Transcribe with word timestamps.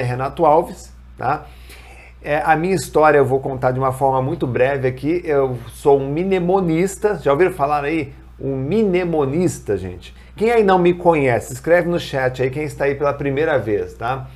é 0.00 0.02
Renato 0.02 0.44
Alves, 0.44 0.92
tá? 1.18 1.46
É, 2.24 2.40
a 2.44 2.54
minha 2.54 2.74
história 2.74 3.18
eu 3.18 3.24
vou 3.24 3.40
contar 3.40 3.72
de 3.72 3.78
uma 3.78 3.92
forma 3.92 4.22
muito 4.22 4.46
breve 4.46 4.86
aqui. 4.86 5.22
Eu 5.24 5.58
sou 5.68 6.00
um 6.00 6.08
mnemonista. 6.08 7.18
Já 7.20 7.32
ouviram 7.32 7.52
falar 7.52 7.84
aí? 7.84 8.12
Um 8.40 8.56
mnemonista, 8.56 9.76
gente. 9.76 10.14
Quem 10.36 10.50
aí 10.50 10.62
não 10.62 10.78
me 10.78 10.94
conhece, 10.94 11.52
escreve 11.52 11.88
no 11.88 11.98
chat 11.98 12.42
aí 12.42 12.50
quem 12.50 12.62
está 12.62 12.84
aí 12.84 12.94
pela 12.94 13.12
primeira 13.12 13.58
vez, 13.58 13.94
tá? 13.94 14.28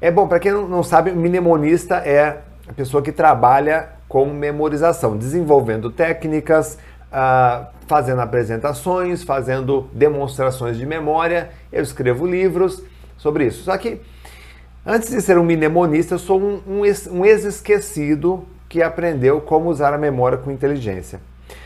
É 0.00 0.10
bom, 0.10 0.26
para 0.26 0.38
quem 0.38 0.52
não 0.52 0.82
sabe, 0.82 1.12
mnemonista 1.12 1.96
é 1.96 2.40
a 2.66 2.72
pessoa 2.72 3.02
que 3.02 3.12
trabalha 3.12 3.90
com 4.08 4.26
memorização, 4.26 5.16
desenvolvendo 5.16 5.90
técnicas, 5.90 6.78
uh, 7.12 7.66
fazendo 7.86 8.20
apresentações, 8.20 9.22
fazendo 9.22 9.88
demonstrações 9.92 10.76
de 10.78 10.86
memória. 10.86 11.50
Eu 11.70 11.82
escrevo 11.82 12.26
livros 12.26 12.82
sobre 13.16 13.46
isso. 13.46 13.64
Só 13.64 13.76
que 13.76 14.00
Antes 14.90 15.10
de 15.10 15.20
ser 15.20 15.36
um 15.36 15.44
mnemonista, 15.44 16.14
eu 16.14 16.18
sou 16.18 16.40
um, 16.40 16.62
um, 16.66 16.80
um 17.10 17.24
ex-esquecido 17.26 18.46
que 18.70 18.82
aprendeu 18.82 19.38
como 19.38 19.68
usar 19.68 19.92
a 19.92 19.98
memória 19.98 20.38
com 20.38 20.50
inteligência. 20.50 21.20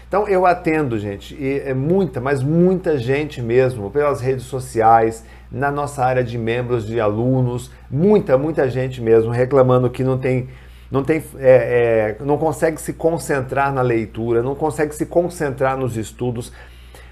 Então 0.08 0.26
eu 0.26 0.44
atendo, 0.44 0.98
gente, 0.98 1.32
e 1.36 1.60
é 1.60 1.72
muita, 1.72 2.20
mas 2.20 2.42
muita 2.42 2.98
gente 2.98 3.40
mesmo, 3.40 3.88
pelas 3.92 4.20
redes 4.20 4.46
sociais, 4.46 5.24
na 5.52 5.70
nossa 5.70 6.04
área 6.04 6.24
de 6.24 6.36
membros, 6.36 6.84
de 6.84 6.98
alunos, 6.98 7.70
muita, 7.88 8.36
muita 8.36 8.68
gente 8.68 9.00
mesmo 9.00 9.30
reclamando 9.30 9.88
que 9.88 10.02
não 10.02 10.18
tem, 10.18 10.48
não 10.90 11.04
tem, 11.04 11.22
é, 11.38 12.16
é, 12.18 12.24
não 12.24 12.36
consegue 12.36 12.80
se 12.80 12.92
concentrar 12.92 13.72
na 13.72 13.82
leitura, 13.82 14.42
não 14.42 14.56
consegue 14.56 14.96
se 14.96 15.06
concentrar 15.06 15.76
nos 15.76 15.96
estudos, 15.96 16.52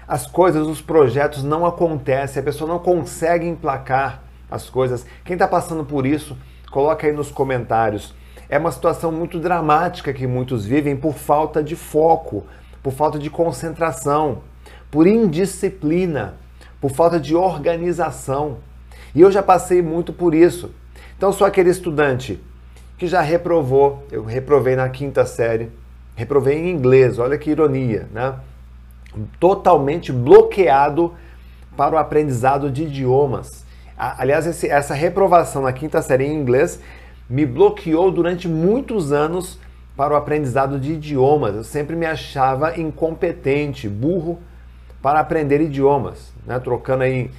as 0.05 0.27
coisas, 0.27 0.67
os 0.67 0.81
projetos 0.81 1.41
não 1.41 1.65
acontecem, 1.65 2.41
a 2.41 2.43
pessoa 2.43 2.67
não 2.67 2.79
consegue 2.79 3.47
emplacar 3.47 4.29
as 4.51 4.69
coisas. 4.69 5.05
Quem 5.23 5.33
está 5.33 5.47
passando 5.47 5.85
por 5.85 6.05
isso, 6.05 6.37
coloca 6.69 7.07
aí 7.07 7.13
nos 7.13 7.31
comentários. 7.31 8.13
É 8.49 8.57
uma 8.57 8.71
situação 8.71 9.11
muito 9.11 9.39
dramática 9.39 10.11
que 10.11 10.27
muitos 10.27 10.65
vivem 10.65 10.95
por 10.95 11.13
falta 11.13 11.63
de 11.63 11.75
foco, 11.75 12.45
por 12.83 12.91
falta 12.91 13.17
de 13.17 13.29
concentração, 13.29 14.39
por 14.91 15.07
indisciplina, 15.07 16.35
por 16.81 16.91
falta 16.91 17.17
de 17.17 17.33
organização. 17.33 18.57
E 19.15 19.21
eu 19.21 19.31
já 19.31 19.41
passei 19.41 19.81
muito 19.81 20.11
por 20.11 20.35
isso. 20.35 20.71
Então 21.17 21.31
sou 21.31 21.47
aquele 21.47 21.69
estudante 21.69 22.41
que 22.97 23.07
já 23.07 23.21
reprovou, 23.21 24.05
eu 24.11 24.23
reprovei 24.23 24.75
na 24.75 24.89
quinta 24.89 25.25
série, 25.25 25.71
reprovei 26.15 26.57
em 26.57 26.69
inglês, 26.69 27.19
olha 27.19 27.37
que 27.37 27.49
ironia, 27.49 28.07
né? 28.13 28.35
Totalmente 29.39 30.11
bloqueado 30.11 31.13
para 31.75 31.95
o 31.95 31.97
aprendizado 31.97 32.69
de 32.69 32.83
idiomas. 32.83 33.65
Aliás, 34.01 34.47
esse, 34.47 34.67
essa 34.67 34.95
reprovação 34.95 35.61
na 35.61 35.71
quinta 35.71 36.01
série 36.01 36.25
em 36.25 36.33
inglês 36.33 36.79
me 37.29 37.45
bloqueou 37.45 38.09
durante 38.11 38.47
muitos 38.47 39.11
anos 39.11 39.59
para 39.95 40.15
o 40.15 40.17
aprendizado 40.17 40.79
de 40.79 40.93
idiomas. 40.93 41.55
Eu 41.55 41.63
sempre 41.63 41.95
me 41.95 42.07
achava 42.07 42.79
incompetente, 42.79 43.87
burro 43.87 44.39
para 45.03 45.19
aprender 45.19 45.61
idiomas, 45.61 46.33
né? 46.47 46.59
trocando 46.59 47.03
aí. 47.03 47.29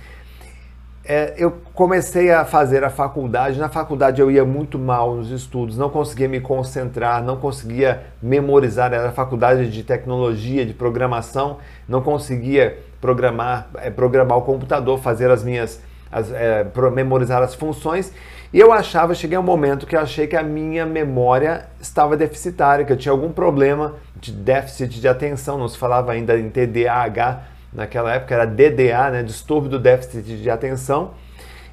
É, 1.05 1.35
eu 1.37 1.51
comecei 1.75 2.31
a 2.31 2.45
fazer 2.45 2.85
a 2.85 2.91
faculdade. 2.91 3.59
Na 3.59 3.69
faculdade 3.69 4.21
eu 4.21 4.31
ia 4.31 4.45
muito 4.45 4.79
mal 4.79 5.17
nos 5.17 5.33
estudos, 5.33 5.77
não 5.77 5.91
conseguia 5.91 6.29
me 6.29 6.41
concentrar, 6.41 7.25
não 7.25 7.39
conseguia 7.39 8.05
memorizar. 8.23 8.93
Era 8.93 9.11
faculdade 9.11 9.69
de 9.69 9.83
tecnologia, 9.83 10.65
de 10.65 10.73
programação, 10.73 11.59
não 11.89 12.01
conseguia 12.01 12.79
programar, 13.01 13.69
é, 13.79 13.91
programar 13.91 14.39
o 14.39 14.43
computador, 14.43 15.01
fazer 15.01 15.29
as 15.29 15.43
minhas 15.43 15.83
as, 16.13 16.31
é, 16.31 16.65
memorizar 16.93 17.43
as 17.43 17.55
funções. 17.55 18.13
E 18.53 18.61
eu 18.61 18.71
achava, 18.71 19.15
cheguei 19.15 19.37
a 19.37 19.41
um 19.41 19.43
momento 19.43 19.87
que 19.87 19.97
eu 19.97 20.01
achei 20.01 20.27
que 20.27 20.37
a 20.37 20.43
minha 20.43 20.85
memória 20.85 21.67
estava 21.81 22.17
deficitária, 22.17 22.85
que 22.85 22.93
eu 22.93 22.97
tinha 22.99 23.11
algum 23.11 23.33
problema 23.33 23.95
de 24.15 24.31
déficit 24.31 25.01
de 25.01 25.09
atenção, 25.09 25.57
não 25.57 25.67
se 25.67 25.79
falava 25.79 26.13
ainda 26.13 26.39
em 26.39 26.51
TDAH, 26.51 27.45
naquela 27.73 28.15
época 28.15 28.35
era 28.35 28.45
DDA, 28.45 29.11
né, 29.11 29.23
distúrbio 29.23 29.71
do 29.71 29.79
déficit 29.79 30.37
de 30.37 30.51
atenção. 30.51 31.13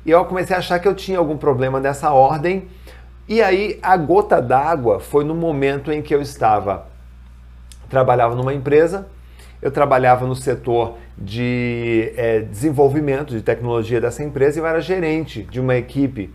E 0.06 0.12
eu 0.12 0.24
comecei 0.24 0.56
a 0.56 0.60
achar 0.60 0.80
que 0.80 0.88
eu 0.88 0.96
tinha 0.96 1.20
algum 1.20 1.38
problema 1.38 1.82
dessa 1.82 2.12
ordem. 2.12 2.70
E 3.28 3.42
aí 3.42 3.78
a 3.84 3.98
gota 3.98 4.42
d'água 4.42 5.02
foi 5.02 5.26
no 5.26 5.36
momento 5.36 5.92
em 5.92 6.02
que 6.02 6.16
eu 6.16 6.22
estava 6.22 6.88
trabalhava 7.90 8.36
numa 8.36 8.54
empresa 8.54 9.08
eu 9.62 9.72
trabalhava 9.72 10.26
no 10.26 10.36
setor 10.36 10.98
de 11.18 12.14
é, 12.16 12.40
desenvolvimento 12.42 13.34
de 13.34 13.42
tecnologia 13.42 14.00
dessa 14.00 14.24
empresa 14.24 14.58
e 14.58 14.62
eu 14.62 14.68
era 14.68 14.80
gerente 14.80 15.44
de 15.44 15.60
uma 15.60 15.76
equipe. 15.76 16.34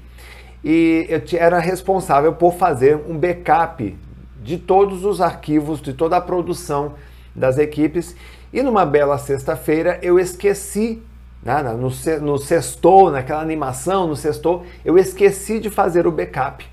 E 0.63 1.07
eu 1.09 1.23
era 1.39 1.59
responsável 1.59 2.33
por 2.35 2.55
fazer 2.55 2.97
um 3.09 3.19
backup 3.19 3.97
de 4.43 4.59
todos 4.59 5.05
os 5.05 5.21
arquivos, 5.21 5.81
de 5.81 5.95
toda 5.95 6.17
a 6.17 6.21
produção 6.21 6.95
das 7.35 7.59
equipes. 7.59 8.15
E 8.53 8.63
numa 8.63 8.85
bela 8.85 9.17
sexta-feira 9.19 9.99
eu 10.03 10.19
esqueci, 10.19 11.03
né, 11.43 11.63
no, 11.63 11.91
no 12.21 12.39
sextou, 12.39 13.11
naquela 13.11 13.41
animação, 13.41 14.07
no 14.07 14.17
sextou, 14.17 14.65
eu 14.85 14.99
esqueci 14.99 15.59
de 15.59 15.71
fazer 15.71 16.07
o 16.07 16.13
backup 16.13 16.67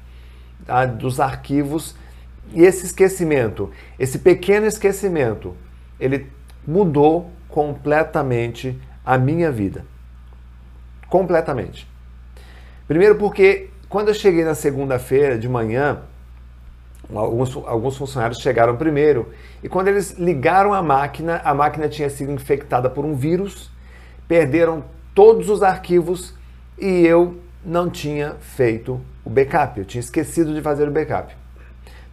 tá, 0.65 0.85
dos 0.85 1.19
arquivos. 1.19 1.95
E 2.53 2.63
esse 2.63 2.85
esquecimento, 2.85 3.71
esse 3.97 4.19
pequeno 4.19 4.65
esquecimento, 4.65 5.55
ele 5.99 6.27
mudou 6.65 7.29
completamente 7.49 8.79
a 9.05 9.17
minha 9.17 9.51
vida. 9.51 9.85
Completamente. 11.09 11.87
Primeiro 12.87 13.15
porque 13.15 13.69
quando 13.89 14.07
eu 14.07 14.13
cheguei 14.13 14.43
na 14.43 14.55
segunda-feira 14.55 15.37
de 15.37 15.49
manhã, 15.49 15.99
alguns, 17.13 17.55
alguns 17.55 17.97
funcionários 17.97 18.39
chegaram 18.39 18.77
primeiro 18.77 19.29
e 19.63 19.67
quando 19.67 19.89
eles 19.89 20.11
ligaram 20.17 20.73
a 20.73 20.81
máquina, 20.81 21.41
a 21.43 21.53
máquina 21.53 21.89
tinha 21.89 22.09
sido 22.09 22.31
infectada 22.31 22.89
por 22.89 23.03
um 23.03 23.15
vírus, 23.15 23.69
perderam 24.27 24.83
todos 25.13 25.49
os 25.49 25.61
arquivos 25.61 26.33
e 26.77 27.05
eu 27.05 27.37
não 27.65 27.89
tinha 27.89 28.35
feito 28.39 28.99
o 29.23 29.29
backup, 29.29 29.77
eu 29.79 29.85
tinha 29.85 29.99
esquecido 29.99 30.53
de 30.53 30.61
fazer 30.61 30.87
o 30.87 30.91
backup. 30.91 31.35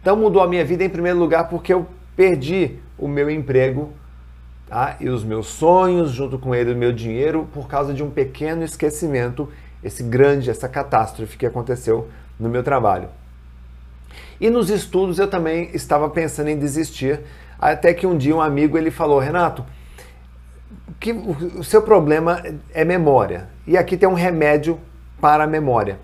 Então 0.01 0.15
mudou 0.15 0.41
a 0.41 0.47
minha 0.47 0.63
vida 0.63 0.83
em 0.83 0.89
primeiro 0.89 1.17
lugar 1.17 1.49
porque 1.49 1.73
eu 1.73 1.87
perdi 2.15 2.77
o 2.97 3.07
meu 3.07 3.29
emprego 3.29 3.93
tá? 4.69 4.95
e 4.99 5.09
os 5.09 5.23
meus 5.23 5.47
sonhos, 5.47 6.11
junto 6.11 6.37
com 6.37 6.53
ele 6.53 6.73
o 6.73 6.77
meu 6.77 6.93
dinheiro, 6.93 7.47
por 7.53 7.67
causa 7.67 7.93
de 7.93 8.03
um 8.03 8.09
pequeno 8.09 8.63
esquecimento, 8.63 9.49
esse 9.83 10.03
grande, 10.03 10.49
essa 10.49 10.69
catástrofe 10.69 11.37
que 11.37 11.45
aconteceu 11.45 12.07
no 12.39 12.47
meu 12.47 12.63
trabalho. 12.63 13.09
E 14.39 14.49
nos 14.49 14.69
estudos 14.69 15.19
eu 15.19 15.27
também 15.27 15.69
estava 15.73 16.09
pensando 16.09 16.49
em 16.49 16.57
desistir, 16.57 17.19
até 17.59 17.93
que 17.93 18.07
um 18.07 18.17
dia 18.17 18.35
um 18.35 18.41
amigo 18.41 18.77
ele 18.77 18.91
falou, 18.91 19.19
Renato, 19.19 19.65
que 20.99 21.11
o 21.11 21.63
seu 21.63 21.81
problema 21.81 22.41
é 22.73 22.85
memória. 22.85 23.49
E 23.65 23.77
aqui 23.77 23.97
tem 23.97 24.07
um 24.07 24.13
remédio 24.13 24.79
para 25.19 25.43
a 25.43 25.47
memória. 25.47 25.99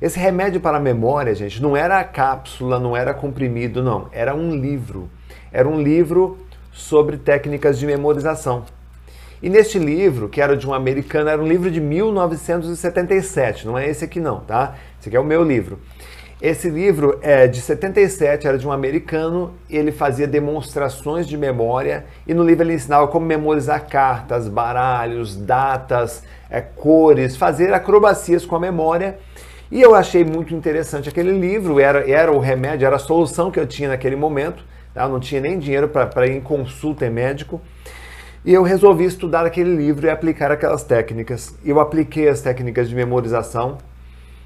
Esse 0.00 0.18
remédio 0.18 0.60
para 0.60 0.76
a 0.76 0.80
memória, 0.80 1.34
gente, 1.34 1.62
não 1.62 1.76
era 1.76 1.98
a 1.98 2.04
cápsula, 2.04 2.78
não 2.78 2.96
era 2.96 3.14
comprimido, 3.14 3.82
não. 3.82 4.08
Era 4.12 4.34
um 4.34 4.54
livro. 4.54 5.08
Era 5.52 5.68
um 5.68 5.80
livro 5.80 6.38
sobre 6.74 7.16
técnicas 7.16 7.78
de 7.78 7.86
memorização. 7.86 8.64
E 9.40 9.48
neste 9.48 9.78
livro, 9.78 10.28
que 10.28 10.40
era 10.40 10.56
de 10.56 10.66
um 10.66 10.74
americano, 10.74 11.30
era 11.30 11.40
um 11.40 11.46
livro 11.46 11.70
de 11.70 11.80
1977, 11.80 13.66
não 13.66 13.78
é 13.78 13.88
esse 13.88 14.04
aqui 14.04 14.18
não, 14.18 14.40
tá? 14.40 14.74
Esse 14.98 15.08
aqui 15.08 15.16
é 15.16 15.20
o 15.20 15.24
meu 15.24 15.42
livro. 15.44 15.78
Esse 16.42 16.68
livro 16.68 17.18
é 17.22 17.46
de 17.46 17.60
77, 17.60 18.46
era 18.46 18.58
de 18.58 18.66
um 18.66 18.72
americano, 18.72 19.54
ele 19.70 19.92
fazia 19.92 20.26
demonstrações 20.26 21.26
de 21.26 21.38
memória 21.38 22.04
e 22.26 22.34
no 22.34 22.42
livro 22.44 22.64
ele 22.64 22.74
ensinava 22.74 23.06
como 23.08 23.24
memorizar 23.24 23.86
cartas, 23.88 24.48
baralhos, 24.48 25.36
datas, 25.36 26.22
é, 26.50 26.60
cores, 26.60 27.36
fazer 27.36 27.72
acrobacias 27.72 28.44
com 28.44 28.56
a 28.56 28.60
memória. 28.60 29.18
E 29.70 29.80
eu 29.80 29.94
achei 29.94 30.24
muito 30.24 30.54
interessante 30.54 31.08
aquele 31.08 31.32
livro, 31.38 31.80
era, 31.80 32.08
era 32.10 32.30
o 32.30 32.38
remédio, 32.38 32.86
era 32.86 32.96
a 32.96 32.98
solução 32.98 33.50
que 33.50 33.58
eu 33.58 33.66
tinha 33.66 33.88
naquele 33.88 34.16
momento. 34.16 34.64
Tá? 34.94 35.02
Eu 35.02 35.08
não 35.08 35.20
tinha 35.20 35.40
nem 35.40 35.58
dinheiro 35.58 35.88
para 35.88 36.26
ir 36.26 36.36
em 36.36 36.40
consulta 36.40 37.04
em 37.04 37.10
médico. 37.10 37.60
E 38.44 38.52
eu 38.52 38.62
resolvi 38.62 39.04
estudar 39.04 39.44
aquele 39.44 39.74
livro 39.74 40.06
e 40.06 40.10
aplicar 40.10 40.52
aquelas 40.52 40.84
técnicas. 40.84 41.54
Eu 41.64 41.80
apliquei 41.80 42.28
as 42.28 42.40
técnicas 42.40 42.88
de 42.88 42.94
memorização. 42.94 43.78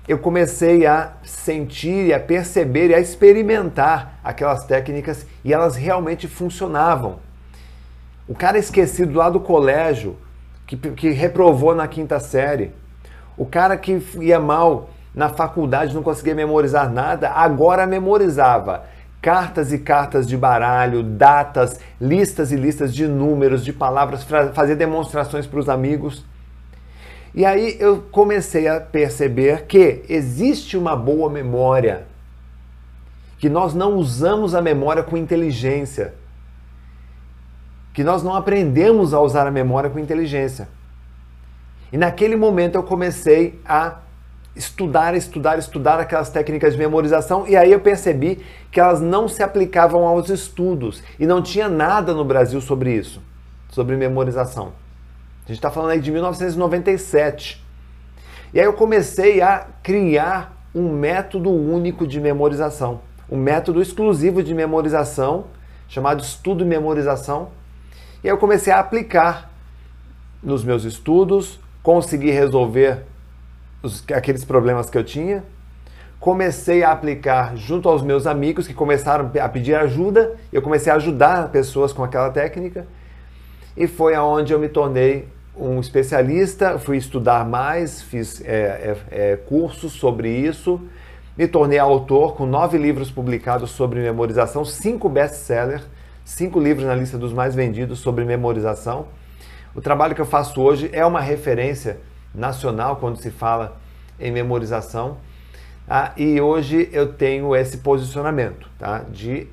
Eu 0.06 0.18
comecei 0.18 0.86
a 0.86 1.12
sentir 1.22 2.06
e 2.06 2.14
a 2.14 2.20
perceber 2.20 2.88
e 2.88 2.94
a 2.94 3.00
experimentar 3.00 4.18
aquelas 4.24 4.64
técnicas 4.64 5.26
e 5.44 5.52
elas 5.52 5.76
realmente 5.76 6.26
funcionavam. 6.26 7.18
O 8.26 8.34
cara 8.34 8.58
esquecido 8.58 9.18
lá 9.18 9.28
do 9.28 9.40
colégio, 9.40 10.16
que, 10.66 10.76
que 10.76 11.10
reprovou 11.10 11.74
na 11.74 11.86
quinta 11.86 12.18
série, 12.20 12.72
o 13.36 13.44
cara 13.44 13.76
que 13.76 14.02
ia 14.20 14.40
mal 14.40 14.90
na 15.14 15.28
faculdade, 15.28 15.94
não 15.94 16.02
conseguia 16.02 16.34
memorizar 16.34 16.90
nada, 16.90 17.30
agora 17.30 17.86
memorizava 17.86 18.84
cartas 19.20 19.72
e 19.72 19.78
cartas 19.78 20.26
de 20.26 20.36
baralho, 20.36 21.02
datas, 21.02 21.80
listas 22.00 22.52
e 22.52 22.56
listas 22.56 22.94
de 22.94 23.06
números, 23.06 23.64
de 23.64 23.72
palavras, 23.72 24.24
fazer 24.54 24.76
demonstrações 24.76 25.46
para 25.46 25.58
os 25.58 25.68
amigos. 25.68 26.24
E 27.34 27.44
aí 27.44 27.76
eu 27.78 28.02
comecei 28.10 28.68
a 28.68 28.80
perceber 28.80 29.66
que 29.66 30.02
existe 30.08 30.76
uma 30.76 30.96
boa 30.96 31.28
memória, 31.28 32.06
que 33.38 33.48
nós 33.48 33.74
não 33.74 33.94
usamos 33.94 34.54
a 34.54 34.62
memória 34.62 35.02
com 35.02 35.16
inteligência, 35.16 36.14
que 37.92 38.02
nós 38.02 38.22
não 38.22 38.34
aprendemos 38.34 39.12
a 39.12 39.20
usar 39.20 39.46
a 39.46 39.50
memória 39.50 39.90
com 39.90 39.98
inteligência. 39.98 40.68
E 41.92 41.96
naquele 41.96 42.36
momento 42.36 42.76
eu 42.76 42.82
comecei 42.82 43.60
a 43.64 43.98
estudar, 44.58 45.14
estudar, 45.14 45.58
estudar 45.58 46.00
aquelas 46.00 46.28
técnicas 46.28 46.72
de 46.72 46.78
memorização 46.78 47.46
e 47.46 47.56
aí 47.56 47.70
eu 47.70 47.78
percebi 47.78 48.44
que 48.72 48.80
elas 48.80 49.00
não 49.00 49.28
se 49.28 49.42
aplicavam 49.42 50.04
aos 50.04 50.28
estudos 50.28 51.02
e 51.18 51.24
não 51.26 51.40
tinha 51.40 51.68
nada 51.68 52.12
no 52.12 52.24
Brasil 52.24 52.60
sobre 52.60 52.92
isso, 52.92 53.22
sobre 53.70 53.96
memorização. 53.96 54.72
A 55.44 55.48
gente 55.48 55.58
está 55.58 55.70
falando 55.70 55.92
aí 55.92 56.00
de 56.00 56.10
1997. 56.10 57.64
E 58.52 58.58
aí 58.58 58.66
eu 58.66 58.72
comecei 58.72 59.40
a 59.40 59.66
criar 59.82 60.54
um 60.74 60.92
método 60.92 61.50
único 61.50 62.06
de 62.06 62.20
memorização, 62.20 63.00
um 63.30 63.38
método 63.38 63.80
exclusivo 63.80 64.42
de 64.42 64.52
memorização, 64.52 65.46
chamado 65.88 66.22
estudo 66.22 66.64
e 66.64 66.66
memorização. 66.66 67.48
E 68.22 68.28
aí 68.28 68.32
eu 68.32 68.38
comecei 68.38 68.72
a 68.72 68.80
aplicar 68.80 69.50
nos 70.42 70.64
meus 70.64 70.84
estudos, 70.84 71.58
consegui 71.82 72.30
resolver 72.30 73.04
os, 73.82 74.04
aqueles 74.12 74.44
problemas 74.44 74.90
que 74.90 74.98
eu 74.98 75.04
tinha. 75.04 75.44
Comecei 76.20 76.82
a 76.82 76.90
aplicar 76.90 77.56
junto 77.56 77.88
aos 77.88 78.02
meus 78.02 78.26
amigos 78.26 78.66
que 78.66 78.74
começaram 78.74 79.30
a 79.40 79.48
pedir 79.48 79.74
ajuda. 79.74 80.34
Eu 80.52 80.60
comecei 80.60 80.92
a 80.92 80.96
ajudar 80.96 81.48
pessoas 81.50 81.92
com 81.92 82.02
aquela 82.02 82.30
técnica. 82.30 82.86
E 83.76 83.86
foi 83.86 84.14
aonde 84.14 84.52
eu 84.52 84.58
me 84.58 84.68
tornei 84.68 85.28
um 85.56 85.80
especialista, 85.80 86.78
fui 86.78 86.96
estudar 86.96 87.44
mais, 87.44 88.00
fiz 88.02 88.40
é, 88.44 88.46
é, 88.50 88.96
é, 89.10 89.36
cursos 89.36 89.92
sobre 89.92 90.30
isso, 90.30 90.80
me 91.36 91.48
tornei 91.48 91.78
autor 91.78 92.34
com 92.34 92.46
nove 92.46 92.78
livros 92.78 93.10
publicados 93.10 93.70
sobre 93.70 94.00
memorização, 94.00 94.64
cinco 94.64 95.08
best-sellers, 95.08 95.84
cinco 96.24 96.60
livros 96.60 96.86
na 96.86 96.94
lista 96.94 97.18
dos 97.18 97.32
mais 97.32 97.54
vendidos 97.54 97.98
sobre 97.98 98.24
memorização. 98.24 99.06
O 99.74 99.80
trabalho 99.80 100.14
que 100.14 100.20
eu 100.20 100.26
faço 100.26 100.60
hoje 100.60 100.90
é 100.92 101.04
uma 101.04 101.20
referência 101.20 101.98
nacional 102.38 102.96
quando 102.96 103.16
se 103.16 103.30
fala 103.30 103.76
em 104.18 104.30
memorização. 104.30 105.18
Ah, 105.88 106.12
e 106.16 106.40
hoje 106.40 106.88
eu 106.92 107.12
tenho 107.12 107.56
esse 107.56 107.78
posicionamento 107.78 108.68
tá? 108.78 109.04
de 109.10 109.48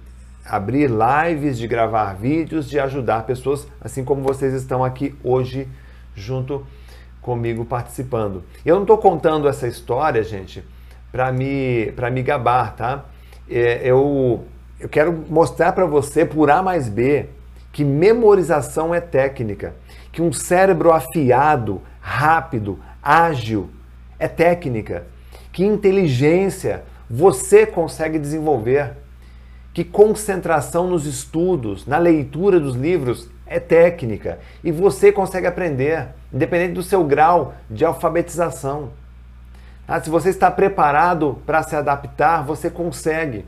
abrir 0.45 0.89
lives, 0.89 1.57
de 1.57 1.67
gravar 1.67 2.13
vídeos, 2.13 2.69
de 2.69 2.79
ajudar 2.79 3.25
pessoas, 3.25 3.67
assim 3.81 4.03
como 4.03 4.21
vocês 4.21 4.53
estão 4.53 4.83
aqui 4.83 5.15
hoje 5.23 5.67
junto 6.13 6.65
comigo 7.21 7.65
participando. 7.65 8.43
Eu 8.65 8.75
não 8.75 8.83
estou 8.83 8.97
contando 8.97 9.47
essa 9.47 9.67
história, 9.67 10.23
gente, 10.23 10.63
para 11.11 11.31
me, 11.31 11.91
me 12.11 12.21
gabar, 12.21 12.75
tá? 12.75 13.05
É, 13.49 13.81
eu, 13.83 14.43
eu 14.79 14.87
quero 14.87 15.11
mostrar 15.29 15.71
para 15.71 15.85
você, 15.85 16.25
por 16.25 16.51
A 16.51 16.61
mais 16.61 16.87
B, 16.87 17.27
que 17.71 17.83
memorização 17.83 18.93
é 18.93 19.01
técnica, 19.01 19.73
que 20.15 20.21
um 20.21 20.31
cérebro 20.31 20.93
afiado, 20.93 21.81
rápido, 21.99 22.79
ágil 23.03 23.69
é 24.17 24.29
técnica, 24.29 25.03
que 25.51 25.65
inteligência 25.65 26.85
você 27.09 27.65
consegue 27.65 28.17
desenvolver, 28.17 28.93
que 29.73 29.83
concentração 29.83 30.87
nos 30.87 31.05
estudos, 31.05 31.85
na 31.85 31.97
leitura 31.97 32.61
dos 32.61 32.77
livros 32.77 33.29
é 33.45 33.59
técnica 33.59 34.39
e 34.63 34.71
você 34.71 35.11
consegue 35.11 35.47
aprender, 35.47 36.07
independente 36.33 36.75
do 36.75 36.81
seu 36.81 37.03
grau 37.03 37.53
de 37.69 37.83
alfabetização. 37.83 38.91
Ah, 39.85 39.99
se 39.99 40.09
você 40.09 40.29
está 40.29 40.49
preparado 40.49 41.41
para 41.45 41.61
se 41.61 41.75
adaptar, 41.75 42.41
você 42.41 42.69
consegue. 42.69 43.45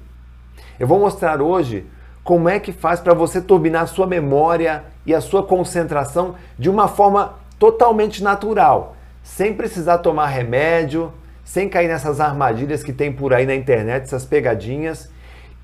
Eu 0.77 0.85
vou 0.85 0.99
mostrar 0.99 1.41
hoje 1.41 1.85
como 2.27 2.50
é 2.50 2.59
que 2.59 2.74
faz 2.74 3.00
para 3.00 3.13
você 3.13 3.39
turbinar 3.39 3.83
a 3.83 3.88
sua 3.88 4.06
memória 4.06 4.83
e 5.06 5.15
a 5.15 5.21
sua 5.21 5.44
concentração 5.44 6.35
de 6.59 6.69
uma 6.69 6.89
forma 6.89 7.35
totalmente 7.57 8.21
natural, 8.21 8.97
sem 9.24 9.53
precisar 9.53 10.00
tomar 10.00 10.27
remédio, 10.27 11.13
sem 11.45 11.69
cair 11.69 11.88
nessas 11.88 12.19
armadilhas 12.19 12.83
que 12.83 12.91
tem 12.91 13.13
por 13.13 13.33
aí 13.33 13.45
na 13.45 13.56
internet, 13.56 14.03
essas 14.03 14.25
pegadinhas. 14.25 15.09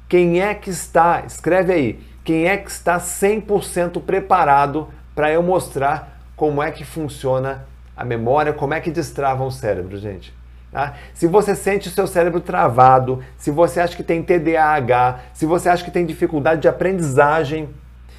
Quem 0.07 0.41
é 0.41 0.53
que 0.53 0.69
está, 0.69 1.25
escreve 1.27 1.73
aí, 1.73 1.99
quem 2.23 2.47
é 2.47 2.55
que 2.55 2.71
está 2.71 2.97
100% 2.97 4.01
preparado 4.01 4.87
para 5.13 5.29
eu 5.29 5.43
mostrar 5.43 6.17
como 6.33 6.63
é 6.63 6.71
que 6.71 6.85
funciona 6.85 7.65
a 7.93 8.05
memória, 8.05 8.53
como 8.53 8.73
é 8.73 8.79
que 8.79 8.89
destrava 8.89 9.43
o 9.43 9.51
cérebro, 9.51 9.97
gente. 9.97 10.33
Tá? 10.73 10.95
Se 11.13 11.27
você 11.27 11.55
sente 11.55 11.87
o 11.87 11.91
seu 11.91 12.07
cérebro 12.07 12.41
travado, 12.41 13.23
se 13.37 13.51
você 13.51 13.79
acha 13.79 13.95
que 13.95 14.01
tem 14.01 14.23
TDAH, 14.23 15.19
se 15.31 15.45
você 15.45 15.69
acha 15.69 15.85
que 15.85 15.91
tem 15.91 16.03
dificuldade 16.03 16.61
de 16.61 16.67
aprendizagem, 16.67 17.69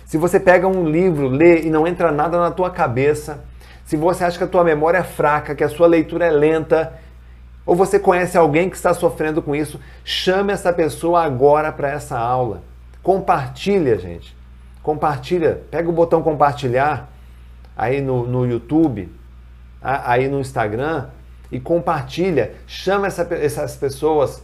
se 0.07 0.17
você 0.17 0.39
pega 0.39 0.69
um 0.69 0.89
livro, 0.89 1.27
lê 1.27 1.63
e 1.63 1.71
não 1.71 1.85
entra 1.85 2.13
nada 2.13 2.39
na 2.39 2.53
tua 2.53 2.71
cabeça, 2.71 3.43
se 3.85 3.97
você 3.97 4.23
acha 4.23 4.39
que 4.39 4.45
a 4.45 4.47
tua 4.47 4.63
memória 4.63 4.99
é 4.99 5.03
fraca, 5.03 5.53
que 5.53 5.65
a 5.65 5.69
sua 5.69 5.89
leitura 5.89 6.27
é 6.27 6.31
lenta, 6.31 6.93
ou 7.67 7.75
você 7.75 7.99
conhece 7.99 8.39
alguém 8.39 8.71
que 8.71 8.77
está 8.77 8.95
sofrendo 8.95 9.43
com 9.43 9.57
isso, 9.57 9.81
chame 10.05 10.53
essa 10.53 10.73
pessoa 10.73 11.25
agora 11.25 11.73
para 11.73 11.91
essa 11.91 12.17
aula. 12.17 12.63
Compartilha, 13.03 13.99
gente. 13.99 14.37
Compartilha. 14.81 15.63
Pega 15.73 15.89
o 15.89 15.93
botão 15.93 16.23
compartilhar 16.23 17.11
aí 17.77 18.01
no, 18.01 18.25
no 18.25 18.47
YouTube, 18.47 19.11
tá? 19.81 20.05
aí 20.07 20.29
no 20.29 20.39
Instagram 20.39 21.07
e 21.55 21.61
compartilha. 21.61 22.53
Chama 22.67 23.07
essa, 23.07 23.23
essas 23.35 23.77
pessoas 23.77 24.43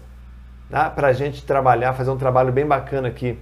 tá? 0.71 0.89
para 0.89 1.09
a 1.09 1.13
gente 1.13 1.45
trabalhar, 1.45 1.93
fazer 1.93 2.11
um 2.11 2.17
trabalho 2.17 2.53
bem 2.53 2.65
bacana 2.65 3.09
aqui. 3.09 3.37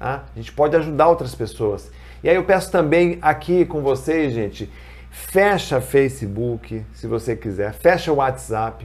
Tá? 0.00 0.24
A 0.34 0.36
gente 0.36 0.50
pode 0.50 0.74
ajudar 0.74 1.06
outras 1.06 1.32
pessoas. 1.32 1.92
E 2.24 2.28
aí 2.28 2.34
eu 2.34 2.42
peço 2.42 2.72
também 2.72 3.16
aqui 3.22 3.64
com 3.64 3.82
vocês, 3.82 4.32
gente, 4.32 4.68
fecha 5.12 5.80
Facebook, 5.80 6.84
se 6.92 7.06
você 7.06 7.36
quiser, 7.36 7.72
fecha 7.72 8.10
o 8.10 8.16
WhatsApp. 8.16 8.84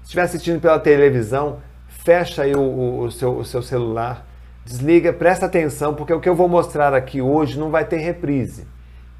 Se 0.00 0.06
estiver 0.06 0.22
assistindo 0.22 0.60
pela 0.60 0.80
televisão, 0.80 1.60
fecha 1.86 2.42
aí 2.42 2.54
o, 2.56 2.60
o, 2.60 3.02
o, 3.04 3.10
seu, 3.12 3.38
o 3.38 3.44
seu 3.44 3.62
celular 3.62 4.26
desliga, 4.64 5.12
presta 5.12 5.46
atenção, 5.46 5.94
porque 5.94 6.12
o 6.12 6.18
que 6.18 6.28
eu 6.28 6.34
vou 6.34 6.48
mostrar 6.48 6.92
aqui 6.92 7.22
hoje 7.22 7.56
não 7.56 7.70
vai 7.70 7.84
ter 7.84 7.98
reprise. 7.98 8.66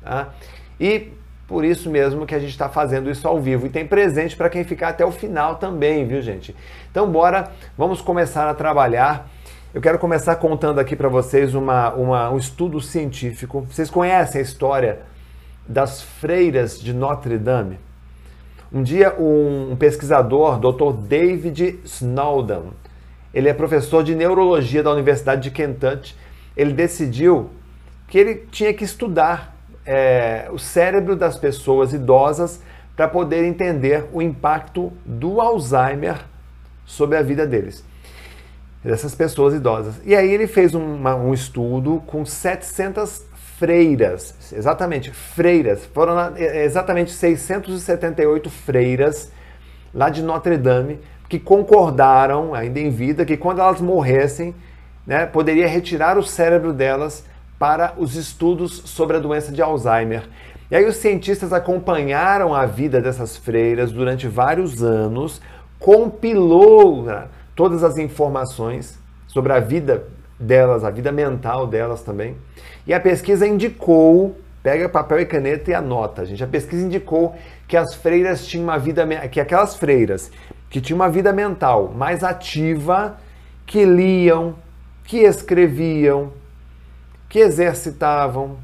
Tá? 0.02 0.30
E 0.80 1.12
por 1.46 1.64
isso 1.64 1.88
mesmo 1.88 2.26
que 2.26 2.34
a 2.34 2.38
gente 2.38 2.50
está 2.50 2.68
fazendo 2.68 3.10
isso 3.10 3.26
ao 3.26 3.40
vivo. 3.40 3.66
E 3.66 3.70
tem 3.70 3.86
presente 3.86 4.36
para 4.36 4.50
quem 4.50 4.64
ficar 4.64 4.88
até 4.88 5.04
o 5.04 5.12
final 5.12 5.56
também, 5.56 6.06
viu, 6.06 6.20
gente? 6.20 6.54
Então, 6.90 7.10
bora, 7.10 7.52
vamos 7.78 8.00
começar 8.00 8.48
a 8.48 8.54
trabalhar. 8.54 9.30
Eu 9.72 9.80
quero 9.80 9.98
começar 9.98 10.36
contando 10.36 10.80
aqui 10.80 10.96
para 10.96 11.08
vocês 11.08 11.54
uma, 11.54 11.92
uma, 11.92 12.30
um 12.30 12.36
estudo 12.36 12.80
científico. 12.80 13.66
Vocês 13.70 13.90
conhecem 13.90 14.40
a 14.40 14.42
história 14.42 15.00
das 15.68 16.02
freiras 16.02 16.80
de 16.80 16.92
Notre 16.92 17.38
Dame? 17.38 17.78
Um 18.72 18.82
dia, 18.82 19.14
um, 19.18 19.76
pesquisador, 19.76 20.58
Dr. 20.58 20.92
David 20.92 21.78
Snowden, 21.84 22.72
ele 23.32 23.48
é 23.48 23.54
professor 23.54 24.02
de 24.02 24.14
neurologia 24.14 24.82
da 24.82 24.90
Universidade 24.90 25.42
de 25.42 25.50
Kentucky. 25.50 26.14
Ele 26.56 26.72
decidiu 26.72 27.50
que 28.08 28.18
ele 28.18 28.46
tinha 28.50 28.72
que 28.74 28.82
estudar 28.82 29.55
é, 29.86 30.48
o 30.50 30.58
cérebro 30.58 31.14
das 31.14 31.38
pessoas 31.38 31.92
idosas 31.92 32.60
para 32.96 33.06
poder 33.06 33.44
entender 33.44 34.06
o 34.12 34.20
impacto 34.20 34.92
do 35.04 35.40
Alzheimer 35.40 36.18
sobre 36.84 37.18
a 37.18 37.22
vida 37.22 37.46
deles, 37.46 37.84
dessas 38.82 39.14
pessoas 39.14 39.54
idosas. 39.54 39.94
E 40.04 40.16
aí 40.16 40.30
ele 40.30 40.46
fez 40.46 40.74
uma, 40.74 41.14
um 41.14 41.32
estudo 41.32 42.02
com 42.06 42.24
700 42.24 43.24
freiras, 43.58 44.34
exatamente, 44.52 45.10
freiras, 45.10 45.84
foram 45.86 46.36
é, 46.36 46.64
exatamente 46.64 47.10
678 47.10 48.50
freiras 48.50 49.30
lá 49.94 50.10
de 50.10 50.22
Notre 50.22 50.58
Dame, 50.58 51.00
que 51.28 51.38
concordaram, 51.38 52.54
ainda 52.54 52.78
em 52.78 52.90
vida, 52.90 53.24
que 53.24 53.36
quando 53.36 53.60
elas 53.60 53.80
morressem, 53.80 54.54
né, 55.06 55.26
poderia 55.26 55.66
retirar 55.66 56.18
o 56.18 56.22
cérebro 56.22 56.72
delas 56.72 57.24
para 57.58 57.94
os 57.96 58.14
estudos 58.14 58.82
sobre 58.84 59.16
a 59.16 59.20
doença 59.20 59.52
de 59.52 59.62
Alzheimer. 59.62 60.28
E 60.70 60.76
aí 60.76 60.84
os 60.84 60.96
cientistas 60.96 61.52
acompanharam 61.52 62.54
a 62.54 62.66
vida 62.66 63.00
dessas 63.00 63.36
freiras 63.36 63.92
durante 63.92 64.26
vários 64.26 64.82
anos, 64.82 65.40
compilou 65.78 67.04
né, 67.04 67.28
todas 67.54 67.84
as 67.84 67.96
informações 67.98 68.98
sobre 69.28 69.52
a 69.52 69.60
vida 69.60 70.04
delas, 70.38 70.84
a 70.84 70.90
vida 70.90 71.12
mental 71.12 71.66
delas 71.66 72.02
também. 72.02 72.36
E 72.86 72.92
a 72.92 73.00
pesquisa 73.00 73.46
indicou, 73.46 74.36
pega 74.62 74.88
papel 74.88 75.20
e 75.20 75.26
caneta 75.26 75.70
e 75.70 75.74
anota, 75.74 76.24
gente. 76.24 76.42
A 76.42 76.48
pesquisa 76.48 76.84
indicou 76.84 77.36
que 77.68 77.76
as 77.76 77.94
freiras 77.94 78.46
tinham 78.46 78.64
uma 78.64 78.78
vida, 78.78 79.06
que 79.28 79.40
aquelas 79.40 79.76
freiras 79.76 80.30
que 80.68 80.80
tinham 80.80 80.98
uma 80.98 81.08
vida 81.08 81.32
mental 81.32 81.92
mais 81.96 82.24
ativa, 82.24 83.18
que 83.64 83.84
liam, 83.84 84.54
que 85.04 85.18
escreviam, 85.18 86.32
que 87.36 87.40
exercitavam, 87.40 88.56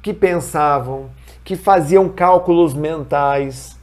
que 0.00 0.14
pensavam, 0.14 1.10
que 1.44 1.54
faziam 1.54 2.08
cálculos 2.08 2.72
mentais, 2.72 3.78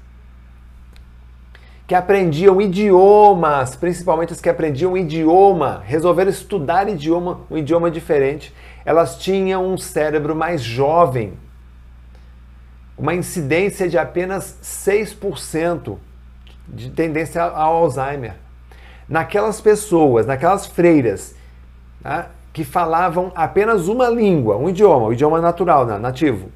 que 1.86 1.94
aprendiam 1.94 2.60
idiomas, 2.60 3.76
principalmente 3.76 4.34
as 4.34 4.42
que 4.42 4.50
aprendiam 4.50 4.98
idioma, 4.98 5.84
resolveram 5.86 6.32
estudar 6.32 6.90
idioma, 6.90 7.42
um 7.48 7.60
idioma 7.60 7.92
diferente, 7.92 8.52
elas 8.84 9.20
tinham 9.20 9.72
um 9.72 9.78
cérebro 9.78 10.36
mais 10.36 10.64
jovem, 10.64 11.34
uma 12.98 13.14
incidência 13.14 13.88
de 13.88 14.00
apenas 14.00 14.58
6% 14.64 15.96
de 16.68 16.90
tendência 16.90 17.44
ao 17.44 17.84
Alzheimer. 17.84 18.34
Naquelas 19.08 19.62
pessoas, 19.62 20.26
naquelas 20.26 20.66
freiras, 20.66 21.36
tá, 22.02 22.32
que 22.54 22.64
falavam 22.64 23.32
apenas 23.34 23.88
uma 23.88 24.08
língua, 24.08 24.56
um 24.56 24.70
idioma, 24.70 25.08
o 25.08 25.14
idioma 25.14 25.42
natural, 25.42 25.88
né, 25.88 25.98
nativo, 25.98 26.52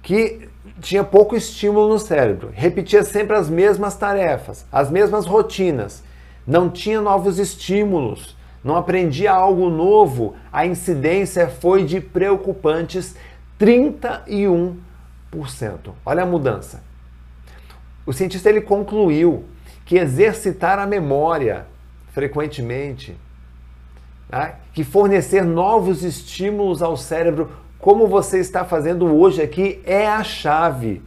que 0.00 0.48
tinha 0.80 1.02
pouco 1.02 1.34
estímulo 1.34 1.88
no 1.88 1.98
cérebro, 1.98 2.50
repetia 2.54 3.02
sempre 3.02 3.36
as 3.36 3.50
mesmas 3.50 3.96
tarefas, 3.96 4.64
as 4.70 4.88
mesmas 4.88 5.26
rotinas, 5.26 6.04
não 6.46 6.70
tinha 6.70 7.00
novos 7.00 7.40
estímulos, 7.40 8.36
não 8.62 8.76
aprendia 8.76 9.32
algo 9.32 9.68
novo, 9.68 10.36
a 10.52 10.64
incidência 10.64 11.48
foi 11.48 11.84
de 11.84 12.00
preocupantes 12.00 13.16
31%. 13.58 14.76
Olha 16.04 16.22
a 16.22 16.26
mudança. 16.26 16.82
O 18.04 18.12
cientista 18.12 18.48
ele 18.48 18.60
concluiu 18.60 19.44
que 19.84 19.96
exercitar 19.96 20.78
a 20.78 20.86
memória 20.86 21.66
frequentemente, 22.12 23.16
tá? 24.28 24.56
que 24.72 24.84
fornecer 24.84 25.44
novos 25.44 26.02
estímulos 26.02 26.82
ao 26.82 26.96
cérebro 26.96 27.50
como 27.78 28.06
você 28.06 28.38
está 28.38 28.64
fazendo 28.64 29.06
hoje 29.14 29.42
aqui 29.42 29.80
é 29.84 30.08
a 30.08 30.24
chave 30.24 31.02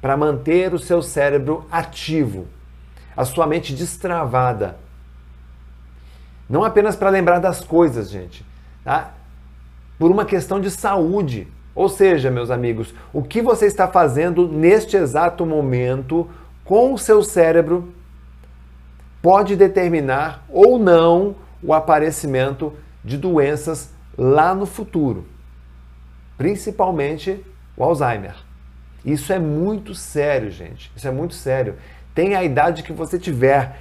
para 0.00 0.16
manter 0.16 0.74
o 0.74 0.78
seu 0.78 1.00
cérebro 1.00 1.64
ativo, 1.70 2.46
a 3.16 3.24
sua 3.24 3.46
mente 3.46 3.72
destravada. 3.72 4.76
Não 6.48 6.64
apenas 6.64 6.96
para 6.96 7.08
lembrar 7.08 7.38
das 7.38 7.64
coisas, 7.64 8.10
gente, 8.10 8.44
tá? 8.84 9.12
Por 9.98 10.10
uma 10.10 10.24
questão 10.24 10.60
de 10.60 10.70
saúde. 10.70 11.48
Ou 11.74 11.88
seja, 11.88 12.30
meus 12.30 12.50
amigos, 12.50 12.92
o 13.12 13.22
que 13.22 13.40
você 13.40 13.66
está 13.66 13.88
fazendo 13.88 14.46
neste 14.46 14.96
exato 14.96 15.46
momento 15.46 16.28
com 16.64 16.92
o 16.92 16.98
seu 16.98 17.22
cérebro 17.22 17.92
pode 19.22 19.56
determinar 19.56 20.44
ou 20.50 20.78
não 20.78 21.36
o 21.62 21.72
aparecimento 21.72 22.72
de 23.04 23.16
doenças 23.16 23.90
lá 24.16 24.54
no 24.54 24.66
futuro 24.66 25.26
principalmente 26.42 27.40
o 27.76 27.84
Alzheimer. 27.84 28.34
Isso 29.04 29.32
é 29.32 29.38
muito 29.38 29.94
sério, 29.94 30.50
gente. 30.50 30.90
Isso 30.96 31.06
é 31.06 31.10
muito 31.12 31.34
sério. 31.34 31.76
Tem 32.12 32.34
a 32.34 32.42
idade 32.42 32.82
que 32.82 32.92
você 32.92 33.16
tiver, 33.16 33.78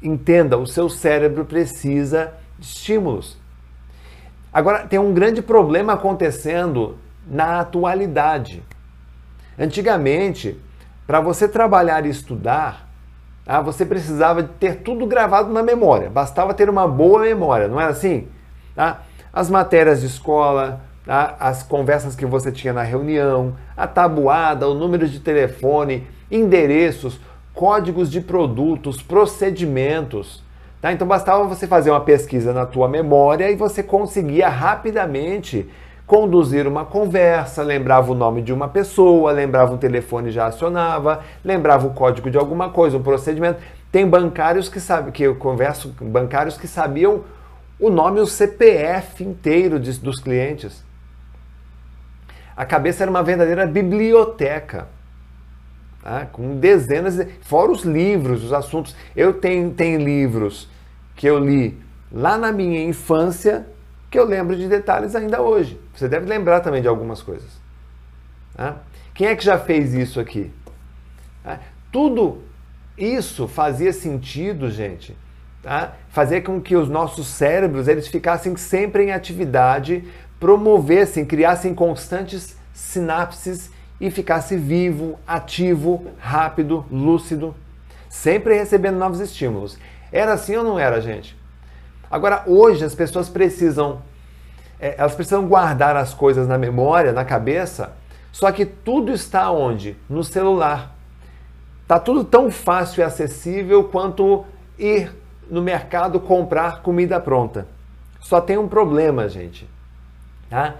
entenda, 0.00 0.56
o 0.56 0.64
seu 0.64 0.88
cérebro 0.88 1.44
precisa 1.44 2.32
de 2.56 2.66
estímulos. 2.66 3.36
Agora, 4.52 4.86
tem 4.86 4.96
um 4.96 5.12
grande 5.12 5.42
problema 5.42 5.94
acontecendo 5.94 6.96
na 7.26 7.58
atualidade. 7.58 8.62
Antigamente, 9.58 10.56
para 11.08 11.20
você 11.20 11.48
trabalhar 11.48 12.06
e 12.06 12.10
estudar, 12.10 12.83
ah, 13.46 13.60
você 13.60 13.84
precisava 13.84 14.42
ter 14.42 14.76
tudo 14.76 15.06
gravado 15.06 15.52
na 15.52 15.62
memória. 15.62 16.08
Bastava 16.08 16.54
ter 16.54 16.70
uma 16.70 16.88
boa 16.88 17.20
memória, 17.20 17.68
não 17.68 17.80
era 17.80 17.90
assim? 17.90 18.26
Ah, 18.76 18.98
as 19.32 19.50
matérias 19.50 20.00
de 20.00 20.06
escola, 20.06 20.80
tá? 21.04 21.36
as 21.38 21.62
conversas 21.62 22.16
que 22.16 22.24
você 22.24 22.50
tinha 22.50 22.72
na 22.72 22.82
reunião, 22.82 23.54
a 23.76 23.86
tabuada, 23.86 24.68
o 24.68 24.74
número 24.74 25.06
de 25.08 25.20
telefone, 25.20 26.06
endereços, 26.30 27.20
códigos 27.52 28.10
de 28.10 28.20
produtos, 28.20 29.02
procedimentos. 29.02 30.42
Tá? 30.80 30.92
Então 30.92 31.06
bastava 31.06 31.44
você 31.44 31.66
fazer 31.66 31.90
uma 31.90 32.00
pesquisa 32.00 32.52
na 32.52 32.64
tua 32.64 32.88
memória 32.88 33.50
e 33.50 33.56
você 33.56 33.82
conseguia 33.82 34.48
rapidamente 34.48 35.68
conduzir 36.06 36.66
uma 36.66 36.84
conversa, 36.84 37.62
lembrava 37.62 38.12
o 38.12 38.14
nome 38.14 38.42
de 38.42 38.52
uma 38.52 38.68
pessoa, 38.68 39.32
lembrava 39.32 39.74
um 39.74 39.78
telefone 39.78 40.30
já 40.30 40.46
acionava, 40.46 41.22
lembrava 41.44 41.86
o 41.86 41.94
código 41.94 42.30
de 42.30 42.36
alguma 42.36 42.68
coisa, 42.70 42.96
um 42.96 43.02
procedimento. 43.02 43.60
Tem 43.90 44.06
bancários 44.06 44.68
que 44.68 44.80
sabem 44.80 45.12
que 45.12 45.22
eu 45.22 45.36
converso, 45.36 45.94
bancários 46.00 46.58
que 46.58 46.66
sabiam 46.66 47.24
o 47.78 47.90
nome 47.90 48.20
o 48.20 48.26
CPF 48.26 49.24
inteiro 49.24 49.80
de, 49.80 49.98
dos 49.98 50.20
clientes. 50.20 50.84
A 52.56 52.64
cabeça 52.64 53.02
era 53.02 53.10
uma 53.10 53.22
verdadeira 53.22 53.66
biblioteca. 53.66 54.88
Tá? 56.02 56.26
Com 56.30 56.56
dezenas, 56.56 57.16
de... 57.16 57.26
fora 57.40 57.72
os 57.72 57.82
livros, 57.82 58.44
os 58.44 58.52
assuntos. 58.52 58.94
Eu 59.16 59.32
tenho, 59.32 59.70
tenho 59.70 59.98
livros 60.00 60.68
que 61.16 61.26
eu 61.26 61.38
li 61.38 61.82
lá 62.12 62.36
na 62.36 62.52
minha 62.52 62.84
infância 62.84 63.66
que 64.10 64.18
eu 64.18 64.24
lembro 64.24 64.54
de 64.54 64.68
detalhes 64.68 65.16
ainda 65.16 65.40
hoje. 65.40 65.83
Você 65.94 66.08
deve 66.08 66.26
lembrar 66.26 66.60
também 66.60 66.82
de 66.82 66.88
algumas 66.88 67.22
coisas. 67.22 67.50
Tá? 68.54 68.76
Quem 69.14 69.28
é 69.28 69.36
que 69.36 69.44
já 69.44 69.58
fez 69.58 69.94
isso 69.94 70.18
aqui? 70.18 70.52
Tá? 71.42 71.60
Tudo 71.92 72.42
isso 72.96 73.46
fazia 73.46 73.92
sentido, 73.92 74.70
gente. 74.70 75.16
Tá? 75.62 75.94
Fazia 76.10 76.42
com 76.42 76.60
que 76.60 76.76
os 76.76 76.88
nossos 76.88 77.26
cérebros 77.26 77.88
eles 77.88 78.08
ficassem 78.08 78.56
sempre 78.56 79.04
em 79.04 79.12
atividade 79.12 80.04
promovessem, 80.38 81.24
criassem 81.24 81.74
constantes 81.74 82.56
sinapses 82.72 83.70
e 84.00 84.10
ficasse 84.10 84.56
vivo, 84.56 85.18
ativo, 85.26 86.06
rápido, 86.18 86.84
lúcido, 86.90 87.54
sempre 88.08 88.54
recebendo 88.54 88.98
novos 88.98 89.20
estímulos. 89.20 89.78
Era 90.12 90.34
assim 90.34 90.56
ou 90.56 90.64
não 90.64 90.78
era, 90.78 91.00
gente? 91.00 91.36
Agora, 92.10 92.42
hoje 92.46 92.84
as 92.84 92.94
pessoas 92.94 93.28
precisam, 93.28 94.02
é, 94.84 94.96
elas 94.98 95.14
precisam 95.14 95.48
guardar 95.48 95.96
as 95.96 96.12
coisas 96.12 96.46
na 96.46 96.58
memória, 96.58 97.10
na 97.10 97.24
cabeça, 97.24 97.92
só 98.30 98.52
que 98.52 98.66
tudo 98.66 99.12
está 99.12 99.50
onde? 99.50 99.96
No 100.10 100.22
celular. 100.22 100.94
Tá 101.88 101.98
tudo 101.98 102.22
tão 102.22 102.50
fácil 102.50 103.00
e 103.00 103.02
acessível 103.02 103.84
quanto 103.84 104.44
ir 104.78 105.10
no 105.50 105.62
mercado 105.62 106.20
comprar 106.20 106.82
comida 106.82 107.18
pronta. 107.18 107.66
Só 108.20 108.42
tem 108.42 108.58
um 108.58 108.68
problema, 108.68 109.26
gente. 109.26 109.66
Tá? 110.50 110.74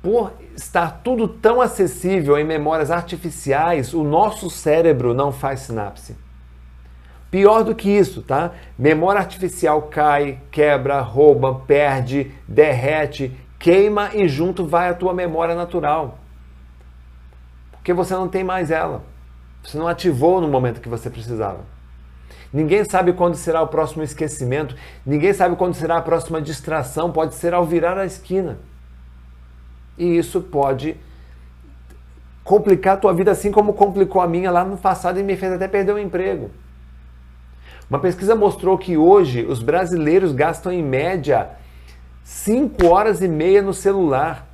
Por 0.00 0.32
estar 0.56 1.02
tudo 1.04 1.28
tão 1.28 1.60
acessível 1.60 2.38
em 2.38 2.44
memórias 2.44 2.90
artificiais, 2.90 3.92
o 3.92 4.02
nosso 4.02 4.48
cérebro 4.48 5.12
não 5.12 5.30
faz 5.32 5.60
sinapse. 5.60 6.16
Pior 7.32 7.64
do 7.64 7.74
que 7.74 7.88
isso, 7.88 8.20
tá? 8.20 8.52
Memória 8.78 9.18
artificial 9.18 9.80
cai, 9.84 10.38
quebra, 10.50 11.00
rouba, 11.00 11.62
perde, 11.66 12.30
derrete, 12.46 13.34
queima 13.58 14.10
e 14.12 14.28
junto 14.28 14.66
vai 14.66 14.90
a 14.90 14.94
tua 14.94 15.14
memória 15.14 15.54
natural. 15.54 16.18
Porque 17.70 17.94
você 17.94 18.12
não 18.12 18.28
tem 18.28 18.44
mais 18.44 18.70
ela. 18.70 19.02
Você 19.64 19.78
não 19.78 19.88
ativou 19.88 20.42
no 20.42 20.48
momento 20.48 20.82
que 20.82 20.90
você 20.90 21.08
precisava. 21.08 21.60
Ninguém 22.52 22.84
sabe 22.84 23.14
quando 23.14 23.34
será 23.34 23.62
o 23.62 23.68
próximo 23.68 24.02
esquecimento, 24.02 24.76
ninguém 25.06 25.32
sabe 25.32 25.56
quando 25.56 25.72
será 25.72 25.96
a 25.96 26.02
próxima 26.02 26.38
distração, 26.38 27.10
pode 27.10 27.34
ser 27.34 27.54
ao 27.54 27.64
virar 27.64 27.96
a 27.96 28.04
esquina. 28.04 28.58
E 29.96 30.18
isso 30.18 30.42
pode 30.42 30.98
complicar 32.44 32.94
a 32.94 32.98
tua 32.98 33.14
vida 33.14 33.30
assim 33.30 33.50
como 33.50 33.72
complicou 33.72 34.20
a 34.20 34.28
minha 34.28 34.50
lá 34.50 34.66
no 34.66 34.76
passado 34.76 35.18
e 35.18 35.22
me 35.22 35.34
fez 35.34 35.50
até 35.50 35.66
perder 35.66 35.92
o 35.92 35.98
emprego. 35.98 36.50
Uma 37.92 37.98
pesquisa 37.98 38.34
mostrou 38.34 38.78
que 38.78 38.96
hoje 38.96 39.44
os 39.44 39.62
brasileiros 39.62 40.32
gastam 40.32 40.72
em 40.72 40.82
média 40.82 41.50
5 42.24 42.86
horas 42.86 43.20
e 43.20 43.28
meia 43.28 43.60
no 43.60 43.74
celular. 43.74 44.48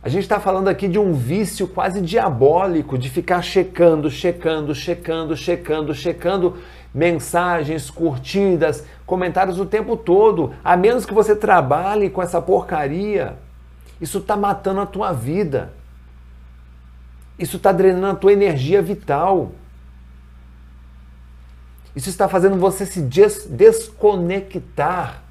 A 0.00 0.08
gente 0.08 0.22
está 0.22 0.38
falando 0.38 0.68
aqui 0.68 0.86
de 0.86 1.00
um 1.00 1.12
vício 1.12 1.66
quase 1.66 2.00
diabólico 2.00 2.96
de 2.96 3.10
ficar 3.10 3.42
checando, 3.42 4.08
checando, 4.08 4.72
checando, 4.72 5.36
checando, 5.36 5.92
checando 5.92 6.58
mensagens, 6.94 7.90
curtidas, 7.90 8.86
comentários 9.04 9.58
o 9.58 9.66
tempo 9.66 9.96
todo, 9.96 10.54
a 10.62 10.76
menos 10.76 11.04
que 11.04 11.12
você 11.12 11.34
trabalhe 11.34 12.08
com 12.08 12.22
essa 12.22 12.40
porcaria. 12.40 13.36
Isso 14.00 14.18
está 14.18 14.36
matando 14.36 14.80
a 14.80 14.86
tua 14.86 15.10
vida. 15.12 15.72
Isso 17.36 17.56
está 17.56 17.72
drenando 17.72 18.06
a 18.06 18.14
tua 18.14 18.32
energia 18.32 18.80
vital. 18.80 19.50
Isso 21.94 22.08
está 22.08 22.28
fazendo 22.28 22.56
você 22.56 22.86
se 22.86 23.02
des 23.02 23.46
desconectar. 23.46 25.22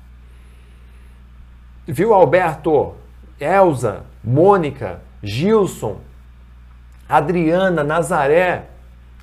Viu, 1.88 2.14
Alberto? 2.14 2.96
Elza, 3.40 4.04
Mônica, 4.24 5.02
Gilson, 5.24 6.00
Adriana, 7.10 7.84
Nazaré, 7.84 8.70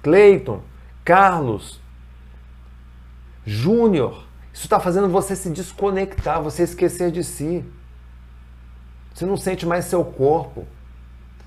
Cleiton, 0.02 0.60
Carlos, 1.04 1.80
Júnior. 3.46 4.26
Isso 4.52 4.64
está 4.64 4.80
fazendo 4.80 5.08
você 5.08 5.36
se 5.36 5.50
desconectar, 5.50 6.42
você 6.42 6.64
esquecer 6.64 7.12
de 7.12 7.22
si. 7.22 7.64
Você 9.14 9.24
não 9.24 9.36
sente 9.36 9.64
mais 9.64 9.84
seu 9.84 10.04
corpo. 10.04 10.66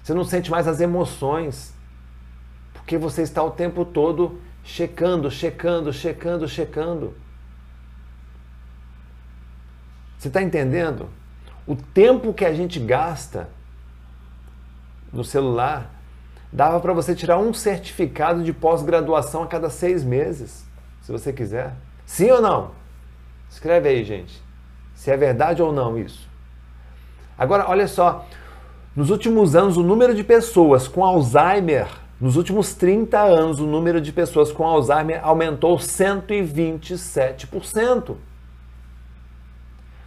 Você 0.01 0.13
não 0.13 0.23
sente 0.23 0.49
mais 0.49 0.67
as 0.67 0.79
emoções. 0.79 1.73
Porque 2.73 2.97
você 2.97 3.21
está 3.21 3.43
o 3.43 3.51
tempo 3.51 3.83
todo 3.83 4.39
checando, 4.63 5.29
checando, 5.29 5.91
checando, 5.91 6.47
checando. 6.47 7.15
Você 10.17 10.27
está 10.27 10.41
entendendo? 10.41 11.09
O 11.65 11.75
tempo 11.75 12.33
que 12.33 12.45
a 12.45 12.53
gente 12.53 12.79
gasta 12.79 13.49
no 15.11 15.23
celular 15.23 15.91
dava 16.51 16.79
para 16.79 16.93
você 16.93 17.15
tirar 17.15 17.37
um 17.37 17.53
certificado 17.53 18.43
de 18.43 18.51
pós-graduação 18.51 19.43
a 19.43 19.47
cada 19.47 19.69
seis 19.69 20.03
meses, 20.03 20.65
se 21.01 21.11
você 21.11 21.31
quiser. 21.31 21.73
Sim 22.05 22.29
ou 22.31 22.41
não? 22.41 22.71
Escreve 23.49 23.89
aí, 23.89 24.03
gente. 24.03 24.41
Se 24.93 25.09
é 25.09 25.17
verdade 25.17 25.61
ou 25.61 25.73
não 25.73 25.97
isso. 25.97 26.29
Agora, 27.37 27.67
olha 27.67 27.87
só. 27.87 28.25
Nos 28.95 29.09
últimos 29.09 29.55
anos, 29.55 29.77
o 29.77 29.83
número 29.83 30.13
de 30.13 30.23
pessoas 30.23 30.87
com 30.87 31.03
Alzheimer, 31.03 31.87
nos 32.21 32.35
últimos 32.35 32.75
30 32.75 33.19
anos, 33.19 33.59
o 33.59 33.65
número 33.65 33.99
de 33.99 34.11
pessoas 34.11 34.51
com 34.51 34.63
Alzheimer 34.63 35.19
aumentou 35.23 35.75
127%. 35.77 38.15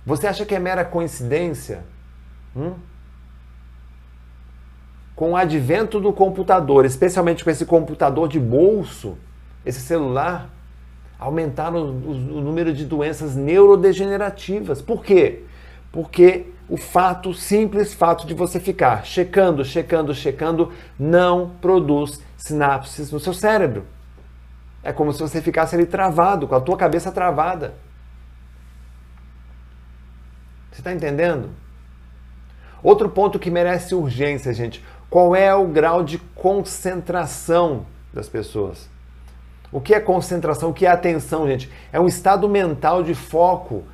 Você 0.07 0.29
acha 0.29 0.47
que 0.47 0.55
é 0.55 0.61
mera 0.61 0.85
coincidência? 0.85 1.85
Hum? 2.55 2.75
Com 5.17 5.33
o 5.33 5.37
advento 5.37 5.99
do 5.99 6.13
computador, 6.13 6.85
especialmente 6.85 7.43
com 7.43 7.51
esse 7.51 7.67
computador 7.67 8.29
de 8.29 8.39
bolso, 8.39 9.19
esse 9.67 9.81
celular, 9.81 10.49
aumentaram 11.19 11.79
o, 11.79 11.89
o, 11.89 12.11
o 12.11 12.41
número 12.41 12.73
de 12.73 12.85
doenças 12.85 13.35
neurodegenerativas. 13.35 14.81
Por 14.81 15.05
quê? 15.05 15.43
Porque 15.91 16.47
o 16.69 16.77
fato, 16.77 17.35
simples 17.35 17.93
fato 17.93 18.27
de 18.27 18.35
você 18.35 18.59
ficar 18.59 19.05
checando, 19.05 19.65
checando, 19.65 20.15
checando, 20.15 20.73
não 20.99 21.51
produz 21.61 22.21
sinapses 22.37 23.11
no 23.11 23.21
seu 23.21 23.35
cérebro. 23.35 23.85
É 24.83 24.93
como 24.93 25.13
se 25.13 25.21
você 25.21 25.41
ficasse 25.43 25.75
ali 25.75 25.87
travado, 25.87 26.47
com 26.47 26.55
a 26.55 26.61
tua 26.61 26.77
cabeça 26.77 27.11
travada. 27.11 27.75
Você 30.71 30.81
está 30.81 30.93
entendendo? 30.93 31.51
Outro 32.83 33.09
ponto 33.09 33.39
que 33.39 33.51
merece 33.51 33.95
urgência, 33.95 34.53
gente. 34.53 34.85
Qual 35.09 35.35
é 35.35 35.55
o 35.55 35.67
grau 35.67 36.03
de 36.03 36.19
concentração 36.19 37.87
das 38.13 38.29
pessoas? 38.29 38.89
O 39.73 39.81
que 39.81 39.95
é 39.95 40.01
concentração? 40.01 40.71
O 40.71 40.75
que 40.75 40.87
é 40.87 40.91
atenção, 40.91 41.47
gente? 41.47 41.71
É 41.93 41.99
um 41.99 42.07
estado 42.07 42.49
mental 42.49 43.03
de 43.03 43.15
foco. 43.15 43.85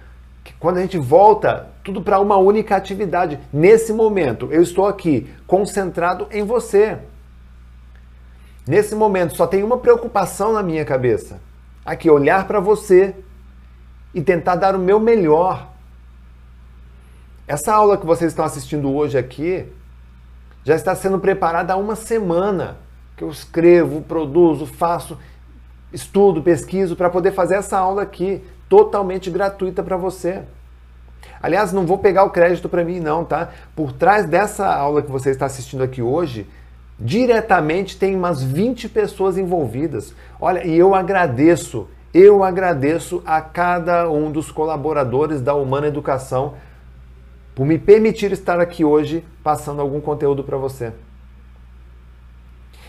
Que 0.42 0.52
quando 0.54 0.78
a 0.78 0.80
gente 0.82 0.98
volta 0.98 1.69
tudo 1.82 2.02
para 2.02 2.20
uma 2.20 2.36
única 2.36 2.76
atividade. 2.76 3.38
Nesse 3.52 3.92
momento, 3.92 4.48
eu 4.50 4.62
estou 4.62 4.86
aqui 4.86 5.28
concentrado 5.46 6.26
em 6.30 6.44
você. 6.44 6.98
Nesse 8.66 8.94
momento, 8.94 9.36
só 9.36 9.46
tem 9.46 9.62
uma 9.62 9.78
preocupação 9.78 10.52
na 10.52 10.62
minha 10.62 10.84
cabeça. 10.84 11.40
Aqui, 11.84 12.10
olhar 12.10 12.46
para 12.46 12.60
você 12.60 13.14
e 14.14 14.20
tentar 14.20 14.56
dar 14.56 14.76
o 14.76 14.78
meu 14.78 15.00
melhor 15.00 15.70
essa 17.50 17.74
aula 17.74 17.98
que 17.98 18.06
vocês 18.06 18.30
estão 18.30 18.44
assistindo 18.44 18.94
hoje 18.94 19.18
aqui 19.18 19.66
já 20.62 20.76
está 20.76 20.94
sendo 20.94 21.18
preparada 21.18 21.72
há 21.72 21.76
uma 21.76 21.96
semana 21.96 22.76
que 23.16 23.24
eu 23.24 23.28
escrevo, 23.28 24.02
produzo, 24.02 24.66
faço, 24.66 25.18
estudo, 25.92 26.44
pesquiso 26.44 26.94
para 26.94 27.10
poder 27.10 27.32
fazer 27.32 27.56
essa 27.56 27.76
aula 27.76 28.02
aqui 28.02 28.40
totalmente 28.68 29.32
gratuita 29.32 29.82
para 29.82 29.96
você. 29.96 30.44
Aliás, 31.42 31.72
não 31.72 31.86
vou 31.86 31.98
pegar 31.98 32.24
o 32.24 32.30
crédito 32.30 32.68
para 32.68 32.84
mim 32.84 33.00
não, 33.00 33.24
tá? 33.24 33.50
Por 33.74 33.92
trás 33.92 34.26
dessa 34.26 34.66
aula 34.66 35.02
que 35.02 35.10
você 35.10 35.30
está 35.30 35.46
assistindo 35.46 35.82
aqui 35.82 36.02
hoje, 36.02 36.46
diretamente 36.98 37.98
tem 37.98 38.14
umas 38.14 38.42
20 38.42 38.88
pessoas 38.88 39.38
envolvidas. 39.38 40.14
Olha, 40.40 40.66
e 40.66 40.76
eu 40.76 40.94
agradeço, 40.94 41.88
eu 42.12 42.44
agradeço 42.44 43.22
a 43.24 43.40
cada 43.40 44.10
um 44.10 44.30
dos 44.30 44.52
colaboradores 44.52 45.40
da 45.40 45.54
Humana 45.54 45.86
Educação 45.86 46.54
por 47.54 47.66
me 47.66 47.78
permitir 47.78 48.32
estar 48.32 48.60
aqui 48.60 48.84
hoje 48.84 49.24
passando 49.42 49.80
algum 49.80 50.00
conteúdo 50.00 50.44
para 50.44 50.56
você. 50.56 50.92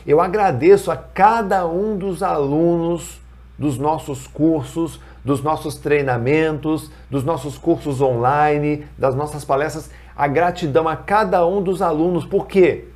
Eu 0.06 0.20
agradeço 0.20 0.92
a 0.92 0.98
cada 0.98 1.68
um 1.68 1.98
dos 1.98 2.24
alunos 2.24 3.22
dos 3.58 3.78
nossos 3.78 4.26
cursos, 4.28 5.00
dos 5.24 5.42
nossos 5.42 5.76
treinamentos, 5.76 6.92
dos 7.10 7.24
nossos 7.24 7.58
cursos 7.58 8.02
online, 8.02 8.86
das 8.98 9.16
nossas 9.16 9.46
palestras. 9.46 9.90
A 10.16 10.28
gratidão 10.28 10.88
a 10.88 10.96
cada 10.96 11.46
um 11.46 11.62
dos 11.62 11.82
alunos, 11.82 12.26
porque 12.26 12.90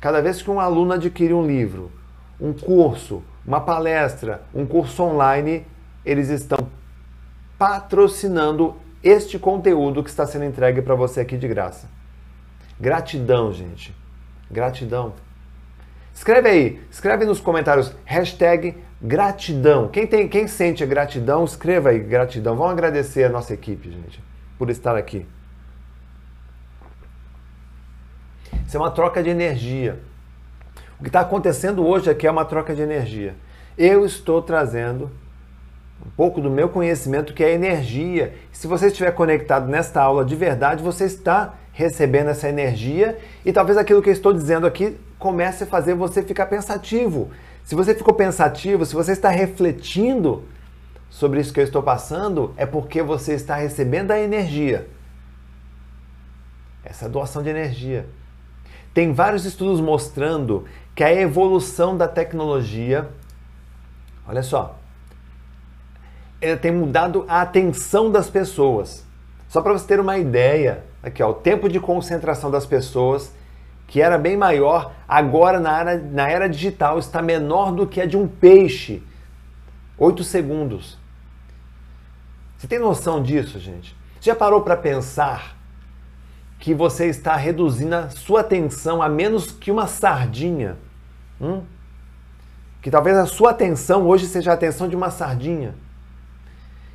cada 0.00 0.20
vez 0.20 0.42
que 0.42 0.50
um 0.50 0.60
aluno 0.60 0.94
adquire 0.94 1.34
um 1.34 1.46
livro, 1.46 1.90
um 2.40 2.52
curso, 2.52 3.22
uma 3.46 3.60
palestra, 3.60 4.42
um 4.54 4.66
curso 4.66 5.02
online, 5.02 5.66
eles 6.04 6.28
estão 6.28 6.68
patrocinando 7.58 8.76
este 9.02 9.38
conteúdo 9.38 10.02
que 10.02 10.10
está 10.10 10.26
sendo 10.26 10.44
entregue 10.44 10.82
para 10.82 10.94
você 10.94 11.20
aqui 11.20 11.36
de 11.36 11.46
graça. 11.46 11.88
Gratidão, 12.78 13.52
gente. 13.52 13.94
Gratidão. 14.50 15.14
Escreve 16.12 16.48
aí, 16.48 16.82
escreve 16.90 17.24
nos 17.24 17.40
comentários, 17.40 17.94
hashtag 18.04 18.76
gratidão. 19.00 19.88
Quem, 19.88 20.06
tem, 20.06 20.28
quem 20.28 20.46
sente 20.46 20.82
a 20.82 20.86
gratidão, 20.86 21.44
escreva 21.44 21.90
aí 21.90 21.98
gratidão. 21.98 22.56
Vamos 22.56 22.72
agradecer 22.72 23.24
a 23.24 23.28
nossa 23.28 23.54
equipe, 23.54 23.90
gente, 23.90 24.22
por 24.58 24.70
estar 24.70 24.96
aqui. 24.96 25.26
Isso 28.66 28.76
é 28.76 28.80
uma 28.80 28.90
troca 28.90 29.22
de 29.22 29.30
energia. 29.30 30.00
O 30.98 31.02
que 31.02 31.08
está 31.08 31.20
acontecendo 31.20 31.86
hoje 31.86 32.10
aqui 32.10 32.26
é 32.26 32.30
uma 32.30 32.44
troca 32.44 32.74
de 32.74 32.82
energia. 32.82 33.34
Eu 33.76 34.06
estou 34.06 34.40
trazendo 34.40 35.10
um 36.04 36.10
pouco 36.16 36.40
do 36.40 36.50
meu 36.50 36.68
conhecimento 36.68 37.34
que 37.34 37.44
é 37.44 37.52
energia. 37.52 38.34
Se 38.50 38.66
você 38.66 38.86
estiver 38.86 39.10
conectado 39.12 39.68
nesta 39.68 40.02
aula 40.02 40.24
de 40.24 40.34
verdade, 40.34 40.82
você 40.82 41.04
está 41.04 41.54
recebendo 41.72 42.30
essa 42.30 42.48
energia 42.48 43.18
e 43.44 43.52
talvez 43.52 43.76
aquilo 43.76 44.00
que 44.00 44.08
eu 44.08 44.12
estou 44.12 44.32
dizendo 44.32 44.66
aqui 44.66 44.96
comece 45.18 45.64
a 45.64 45.66
fazer 45.66 45.94
você 45.94 46.22
ficar 46.22 46.46
pensativo. 46.46 47.30
Se 47.66 47.74
você 47.74 47.96
ficou 47.96 48.14
pensativo, 48.14 48.86
se 48.86 48.94
você 48.94 49.10
está 49.10 49.28
refletindo 49.28 50.44
sobre 51.10 51.40
isso 51.40 51.52
que 51.52 51.58
eu 51.58 51.64
estou 51.64 51.82
passando, 51.82 52.54
é 52.56 52.64
porque 52.64 53.02
você 53.02 53.34
está 53.34 53.56
recebendo 53.56 54.12
a 54.12 54.20
energia. 54.20 54.88
Essa 56.84 57.08
doação 57.08 57.42
de 57.42 57.48
energia. 57.48 58.06
Tem 58.94 59.12
vários 59.12 59.44
estudos 59.44 59.80
mostrando 59.80 60.64
que 60.94 61.02
a 61.02 61.12
evolução 61.12 61.96
da 61.96 62.06
tecnologia, 62.06 63.08
olha 64.28 64.44
só, 64.44 64.78
ela 66.40 66.56
tem 66.56 66.70
mudado 66.70 67.24
a 67.26 67.42
atenção 67.42 68.12
das 68.12 68.30
pessoas. 68.30 69.04
Só 69.48 69.60
para 69.60 69.72
você 69.72 69.88
ter 69.88 69.98
uma 69.98 70.18
ideia, 70.18 70.84
aqui 71.02 71.20
ó, 71.20 71.30
o 71.30 71.34
tempo 71.34 71.68
de 71.68 71.80
concentração 71.80 72.48
das 72.48 72.64
pessoas, 72.64 73.32
que 73.86 74.00
era 74.00 74.18
bem 74.18 74.36
maior, 74.36 74.92
agora 75.08 75.60
na 75.60 75.80
era, 75.80 75.98
na 75.98 76.28
era 76.28 76.48
digital 76.48 76.98
está 76.98 77.22
menor 77.22 77.72
do 77.72 77.86
que 77.86 78.00
a 78.00 78.06
de 78.06 78.16
um 78.16 78.26
peixe. 78.26 79.02
8 79.98 80.24
segundos. 80.24 80.98
Você 82.56 82.66
tem 82.66 82.78
noção 82.78 83.22
disso, 83.22 83.58
gente? 83.58 83.96
Já 84.20 84.34
parou 84.34 84.60
para 84.60 84.76
pensar 84.76 85.56
que 86.58 86.74
você 86.74 87.06
está 87.06 87.36
reduzindo 87.36 87.94
a 87.94 88.10
sua 88.10 88.40
atenção 88.40 89.00
a 89.00 89.08
menos 89.08 89.52
que 89.52 89.70
uma 89.70 89.86
sardinha? 89.86 90.76
Hum? 91.40 91.62
Que 92.82 92.90
talvez 92.90 93.16
a 93.16 93.26
sua 93.26 93.50
atenção 93.50 94.06
hoje 94.06 94.26
seja 94.26 94.50
a 94.50 94.54
atenção 94.54 94.88
de 94.88 94.96
uma 94.96 95.10
sardinha 95.10 95.74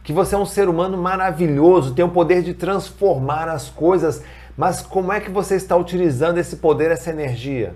que 0.04 0.12
você 0.12 0.36
é 0.36 0.38
um 0.38 0.46
ser 0.46 0.68
humano 0.68 0.98
maravilhoso, 0.98 1.94
tem 1.94 2.04
o 2.04 2.10
poder 2.10 2.42
de 2.42 2.54
transformar 2.54 3.48
as 3.48 3.70
coisas, 3.70 4.24
mas 4.58 4.82
como 4.82 5.12
é 5.12 5.20
que 5.20 5.32
você 5.32 5.56
está 5.56 5.76
utilizando 5.76 6.38
esse 6.38 6.58
poder, 6.58 6.92
essa 6.92 7.10
energia? 7.10 7.76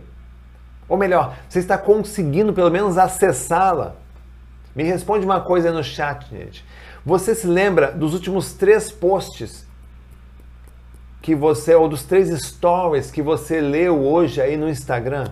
Ou 0.87 0.97
melhor, 0.97 1.35
você 1.49 1.59
está 1.59 1.77
conseguindo 1.77 2.53
pelo 2.53 2.69
menos 2.69 2.97
acessá-la? 2.97 3.95
Me 4.75 4.83
responde 4.83 5.25
uma 5.25 5.41
coisa 5.41 5.71
no 5.71 5.83
chat, 5.83 6.29
gente. 6.29 6.65
Você 7.05 7.33
se 7.33 7.47
lembra 7.47 7.91
dos 7.91 8.13
últimos 8.13 8.53
três 8.53 8.91
posts 8.91 9.65
que 11.21 11.33
você, 11.33 11.73
ou 11.73 11.87
dos 11.87 12.03
três 12.03 12.29
stories 12.45 13.09
que 13.09 13.21
você 13.21 13.61
leu 13.61 14.03
hoje 14.03 14.41
aí 14.41 14.57
no 14.57 14.69
Instagram? 14.69 15.25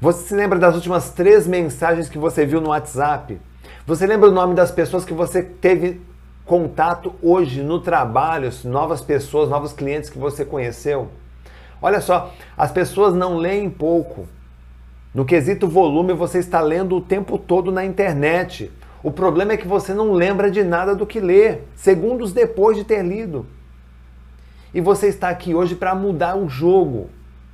Você 0.00 0.28
se 0.28 0.34
lembra 0.34 0.58
das 0.58 0.74
últimas 0.74 1.10
três 1.10 1.46
mensagens 1.46 2.08
que 2.08 2.16
você 2.16 2.46
viu 2.46 2.60
no 2.60 2.70
WhatsApp? 2.70 3.38
Você 3.86 4.06
lembra 4.06 4.30
o 4.30 4.32
nome 4.32 4.54
das 4.54 4.70
pessoas 4.70 5.04
que 5.04 5.12
você 5.12 5.42
teve 5.42 6.00
contato 6.50 7.14
hoje 7.22 7.62
no 7.62 7.78
trabalho, 7.78 8.50
novas 8.64 9.00
pessoas, 9.00 9.48
novos 9.48 9.72
clientes 9.72 10.10
que 10.10 10.18
você 10.18 10.44
conheceu. 10.44 11.06
Olha 11.80 12.00
só, 12.00 12.34
as 12.58 12.72
pessoas 12.72 13.14
não 13.14 13.36
leem 13.36 13.70
pouco. 13.70 14.26
No 15.14 15.24
quesito 15.24 15.68
volume, 15.68 16.12
você 16.12 16.40
está 16.40 16.60
lendo 16.60 16.96
o 16.96 17.00
tempo 17.00 17.38
todo 17.38 17.70
na 17.70 17.84
internet. 17.84 18.68
O 19.00 19.12
problema 19.12 19.52
é 19.52 19.56
que 19.56 19.68
você 19.68 19.94
não 19.94 20.12
lembra 20.12 20.50
de 20.50 20.64
nada 20.64 20.92
do 20.92 21.06
que 21.06 21.20
lê, 21.20 21.58
segundos 21.76 22.32
depois 22.32 22.76
de 22.76 22.82
ter 22.82 23.04
lido. 23.04 23.46
E 24.74 24.80
você 24.80 25.06
está 25.06 25.28
aqui 25.28 25.54
hoje 25.54 25.76
para 25.76 25.94
mudar 25.94 26.36
o 26.36 26.48
jogo. 26.48 27.10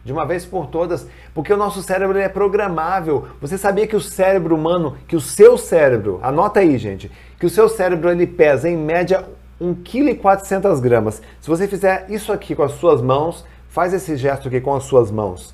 De 0.07 0.13
uma 0.13 0.25
vez 0.25 0.47
por 0.47 0.69
todas, 0.69 1.05
porque 1.35 1.53
o 1.53 1.57
nosso 1.57 1.83
cérebro 1.83 2.17
é 2.17 2.29
programável. 2.29 3.27
Você 3.41 3.59
sabia 3.59 3.89
que 3.89 3.97
o 3.97 4.01
cérebro 4.01 4.55
humano, 4.55 4.97
que 5.09 5.17
o 5.17 5.21
seu 5.21 5.59
cérebro, 5.59 6.21
anota 6.23 6.61
aí, 6.61 6.79
gente, 6.79 7.11
que 7.41 7.45
o 7.45 7.51
seu 7.51 7.69
cérebro 7.69 8.09
ele 8.09 8.25
pesa 8.25 8.69
em 8.69 8.77
média 8.77 9.25
1,4 9.61 10.81
kg. 10.81 11.11
Se 11.41 11.49
você 11.49 11.67
fizer 11.67 12.07
isso 12.09 12.33
aqui 12.33 12.55
com 12.55 12.63
as 12.63 12.71
suas 12.73 13.03
mãos, 13.03 13.45
faz 13.69 13.93
esse 13.93 14.17
gesto 14.17 14.47
aqui 14.47 14.61
com 14.61 14.77
as 14.77 14.85
suas 14.85 15.11
mãos. 15.11 15.53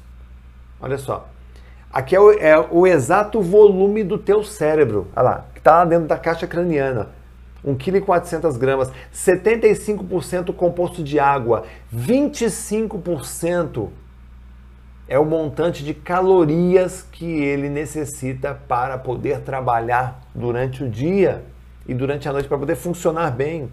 Olha 0.82 0.98
só. 0.98 1.26
Aqui 1.90 2.14
é 2.14 2.20
o, 2.20 2.30
é 2.32 2.68
o 2.70 2.86
exato 2.86 3.40
volume 3.40 4.04
do 4.04 4.18
teu 4.18 4.44
cérebro. 4.44 5.08
Olha 5.16 5.22
lá, 5.24 5.46
que 5.54 5.60
está 5.60 5.78
lá 5.78 5.84
dentro 5.86 6.06
da 6.06 6.18
caixa 6.18 6.46
craniana. 6.46 7.08
1,4 7.66 8.58
kg, 8.58 8.92
75% 9.14 10.52
composto 10.52 11.02
de 11.02 11.18
água, 11.18 11.62
25% 11.94 13.88
é 15.08 15.18
o 15.18 15.24
montante 15.24 15.84
de 15.84 15.92
calorias 15.92 17.02
que 17.12 17.26
ele 17.26 17.68
necessita 17.68 18.54
para 18.66 18.96
poder 18.96 19.40
trabalhar 19.40 20.22
durante 20.34 20.84
o 20.84 20.88
dia 20.88 21.44
e 21.86 21.92
durante 21.92 22.28
a 22.28 22.32
noite 22.32 22.48
para 22.48 22.58
poder 22.58 22.76
funcionar 22.76 23.30
bem. 23.30 23.68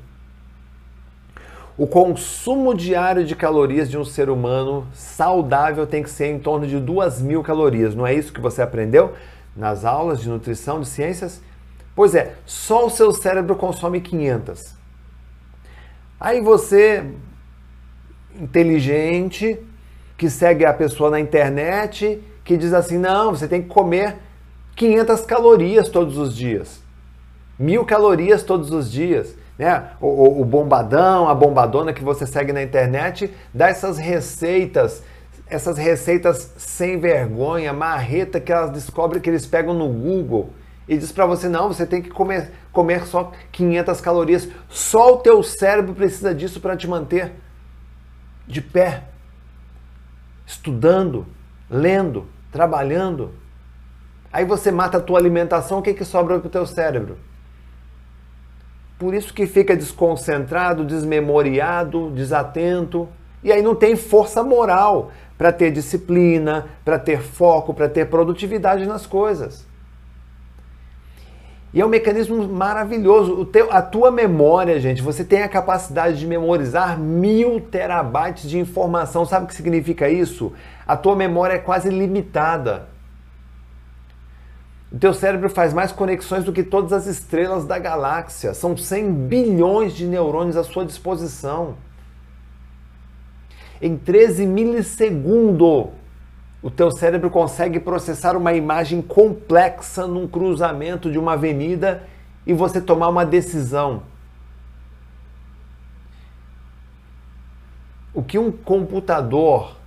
O 1.78 1.88
consumo 1.88 2.76
diário 2.76 3.24
de 3.24 3.36
calorias 3.36 3.90
de 3.90 3.98
um 3.98 4.04
ser 4.04 4.30
humano 4.30 4.86
saudável 4.92 5.88
tem 5.88 6.04
que 6.04 6.10
ser 6.10 6.28
em 6.28 6.38
torno 6.38 6.68
de 6.68 6.78
2 6.78 7.22
mil 7.22 7.42
calorias. 7.42 7.96
Não 7.96 8.06
é 8.06 8.14
isso 8.14 8.34
que 8.34 8.42
você 8.42 8.62
aprendeu 8.62 9.14
nas 9.56 9.86
aulas 9.86 10.20
de 10.20 10.28
nutrição, 10.28 10.82
de 10.82 10.88
ciências? 10.88 11.42
Pois 11.96 12.16
é, 12.16 12.36
só 12.46 12.86
o 12.86 12.90
seu 12.90 13.14
cérebro 13.14 13.56
consome 13.56 14.02
500. 14.02 14.76
Aí 16.20 16.42
você, 16.42 17.06
inteligente, 18.36 19.58
que 20.20 20.30
segue 20.30 20.64
a 20.66 20.74
pessoa 20.74 21.10
na 21.10 21.20
internet, 21.20 22.22
que 22.44 22.56
diz 22.56 22.74
assim: 22.74 23.00
não, 23.00 23.32
você 23.32 23.48
tem 23.48 23.64
que 23.64 23.70
comer 23.70 24.18
500 24.76 25.22
calorias 25.22 25.90
todos 25.90 26.16
os 26.20 26.36
dias, 26.36 26.84
mil 27.58 27.84
calorias 27.84 28.44
todos 28.44 28.72
os 28.72 28.92
dias 28.92 29.36
né? 29.60 29.90
O, 30.00 30.40
o, 30.42 30.46
bombadão, 30.46 31.28
a 31.28 31.36
bombadona 31.36 31.92
que 31.92 32.02
você 32.02 32.26
segue 32.26 32.54
na 32.54 32.64
internet, 32.64 33.30
dá 33.54 33.68
essas 33.68 33.98
receitas, 33.98 35.04
essas 35.48 35.78
receitas 35.78 36.54
sem 36.56 36.98
vergonha, 36.98 37.74
marreta 37.74 38.40
que 38.40 38.54
elas 38.54 38.72
descobrem 38.72 39.22
que 39.22 39.30
eles 39.30 39.46
pegam 39.46 39.74
no 39.74 39.90
Google 39.90 40.54
e 40.88 40.98
diz 40.98 41.12
para 41.12 41.26
você 41.26 41.50
não, 41.50 41.68
você 41.68 41.86
tem 41.86 42.02
que 42.02 42.10
comer, 42.10 42.52
comer 42.72 43.06
só 43.06 43.34
500 43.52 44.00
calorias. 44.00 44.48
Só 44.70 45.16
o 45.16 45.18
teu 45.18 45.44
cérebro 45.44 45.94
precisa 45.94 46.34
disso 46.34 46.62
para 46.62 46.78
te 46.78 46.88
manter 46.88 47.34
de 48.48 48.62
pé, 48.62 49.04
estudando, 50.50 51.28
lendo, 51.70 52.26
trabalhando. 52.52 53.32
Aí 54.34 54.44
você 54.44 54.72
mata 54.72 54.98
a 54.98 55.02
tua 55.02 55.20
alimentação, 55.20 55.78
o 55.78 55.82
que, 55.82 55.94
que 55.94 56.04
sobra 56.04 56.40
para 56.40 56.48
o 56.48 56.50
teu 56.50 56.66
cérebro? 56.66 57.18
Por 58.98 59.14
isso 59.14 59.32
que 59.32 59.46
fica 59.46 59.76
desconcentrado, 59.76 60.84
desmemoriado, 60.84 62.10
desatento. 62.10 63.08
E 63.44 63.52
aí 63.52 63.62
não 63.62 63.76
tem 63.76 63.96
força 63.96 64.44
moral 64.44 65.12
para 65.38 65.54
ter 65.54 65.72
disciplina, 65.72 66.66
para 66.84 66.98
ter 66.98 67.22
foco, 67.22 67.72
para 67.72 67.88
ter 67.88 68.10
produtividade 68.10 68.88
nas 68.88 69.06
coisas. 69.06 69.68
E 71.72 71.80
é 71.80 71.86
um 71.86 71.90
mecanismo 71.90 72.48
maravilhoso. 72.48 73.46
Teu, 73.46 73.72
a 73.72 73.82
tua 73.82 74.10
memória, 74.10 74.80
gente, 74.80 75.02
você 75.02 75.24
tem 75.24 75.44
a 75.44 75.48
capacidade 75.48 76.18
de 76.18 76.26
memorizar 76.26 76.98
mil 77.00 77.62
terabytes 77.62 78.50
de 78.50 78.58
informação. 78.58 79.24
Sabe 79.26 79.46
o 79.46 79.48
que 79.48 79.54
significa 79.54 80.10
isso? 80.10 80.52
A 80.88 80.98
tua 80.98 81.16
memória 81.16 81.54
é 81.54 81.60
quase 81.60 81.90
limitada. 81.90 82.88
O 84.92 84.98
teu 84.98 85.14
cérebro 85.14 85.48
faz 85.48 85.72
mais 85.72 85.92
conexões 85.92 86.44
do 86.44 86.52
que 86.52 86.64
todas 86.64 86.92
as 86.92 87.06
estrelas 87.06 87.66
da 87.66 87.78
galáxia. 87.78 88.56
São 88.56 88.76
100 88.76 89.14
bilhões 89.14 89.94
de 89.94 90.08
neurônios 90.08 90.58
à 90.58 90.64
sua 90.64 90.84
disposição. 90.84 91.76
Em 93.80 93.96
13 93.96 94.48
milissegundos, 94.48 95.90
o 96.62 96.70
teu 96.70 96.92
cérebro 96.92 97.30
consegue 97.30 97.80
processar 97.80 98.36
uma 98.36 98.54
imagem 98.54 99.02
complexa 99.02 100.06
num 100.06 100.28
cruzamento 100.28 101.12
de 101.12 101.18
uma 101.18 101.34
avenida 101.34 102.04
e 102.46 102.54
você 102.54 102.82
tomar 102.82 103.08
uma 103.08 103.26
decisão. 103.26 104.04
O 108.14 108.22
que 108.22 108.38
um 108.38 108.52
computador 108.52 109.78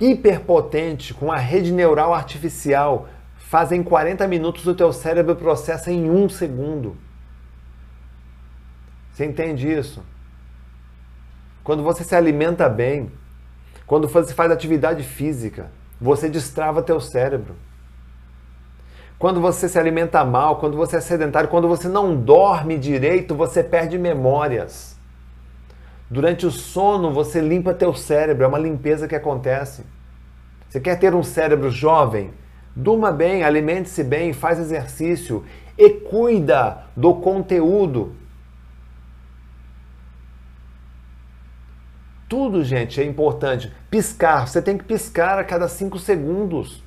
hiperpotente 0.00 1.12
com 1.12 1.30
a 1.30 1.36
rede 1.36 1.72
neural 1.72 2.14
artificial 2.14 3.08
fazem 3.36 3.82
40 3.82 4.26
minutos, 4.26 4.66
o 4.66 4.74
teu 4.74 4.92
cérebro 4.92 5.34
processa 5.36 5.90
em 5.90 6.08
um 6.10 6.28
segundo. 6.28 6.96
Você 9.12 9.26
entende 9.26 9.70
isso? 9.70 10.02
Quando 11.64 11.82
você 11.82 12.04
se 12.04 12.14
alimenta 12.14 12.68
bem, 12.68 13.10
quando 13.88 14.06
você 14.06 14.34
faz 14.34 14.52
atividade 14.52 15.02
física, 15.02 15.70
você 15.98 16.28
destrava 16.28 16.82
teu 16.82 17.00
cérebro. 17.00 17.56
Quando 19.18 19.40
você 19.40 19.66
se 19.66 19.78
alimenta 19.78 20.22
mal, 20.26 20.56
quando 20.56 20.76
você 20.76 20.98
é 20.98 21.00
sedentário, 21.00 21.48
quando 21.48 21.66
você 21.66 21.88
não 21.88 22.14
dorme 22.14 22.76
direito, 22.76 23.34
você 23.34 23.64
perde 23.64 23.98
memórias. 23.98 24.96
Durante 26.10 26.44
o 26.44 26.50
sono, 26.50 27.12
você 27.12 27.40
limpa 27.40 27.72
teu 27.72 27.94
cérebro, 27.94 28.44
é 28.44 28.46
uma 28.46 28.58
limpeza 28.58 29.08
que 29.08 29.16
acontece. 29.16 29.84
Você 30.68 30.78
quer 30.78 30.98
ter 30.98 31.14
um 31.14 31.22
cérebro 31.22 31.70
jovem? 31.70 32.30
Durma 32.76 33.10
bem, 33.10 33.42
alimente-se 33.42 34.04
bem, 34.04 34.34
faz 34.34 34.58
exercício 34.58 35.46
e 35.78 35.88
cuida 35.88 36.84
do 36.94 37.14
conteúdo. 37.14 38.14
Tudo, 42.28 42.62
gente, 42.62 43.00
é 43.00 43.04
importante. 43.04 43.72
Piscar, 43.90 44.46
você 44.46 44.60
tem 44.60 44.76
que 44.76 44.84
piscar 44.84 45.38
a 45.38 45.44
cada 45.44 45.66
cinco 45.66 45.98
segundos. 45.98 46.82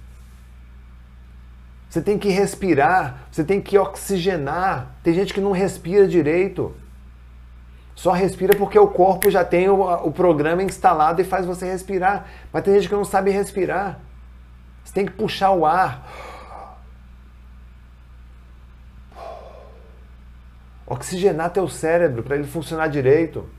Você 1.89 2.01
tem 2.01 2.17
que 2.17 2.29
respirar, 2.29 3.27
você 3.31 3.43
tem 3.43 3.59
que 3.59 3.77
oxigenar. 3.77 4.95
Tem 5.03 5.13
gente 5.13 5.33
que 5.33 5.41
não 5.41 5.51
respira 5.51 6.07
direito. 6.07 6.73
Só 7.95 8.11
respira 8.11 8.55
porque 8.55 8.79
o 8.79 8.87
corpo 8.87 9.29
já 9.29 9.43
tem 9.43 9.67
o, 9.67 9.81
o 10.05 10.11
programa 10.11 10.63
instalado 10.63 11.21
e 11.21 11.25
faz 11.25 11.45
você 11.45 11.65
respirar. 11.65 12.27
Mas 12.53 12.63
tem 12.63 12.75
gente 12.75 12.87
que 12.87 12.95
não 12.95 13.03
sabe 13.03 13.31
respirar. 13.31 13.99
Você 14.83 14.93
tem 14.93 15.05
que 15.05 15.11
puxar 15.11 15.51
o 15.51 15.65
ar. 15.65 16.07
Oxigenar 20.85 21.49
teu 21.49 21.67
cérebro 21.67 22.21
para 22.21 22.35
ele 22.35 22.47
funcionar 22.47 22.87
direito. 22.87 23.49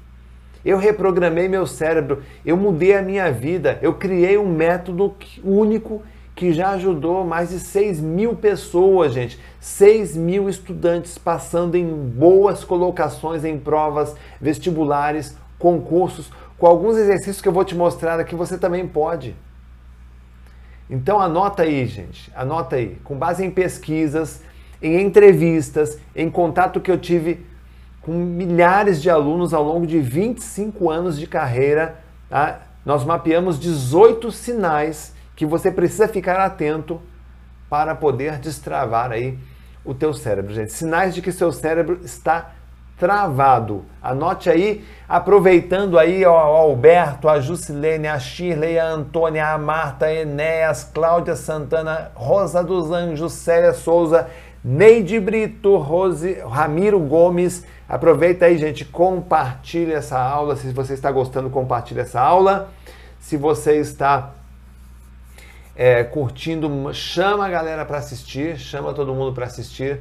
Eu 0.65 0.79
reprogramei 0.79 1.49
meu 1.49 1.67
cérebro, 1.67 2.23
eu 2.45 2.57
mudei 2.57 2.95
a 2.95 3.03
minha 3.03 3.31
vida, 3.33 3.79
eu 3.83 3.95
criei 3.95 4.39
um 4.39 4.49
método 4.49 5.15
único 5.43 6.03
que 6.35 6.53
já 6.53 6.71
ajudou 6.71 7.25
mais 7.25 7.51
de 7.51 7.59
6 7.59 8.01
mil 8.01 8.35
pessoas, 8.35 9.13
gente. 9.13 9.39
6 9.61 10.17
mil 10.17 10.49
estudantes 10.49 11.19
passando 11.19 11.77
em 11.77 11.87
boas 11.87 12.65
colocações 12.65 13.45
em 13.45 13.59
provas 13.59 14.15
vestibulares, 14.41 15.37
concursos, 15.59 16.33
com 16.59 16.67
alguns 16.67 16.97
exercícios 16.97 17.41
que 17.41 17.49
eu 17.49 17.53
vou 17.53 17.65
te 17.65 17.75
mostrar 17.75 18.19
aqui, 18.21 18.35
você 18.35 18.57
também 18.57 18.87
pode. 18.87 19.35
Então 20.89 21.21
anota 21.21 21.63
aí, 21.63 21.87
gente, 21.87 22.31
anota 22.35 22.77
aí, 22.77 22.99
com 23.03 23.17
base 23.17 23.45
em 23.45 23.51
pesquisas, 23.51 24.43
em 24.81 25.01
entrevistas, 25.01 25.99
em 26.15 26.31
contato 26.31 26.81
que 26.81 26.91
eu 26.91 26.99
tive 26.99 27.45
com 28.03 28.13
milhares 28.13 29.01
de 29.01 29.09
alunos 29.09 29.55
ao 29.55 29.63
longo 29.63 29.87
de 29.87 30.01
25 30.01 30.91
anos 30.91 31.19
de 31.19 31.27
carreira, 31.27 31.97
tá? 32.29 32.61
nós 32.85 33.05
mapeamos 33.05 33.59
18 33.59 34.31
sinais 34.33 35.15
que 35.37 35.47
você 35.47 35.71
precisa 35.71 36.09
ficar 36.09 36.39
atento 36.41 37.01
para 37.71 37.95
poder 37.95 38.39
destravar 38.39 39.13
aí 39.13 39.39
o 39.85 39.95
teu 39.95 40.13
cérebro, 40.13 40.53
gente. 40.53 40.73
Sinais 40.73 41.15
de 41.15 41.23
que 41.23 41.33
seu 41.33 41.53
cérebro 41.53 42.01
está 42.05 42.53
travado. 42.99 43.85
Anote 44.01 44.49
aí, 44.49 44.85
aproveitando 45.09 45.99
aí 45.99 46.25
o 46.25 46.31
Alberto, 46.31 47.29
a 47.29 47.41
Jusilene, 47.41 48.07
a 48.07 48.19
Shirley, 48.19 48.79
a 48.79 48.91
Antônia, 48.91 49.49
a 49.49 49.59
Marta, 49.59 50.07
a 50.07 50.15
Enéas, 50.15 50.85
Cláudia 50.85 51.35
Santana, 51.35 52.13
Rosa 52.15 52.63
dos 52.63 52.93
Anjos, 52.93 53.33
Célia 53.33 53.73
Souza, 53.73 54.29
Neide 54.65 55.19
Brito, 55.19 55.77
Rose, 55.77 56.35
Ramiro 56.41 57.01
Gomes. 57.01 57.65
Aproveita 57.89 58.47
aí, 58.47 58.57
gente, 58.59 58.85
compartilha 58.85 59.95
essa 59.95 60.19
aula. 60.19 60.57
Se 60.57 60.73
você 60.73 60.95
está 60.95 61.11
gostando, 61.11 61.51
compartilha 61.51 62.03
essa 62.03 62.21
aula. 62.21 62.71
Se 63.19 63.37
você 63.37 63.81
está 63.81 64.35
é, 65.75 66.05
curtindo, 66.05 66.93
chama 66.93 67.47
a 67.47 67.51
galera 67.51 67.85
para 67.85 67.99
assistir, 67.99 68.59
chama 68.59 68.95
todo 68.95 69.15
mundo 69.15 69.33
para 69.33 69.47
assistir, 69.47 70.01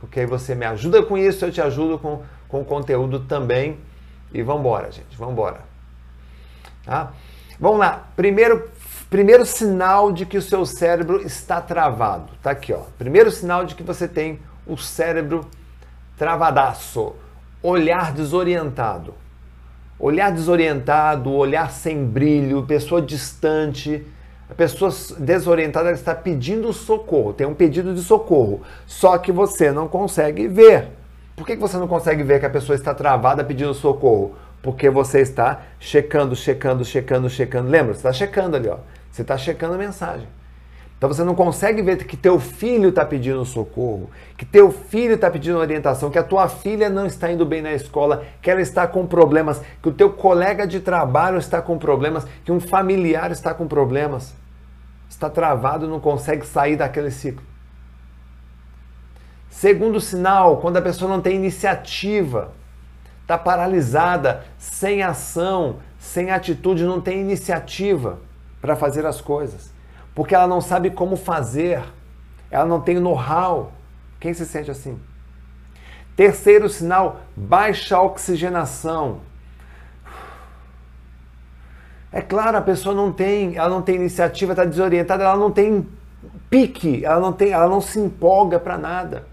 porque 0.00 0.20
aí 0.20 0.26
você 0.26 0.54
me 0.54 0.66
ajuda 0.66 1.02
com 1.02 1.16
isso, 1.16 1.44
eu 1.44 1.52
te 1.52 1.60
ajudo 1.60 1.98
com 1.98 2.22
com 2.48 2.64
conteúdo 2.64 3.20
também. 3.20 3.78
E 4.32 4.42
vamos 4.42 4.60
embora, 4.60 4.90
gente, 4.90 5.16
vamos 5.16 5.34
embora. 5.34 5.60
Tá? 6.84 7.12
Vamos 7.60 7.78
lá. 7.78 8.08
Primeiro, 8.16 8.70
primeiro 9.10 9.44
sinal 9.46 10.12
de 10.12 10.26
que 10.26 10.38
o 10.38 10.42
seu 10.42 10.64
cérebro 10.66 11.20
está 11.22 11.60
travado. 11.60 12.32
Tá 12.42 12.50
aqui, 12.50 12.72
ó. 12.72 12.82
Primeiro 12.98 13.30
sinal 13.30 13.64
de 13.64 13.74
que 13.74 13.82
você 13.82 14.06
tem 14.06 14.40
o 14.66 14.76
cérebro 14.76 15.46
travadaço. 16.16 17.14
Olhar 17.62 18.12
desorientado. 18.12 19.14
Olhar 19.98 20.30
desorientado, 20.30 21.32
olhar 21.32 21.70
sem 21.70 22.04
brilho, 22.04 22.62
pessoa 22.62 23.02
distante. 23.02 24.06
A 24.50 24.54
pessoa 24.54 24.90
desorientada 25.18 25.90
está 25.92 26.14
pedindo 26.14 26.72
socorro, 26.72 27.34
tem 27.34 27.46
um 27.46 27.54
pedido 27.54 27.94
de 27.94 28.00
socorro, 28.00 28.62
só 28.86 29.18
que 29.18 29.30
você 29.30 29.70
não 29.70 29.86
consegue 29.86 30.48
ver. 30.48 30.88
Por 31.36 31.46
que 31.46 31.54
você 31.54 31.76
não 31.76 31.86
consegue 31.86 32.22
ver 32.22 32.40
que 32.40 32.46
a 32.46 32.50
pessoa 32.50 32.74
está 32.74 32.94
travada 32.94 33.44
pedindo 33.44 33.74
socorro? 33.74 34.34
Porque 34.62 34.88
você 34.88 35.20
está 35.20 35.62
checando, 35.78 36.34
checando, 36.34 36.84
checando, 36.84 37.28
checando. 37.28 37.68
Lembra? 37.68 37.92
Você 37.92 37.98
está 37.98 38.12
checando 38.12 38.56
ali, 38.56 38.68
ó. 38.68 38.78
Você 39.10 39.22
está 39.22 39.36
checando 39.36 39.74
a 39.74 39.78
mensagem. 39.78 40.28
Então 40.98 41.08
você 41.08 41.22
não 41.22 41.34
consegue 41.34 41.80
ver 41.80 41.96
que 42.04 42.16
teu 42.16 42.40
filho 42.40 42.88
está 42.88 43.04
pedindo 43.06 43.44
socorro, 43.44 44.10
que 44.36 44.44
teu 44.44 44.72
filho 44.72 45.14
está 45.14 45.30
pedindo 45.30 45.56
orientação, 45.56 46.10
que 46.10 46.18
a 46.18 46.24
tua 46.24 46.48
filha 46.48 46.90
não 46.90 47.06
está 47.06 47.30
indo 47.30 47.46
bem 47.46 47.62
na 47.62 47.72
escola, 47.72 48.24
que 48.42 48.50
ela 48.50 48.60
está 48.60 48.84
com 48.84 49.06
problemas, 49.06 49.62
que 49.80 49.88
o 49.88 49.92
teu 49.92 50.10
colega 50.10 50.66
de 50.66 50.80
trabalho 50.80 51.38
está 51.38 51.62
com 51.62 51.78
problemas, 51.78 52.26
que 52.44 52.50
um 52.50 52.58
familiar 52.58 53.30
está 53.30 53.54
com 53.54 53.68
problemas. 53.68 54.34
Está 55.08 55.30
travado, 55.30 55.86
não 55.86 56.00
consegue 56.00 56.44
sair 56.44 56.74
daquele 56.74 57.12
ciclo. 57.12 57.46
Segundo 59.48 60.00
sinal, 60.00 60.56
quando 60.56 60.78
a 60.78 60.82
pessoa 60.82 61.08
não 61.08 61.20
tem 61.20 61.36
iniciativa, 61.36 62.50
está 63.22 63.38
paralisada, 63.38 64.44
sem 64.58 65.04
ação, 65.04 65.76
sem 65.96 66.32
atitude, 66.32 66.82
não 66.82 67.00
tem 67.00 67.20
iniciativa 67.20 68.18
para 68.60 68.76
fazer 68.76 69.06
as 69.06 69.20
coisas 69.20 69.78
porque 70.18 70.34
ela 70.34 70.48
não 70.48 70.60
sabe 70.60 70.90
como 70.90 71.16
fazer, 71.16 71.80
ela 72.50 72.66
não 72.66 72.80
tem 72.80 72.98
know-how. 72.98 73.70
Quem 74.18 74.34
se 74.34 74.44
sente 74.44 74.68
assim? 74.68 74.98
Terceiro 76.16 76.68
sinal, 76.68 77.20
baixa 77.36 78.00
oxigenação. 78.00 79.20
É 82.10 82.20
claro, 82.20 82.56
a 82.56 82.60
pessoa 82.60 82.92
não 82.92 83.12
tem, 83.12 83.56
ela 83.56 83.68
não 83.68 83.80
tem 83.80 83.94
iniciativa, 83.94 84.54
está 84.54 84.64
desorientada, 84.64 85.22
ela 85.22 85.36
não 85.36 85.52
tem 85.52 85.86
pique, 86.50 87.04
ela 87.04 87.20
não 87.20 87.32
tem, 87.32 87.52
ela 87.52 87.68
não 87.68 87.80
se 87.80 88.00
empolga 88.00 88.58
para 88.58 88.76
nada. 88.76 89.24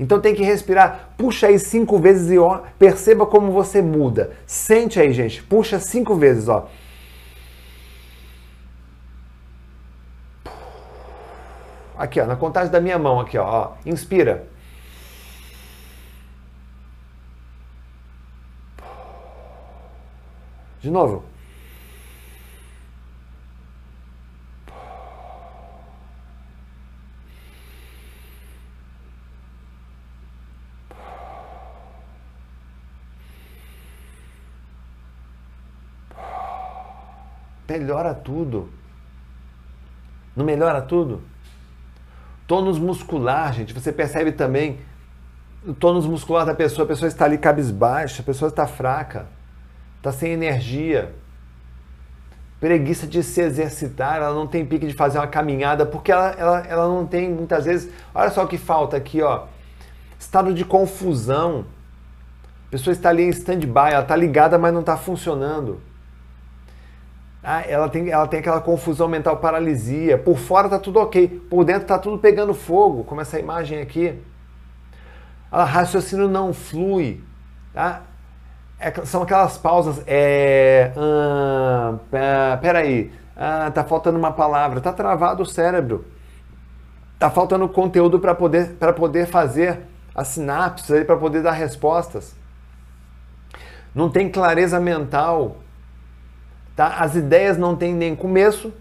Então 0.00 0.20
tem 0.20 0.34
que 0.34 0.42
respirar. 0.42 1.10
Puxa 1.16 1.46
aí 1.46 1.60
cinco 1.60 1.96
vezes 1.96 2.28
e 2.32 2.38
ó, 2.38 2.62
perceba 2.76 3.24
como 3.24 3.52
você 3.52 3.80
muda. 3.80 4.32
Sente 4.44 4.98
aí, 4.98 5.12
gente. 5.12 5.44
Puxa 5.44 5.78
cinco 5.78 6.16
vezes, 6.16 6.48
ó. 6.48 6.68
Aqui, 11.98 12.20
ó, 12.20 12.26
na 12.26 12.36
contagem 12.36 12.70
da 12.70 12.80
minha 12.80 12.96
mão, 12.96 13.18
aqui, 13.18 13.36
ó, 13.36 13.44
ó. 13.44 13.76
Inspira. 13.84 14.46
De 20.80 20.90
novo. 20.90 21.24
Melhora 37.68 38.14
tudo. 38.14 38.70
Não 40.36 40.44
melhora 40.44 40.80
tudo? 40.80 41.22
Tônus 42.48 42.78
muscular, 42.78 43.52
gente, 43.52 43.74
você 43.74 43.92
percebe 43.92 44.32
também 44.32 44.78
o 45.66 45.74
tônus 45.74 46.06
muscular 46.06 46.46
da 46.46 46.54
pessoa, 46.54 46.86
a 46.86 46.88
pessoa 46.88 47.06
está 47.06 47.26
ali 47.26 47.36
cabisbaixa, 47.36 48.22
a 48.22 48.24
pessoa 48.24 48.48
está 48.48 48.66
fraca, 48.66 49.26
está 49.98 50.10
sem 50.10 50.32
energia, 50.32 51.14
preguiça 52.58 53.06
de 53.06 53.22
se 53.22 53.42
exercitar, 53.42 54.16
ela 54.16 54.34
não 54.34 54.46
tem 54.46 54.64
pique 54.64 54.86
de 54.86 54.94
fazer 54.94 55.18
uma 55.18 55.26
caminhada, 55.26 55.84
porque 55.84 56.10
ela, 56.10 56.30
ela, 56.38 56.60
ela 56.66 56.88
não 56.88 57.06
tem, 57.06 57.28
muitas 57.28 57.66
vezes, 57.66 57.92
olha 58.14 58.30
só 58.30 58.44
o 58.44 58.48
que 58.48 58.56
falta 58.56 58.96
aqui, 58.96 59.20
ó, 59.20 59.44
estado 60.18 60.54
de 60.54 60.64
confusão, 60.64 61.66
a 62.66 62.70
pessoa 62.70 62.92
está 62.92 63.10
ali 63.10 63.24
em 63.24 63.28
stand-by, 63.28 63.92
ela 63.92 64.00
está 64.00 64.16
ligada, 64.16 64.56
mas 64.56 64.72
não 64.72 64.80
está 64.80 64.96
funcionando. 64.96 65.82
Ah, 67.50 67.62
ela, 67.66 67.88
tem, 67.88 68.10
ela 68.10 68.28
tem 68.28 68.40
aquela 68.40 68.60
confusão 68.60 69.08
mental, 69.08 69.38
paralisia. 69.38 70.18
Por 70.18 70.36
fora 70.36 70.68
tá 70.68 70.78
tudo 70.78 71.00
ok, 71.00 71.26
por 71.48 71.64
dentro 71.64 71.88
tá 71.88 71.98
tudo 71.98 72.18
pegando 72.18 72.52
fogo, 72.52 73.04
como 73.04 73.22
essa 73.22 73.40
imagem 73.40 73.80
aqui. 73.80 74.22
O 75.50 75.56
raciocínio 75.56 76.28
não 76.28 76.52
flui. 76.52 77.24
Tá? 77.72 78.02
É, 78.78 78.92
são 79.06 79.22
aquelas 79.22 79.56
pausas. 79.56 80.02
É, 80.06 80.92
ah, 80.94 82.58
peraí, 82.60 83.10
ah, 83.34 83.70
tá 83.70 83.82
faltando 83.82 84.18
uma 84.18 84.30
palavra, 84.30 84.82
tá 84.82 84.92
travado 84.92 85.42
o 85.42 85.46
cérebro. 85.46 86.04
Tá 87.18 87.30
faltando 87.30 87.66
conteúdo 87.66 88.20
para 88.20 88.34
poder, 88.34 88.74
poder 88.94 89.26
fazer 89.26 89.86
as 90.14 90.28
sinapses, 90.28 91.02
para 91.06 91.16
poder 91.16 91.42
dar 91.42 91.52
respostas. 91.52 92.36
Não 93.94 94.10
tem 94.10 94.28
clareza 94.28 94.78
mental 94.78 95.56
Tá? 96.78 96.98
As 97.00 97.16
ideias 97.16 97.58
não 97.58 97.74
têm 97.74 97.92
nem 97.92 98.14
começo, 98.14 98.72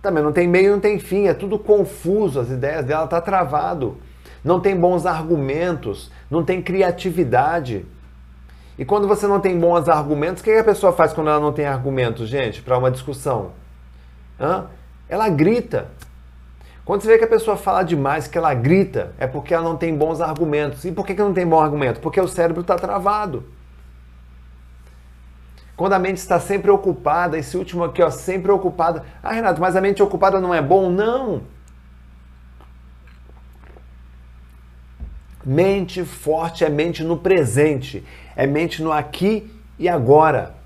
também 0.00 0.22
não 0.24 0.32
tem 0.32 0.48
meio, 0.48 0.72
não 0.72 0.80
tem 0.80 0.98
fim, 0.98 1.26
é 1.26 1.34
tudo 1.34 1.58
confuso, 1.58 2.40
as 2.40 2.48
ideias 2.48 2.86
dela 2.86 3.06
tá 3.06 3.20
travado. 3.20 3.98
Não 4.42 4.58
tem 4.58 4.74
bons 4.74 5.04
argumentos, 5.04 6.10
não 6.30 6.42
tem 6.42 6.62
criatividade. 6.62 7.84
E 8.78 8.84
quando 8.86 9.06
você 9.06 9.26
não 9.26 9.40
tem 9.40 9.60
bons 9.60 9.90
argumentos, 9.90 10.40
o 10.40 10.44
que 10.44 10.52
a 10.52 10.64
pessoa 10.64 10.90
faz 10.90 11.12
quando 11.12 11.28
ela 11.28 11.38
não 11.38 11.52
tem 11.52 11.66
argumentos, 11.66 12.30
gente, 12.30 12.62
para 12.62 12.78
uma 12.78 12.90
discussão? 12.90 13.50
Hã? 14.40 14.64
Ela 15.06 15.28
grita. 15.28 15.88
Quando 16.82 17.02
você 17.02 17.08
vê 17.08 17.18
que 17.18 17.24
a 17.24 17.28
pessoa 17.28 17.58
fala 17.58 17.82
demais, 17.82 18.26
que 18.26 18.38
ela 18.38 18.54
grita, 18.54 19.12
é 19.18 19.26
porque 19.26 19.52
ela 19.52 19.64
não 19.64 19.76
tem 19.76 19.94
bons 19.94 20.22
argumentos. 20.22 20.82
E 20.86 20.92
por 20.92 21.04
que, 21.04 21.14
que 21.14 21.20
não 21.20 21.34
tem 21.34 21.46
bom 21.46 21.60
argumento? 21.60 22.00
Porque 22.00 22.18
o 22.18 22.26
cérebro 22.26 22.62
está 22.62 22.76
travado. 22.76 23.44
Quando 25.78 25.92
a 25.92 25.98
mente 26.00 26.16
está 26.16 26.40
sempre 26.40 26.72
ocupada, 26.72 27.38
esse 27.38 27.56
último 27.56 27.84
aqui, 27.84 28.02
ó, 28.02 28.10
sempre 28.10 28.50
ocupada. 28.50 29.04
Ah, 29.22 29.32
Renato, 29.32 29.60
mas 29.60 29.76
a 29.76 29.80
mente 29.80 30.02
ocupada 30.02 30.40
não 30.40 30.52
é 30.52 30.60
bom? 30.60 30.90
Não! 30.90 31.42
Mente 35.46 36.04
forte 36.04 36.64
é 36.64 36.68
mente 36.68 37.04
no 37.04 37.16
presente, 37.16 38.04
é 38.34 38.44
mente 38.44 38.82
no 38.82 38.90
aqui 38.90 39.54
e 39.78 39.88
agora. 39.88 40.56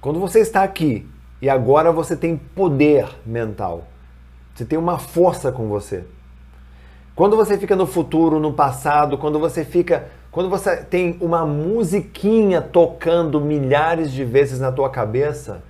Quando 0.00 0.18
você 0.18 0.40
está 0.40 0.62
aqui 0.62 1.06
e 1.42 1.50
agora 1.50 1.92
você 1.92 2.16
tem 2.16 2.38
poder 2.38 3.06
mental, 3.26 3.86
você 4.54 4.64
tem 4.64 4.78
uma 4.78 4.98
força 4.98 5.52
com 5.52 5.68
você. 5.68 6.06
Quando 7.14 7.36
você 7.36 7.58
fica 7.58 7.76
no 7.76 7.86
futuro, 7.86 8.40
no 8.40 8.54
passado, 8.54 9.18
quando 9.18 9.38
você 9.38 9.62
fica 9.62 10.08
quando 10.30 10.48
você 10.48 10.76
tem 10.76 11.16
uma 11.20 11.44
musiquinha 11.44 12.60
tocando 12.60 13.40
milhares 13.40 14.12
de 14.12 14.24
vezes 14.24 14.60
na 14.60 14.70
tua 14.70 14.88
cabeça, 14.88 15.62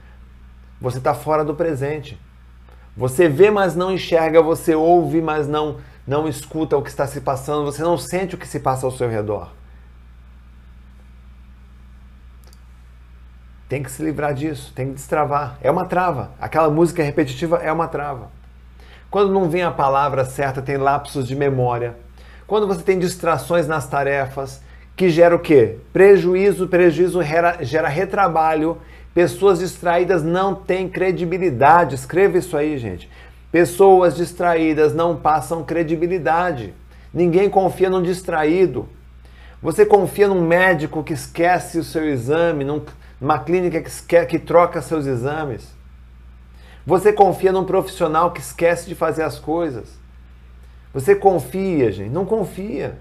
você 0.78 0.98
está 0.98 1.14
fora 1.14 1.44
do 1.44 1.54
presente. 1.54 2.20
Você 2.94 3.28
vê, 3.28 3.50
mas 3.50 3.74
não 3.74 3.90
enxerga, 3.90 4.42
você 4.42 4.74
ouve, 4.74 5.22
mas 5.22 5.48
não, 5.48 5.78
não 6.06 6.28
escuta 6.28 6.76
o 6.76 6.82
que 6.82 6.90
está 6.90 7.06
se 7.06 7.22
passando, 7.22 7.64
você 7.64 7.82
não 7.82 7.96
sente 7.96 8.34
o 8.34 8.38
que 8.38 8.46
se 8.46 8.60
passa 8.60 8.84
ao 8.84 8.92
seu 8.92 9.08
redor. 9.08 9.50
Tem 13.66 13.82
que 13.82 13.90
se 13.90 14.02
livrar 14.02 14.34
disso, 14.34 14.72
tem 14.74 14.88
que 14.88 14.94
destravar. 14.94 15.56
É 15.62 15.70
uma 15.70 15.86
trava. 15.86 16.32
Aquela 16.40 16.68
música 16.68 17.02
repetitiva 17.02 17.58
é 17.58 17.72
uma 17.72 17.86
trava. 17.88 18.30
Quando 19.10 19.32
não 19.32 19.48
vem 19.48 19.62
a 19.62 19.70
palavra 19.70 20.24
certa, 20.24 20.60
tem 20.60 20.76
lapsos 20.76 21.26
de 21.26 21.34
memória 21.34 21.96
quando 22.50 22.66
você 22.66 22.82
tem 22.82 22.98
distrações 22.98 23.68
nas 23.68 23.86
tarefas, 23.86 24.60
que 24.96 25.08
gera 25.08 25.36
o 25.36 25.38
quê? 25.38 25.76
Prejuízo, 25.92 26.66
prejuízo 26.66 27.20
gera, 27.22 27.86
retrabalho. 27.86 28.78
Pessoas 29.14 29.60
distraídas 29.60 30.24
não 30.24 30.52
têm 30.52 30.88
credibilidade. 30.88 31.94
Escreva 31.94 32.38
isso 32.38 32.56
aí, 32.56 32.76
gente. 32.76 33.08
Pessoas 33.52 34.16
distraídas 34.16 34.92
não 34.92 35.14
passam 35.14 35.62
credibilidade. 35.62 36.74
Ninguém 37.14 37.48
confia 37.48 37.88
num 37.88 38.02
distraído. 38.02 38.88
Você 39.62 39.86
confia 39.86 40.26
num 40.26 40.44
médico 40.44 41.04
que 41.04 41.12
esquece 41.12 41.78
o 41.78 41.84
seu 41.84 42.04
exame, 42.04 42.64
numa 42.64 43.38
clínica 43.38 43.80
que, 43.80 44.26
que 44.26 44.38
troca 44.40 44.82
seus 44.82 45.06
exames. 45.06 45.72
Você 46.84 47.12
confia 47.12 47.52
num 47.52 47.62
profissional 47.62 48.32
que 48.32 48.40
esquece 48.40 48.88
de 48.88 48.96
fazer 48.96 49.22
as 49.22 49.38
coisas. 49.38 49.99
Você 50.92 51.14
confia, 51.14 51.92
gente? 51.92 52.10
Não 52.10 52.24
confia. 52.24 52.98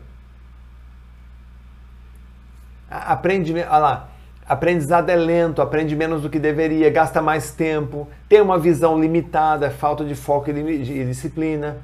Aprende, 2.89 3.53
olha 3.53 3.77
lá. 3.77 4.09
aprendizado 4.47 5.09
é 5.09 5.15
lento, 5.15 5.61
aprende 5.61 5.95
menos 5.95 6.23
do 6.23 6.29
que 6.29 6.39
deveria, 6.39 6.89
gasta 6.89 7.21
mais 7.21 7.51
tempo, 7.51 8.07
tem 8.27 8.41
uma 8.41 8.57
visão 8.57 8.99
limitada, 8.99 9.69
falta 9.69 10.03
de 10.03 10.15
foco 10.15 10.49
e 10.49 11.05
disciplina. 11.05 11.77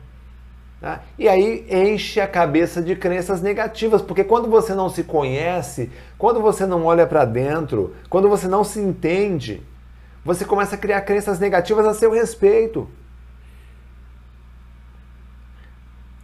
Tá? 0.82 1.02
E 1.18 1.28
aí 1.28 1.65
enche 1.70 2.20
a 2.20 2.28
cabeça 2.28 2.82
de 2.82 2.96
crenças 2.96 3.41
negativas, 3.41 4.02
porque 4.02 4.24
quando 4.24 4.50
você 4.50 4.74
não 4.74 4.89
se 4.89 5.04
conhece, 5.04 5.91
quando 6.18 6.41
você 6.41 6.65
não 6.65 6.86
olha 6.86 7.08
para 7.08 7.24
dentro, 7.24 7.96
quando 8.10 8.28
você 8.28 8.48
não 8.48 8.63
se 8.63 8.80
entende, 8.80 9.63
você 10.24 10.44
começa 10.44 10.76
a 10.76 10.78
criar 10.78 11.02
crenças 11.02 11.39
negativas 11.39 11.86
a 11.86 11.94
seu 11.94 12.12
respeito. 12.12 12.89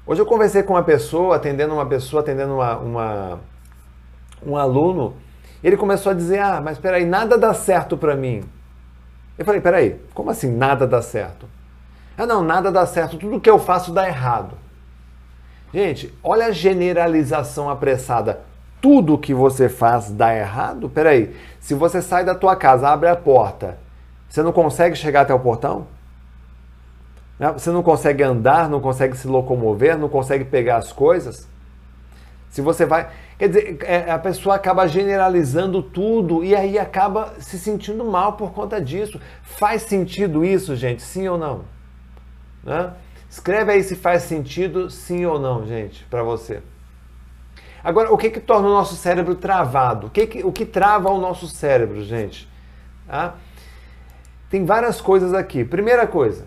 Hoje 0.05 0.19
eu 0.21 0.25
conversei 0.25 0.63
com 0.63 0.73
uma 0.73 0.83
pessoa, 0.83 1.35
atendendo 1.35 1.73
uma 1.73 1.85
pessoa, 1.85 2.21
atendendo 2.21 2.55
uma, 2.55 2.77
uma 2.77 3.39
um 4.45 4.57
aluno, 4.57 5.15
ele 5.63 5.77
começou 5.77 6.11
a 6.11 6.15
dizer: 6.15 6.39
Ah, 6.39 6.59
mas 6.61 6.77
peraí, 6.77 7.05
nada 7.05 7.37
dá 7.37 7.53
certo 7.53 7.95
para 7.95 8.15
mim. 8.15 8.43
Eu 9.37 9.45
falei: 9.45 9.61
Peraí, 9.61 9.99
como 10.13 10.31
assim 10.31 10.51
nada 10.51 10.87
dá 10.87 11.01
certo? 11.01 11.45
Ah, 12.17 12.25
não, 12.25 12.43
nada 12.43 12.71
dá 12.71 12.85
certo, 12.85 13.17
tudo 13.17 13.39
que 13.39 13.49
eu 13.49 13.59
faço 13.59 13.91
dá 13.91 14.07
errado. 14.07 14.57
Gente, 15.73 16.13
olha 16.23 16.47
a 16.47 16.51
generalização 16.51 17.69
apressada. 17.69 18.41
Tudo 18.81 19.17
que 19.17 19.33
você 19.33 19.69
faz 19.69 20.11
dá 20.11 20.35
errado? 20.35 20.89
Peraí, 20.89 21.35
se 21.59 21.75
você 21.75 22.01
sai 22.01 22.25
da 22.25 22.33
tua 22.33 22.55
casa, 22.55 22.89
abre 22.89 23.07
a 23.07 23.15
porta, 23.15 23.77
você 24.27 24.41
não 24.41 24.51
consegue 24.51 24.95
chegar 24.95 25.21
até 25.21 25.33
o 25.33 25.39
portão? 25.39 25.85
Né? 27.41 27.51
Você 27.54 27.71
não 27.71 27.82
consegue 27.82 28.21
andar, 28.21 28.69
não 28.69 28.80
consegue 28.80 29.17
se 29.17 29.27
locomover, 29.27 29.97
não 29.97 30.08
consegue 30.08 30.45
pegar 30.45 30.77
as 30.77 30.93
coisas? 30.93 31.49
Se 32.51 32.62
você 32.62 32.86
vai. 32.86 33.10
Quer 33.39 33.47
dizer, 33.47 33.80
é, 33.82 34.12
a 34.12 34.19
pessoa 34.19 34.56
acaba 34.56 34.86
generalizando 34.86 35.82
tudo 35.82 36.43
e 36.43 36.56
aí 36.56 36.77
acaba 36.77 37.34
se 37.39 37.58
sentindo 37.58 38.06
mal 38.06 38.34
por 38.34 38.51
conta 38.51 38.80
disso. 38.80 39.19
Faz 39.41 39.82
sentido 39.82 40.45
isso, 40.45 40.75
gente? 40.75 41.01
Sim 41.01 41.27
ou 41.30 41.38
não? 41.39 41.62
Né? 42.63 42.93
Escreve 43.27 43.71
aí 43.71 43.82
se 43.82 43.95
faz 43.95 44.21
sentido, 44.23 44.91
sim 44.91 45.25
ou 45.25 45.39
não, 45.39 45.65
gente, 45.65 46.06
para 46.12 46.21
você. 46.21 46.62
Agora, 47.84 48.13
o 48.13 48.17
que, 48.17 48.30
que 48.30 48.39
torna 48.39 48.67
o 48.67 48.71
nosso 48.71 48.95
cérebro 48.95 49.34
travado? 49.34 50.08
O 50.08 50.10
que, 50.12 50.27
que, 50.27 50.45
o 50.45 50.51
que 50.51 50.65
trava 50.65 51.10
o 51.10 51.19
nosso 51.19 51.47
cérebro, 51.47 52.04
gente? 52.04 52.47
Tá? 53.08 53.34
Tem 54.47 54.63
várias 54.63 55.01
coisas 55.01 55.34
aqui. 55.34 55.63
Primeira 55.63 56.06
coisa, 56.06 56.45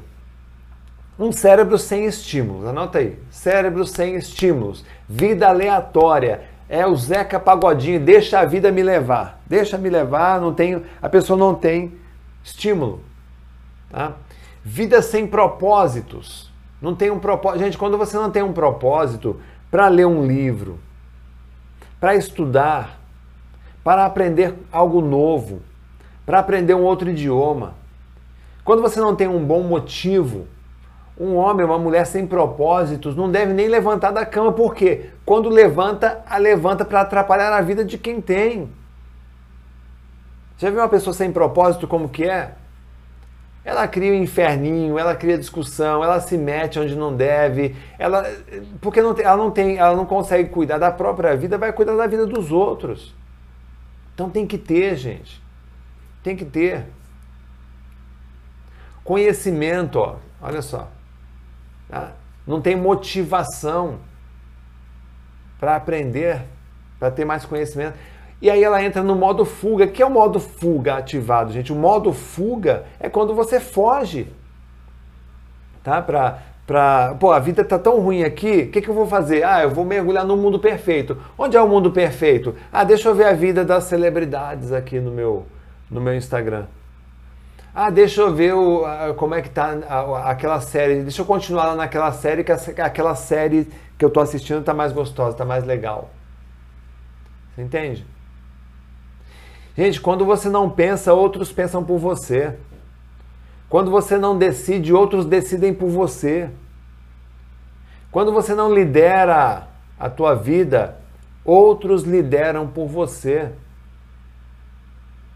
um 1.18 1.30
cérebro 1.30 1.78
sem 1.78 2.06
estímulos. 2.06 2.66
Anota 2.66 2.98
aí. 2.98 3.18
Cérebro 3.30 3.86
sem 3.86 4.16
estímulos. 4.16 4.84
Vida 5.08 5.48
aleatória. 5.48 6.42
É 6.68 6.86
o 6.86 6.96
Zeca 6.96 7.38
Pagodinho. 7.38 8.00
Deixa 8.00 8.40
a 8.40 8.44
vida 8.44 8.72
me 8.72 8.82
levar. 8.82 9.40
Deixa 9.46 9.78
me 9.78 9.88
levar. 9.88 10.40
Não 10.40 10.52
tenho. 10.52 10.82
A 11.00 11.08
pessoa 11.08 11.38
não 11.38 11.54
tem 11.54 11.92
estímulo. 12.42 13.00
Tá? 13.90 14.14
Vida 14.64 15.00
sem 15.02 15.26
propósitos. 15.26 16.50
Não 16.82 16.94
tem 16.94 17.10
um 17.10 17.18
propósito. 17.18 17.62
Gente, 17.62 17.78
quando 17.78 17.96
você 17.96 18.16
não 18.16 18.30
tem 18.30 18.42
um 18.42 18.52
propósito 18.52 19.40
para 19.70 19.88
ler 19.88 20.06
um 20.06 20.26
livro, 20.26 20.78
para 22.00 22.14
estudar, 22.14 23.00
para 23.82 24.04
aprender 24.04 24.54
algo 24.72 25.00
novo, 25.00 25.62
para 26.26 26.38
aprender 26.38 26.74
um 26.74 26.82
outro 26.82 27.10
idioma, 27.10 27.74
quando 28.64 28.82
você 28.82 28.98
não 28.98 29.14
tem 29.14 29.28
um 29.28 29.44
bom 29.44 29.62
motivo, 29.62 30.46
um 31.18 31.36
homem, 31.36 31.64
uma 31.64 31.78
mulher 31.78 32.06
sem 32.06 32.26
propósitos 32.26 33.14
não 33.14 33.30
deve 33.30 33.52
nem 33.52 33.68
levantar 33.68 34.10
da 34.10 34.26
cama, 34.26 34.52
porque 34.52 35.10
quando 35.24 35.48
levanta, 35.48 36.22
a 36.28 36.36
levanta 36.38 36.84
para 36.84 37.02
atrapalhar 37.02 37.52
a 37.52 37.60
vida 37.60 37.84
de 37.84 37.96
quem 37.96 38.20
tem. 38.20 38.68
Já 40.58 40.70
viu 40.70 40.80
uma 40.80 40.88
pessoa 40.88 41.14
sem 41.14 41.32
propósito 41.32 41.86
como 41.86 42.08
que 42.08 42.24
é? 42.24 42.52
Ela 43.64 43.88
cria 43.88 44.12
um 44.12 44.22
inferninho, 44.22 44.98
ela 44.98 45.14
cria 45.14 45.38
discussão, 45.38 46.04
ela 46.04 46.20
se 46.20 46.36
mete 46.36 46.78
onde 46.78 46.94
não 46.94 47.16
deve, 47.16 47.74
ela 47.98 48.24
porque 48.80 49.00
não 49.00 49.14
tem, 49.14 49.24
ela 49.24 49.36
não 49.36 49.50
tem, 49.50 49.78
ela 49.78 49.96
não 49.96 50.04
consegue 50.04 50.50
cuidar 50.50 50.78
da 50.78 50.90
própria 50.90 51.34
vida, 51.34 51.56
vai 51.56 51.72
cuidar 51.72 51.96
da 51.96 52.06
vida 52.06 52.26
dos 52.26 52.52
outros. 52.52 53.14
Então 54.14 54.28
tem 54.28 54.46
que 54.46 54.58
ter, 54.58 54.96
gente. 54.96 55.42
Tem 56.22 56.36
que 56.36 56.44
ter. 56.44 56.84
Conhecimento, 59.02 59.98
ó, 59.98 60.16
olha 60.42 60.60
só. 60.60 60.88
Tá? 61.88 62.12
Não 62.46 62.60
tem 62.60 62.76
motivação 62.76 63.98
para 65.58 65.76
aprender, 65.76 66.42
para 66.98 67.10
ter 67.10 67.24
mais 67.24 67.44
conhecimento. 67.44 67.96
E 68.40 68.50
aí 68.50 68.62
ela 68.62 68.82
entra 68.82 69.02
no 69.02 69.14
modo 69.14 69.44
fuga. 69.44 69.86
Que 69.86 70.02
é 70.02 70.06
o 70.06 70.10
modo 70.10 70.38
fuga 70.38 70.96
ativado, 70.96 71.52
gente? 71.52 71.72
O 71.72 71.76
modo 71.76 72.12
fuga 72.12 72.84
é 73.00 73.08
quando 73.08 73.34
você 73.34 73.58
foge. 73.58 74.28
Tá? 75.82 76.02
Pra, 76.02 76.38
pra, 76.66 77.16
pô, 77.18 77.32
a 77.32 77.38
vida 77.38 77.64
tá 77.64 77.78
tão 77.78 78.00
ruim 78.00 78.22
aqui, 78.22 78.62
o 78.62 78.70
que, 78.70 78.82
que 78.82 78.88
eu 78.88 78.94
vou 78.94 79.06
fazer? 79.06 79.44
Ah, 79.44 79.62
eu 79.62 79.70
vou 79.70 79.84
mergulhar 79.84 80.26
no 80.26 80.36
mundo 80.36 80.58
perfeito. 80.58 81.16
Onde 81.38 81.56
é 81.56 81.62
o 81.62 81.68
mundo 81.68 81.90
perfeito? 81.90 82.54
Ah, 82.72 82.84
deixa 82.84 83.08
eu 83.08 83.14
ver 83.14 83.26
a 83.26 83.32
vida 83.32 83.64
das 83.64 83.84
celebridades 83.84 84.72
aqui 84.72 85.00
no 85.00 85.10
meu, 85.10 85.46
no 85.90 86.00
meu 86.00 86.14
Instagram. 86.14 86.66
Ah, 87.74 87.90
deixa 87.90 88.20
eu 88.20 88.32
ver 88.32 88.54
o, 88.54 88.84
como 89.16 89.34
é 89.34 89.42
que 89.42 89.50
tá 89.50 89.72
aquela 90.26 90.60
série. 90.60 91.02
Deixa 91.02 91.22
eu 91.22 91.26
continuar 91.26 91.64
lá 91.64 91.74
naquela 91.74 92.12
série, 92.12 92.44
que 92.44 92.52
aquela 92.52 93.16
série 93.16 93.68
que 93.98 94.04
eu 94.04 94.10
tô 94.10 94.20
assistindo 94.20 94.62
tá 94.62 94.72
mais 94.72 94.92
gostosa, 94.92 95.36
tá 95.36 95.44
mais 95.44 95.64
legal. 95.64 96.10
Você 97.52 97.62
entende? 97.62 98.06
Gente, 99.76 100.00
quando 100.00 100.24
você 100.24 100.48
não 100.48 100.70
pensa, 100.70 101.12
outros 101.12 101.50
pensam 101.50 101.82
por 101.84 101.98
você. 101.98 102.56
Quando 103.68 103.90
você 103.90 104.16
não 104.16 104.38
decide, 104.38 104.92
outros 104.92 105.26
decidem 105.26 105.74
por 105.74 105.88
você. 105.88 106.48
Quando 108.12 108.32
você 108.32 108.54
não 108.54 108.72
lidera 108.72 109.66
a 109.98 110.08
tua 110.08 110.36
vida, 110.36 110.96
outros 111.44 112.04
lideram 112.04 112.68
por 112.68 112.86
você. 112.86 113.50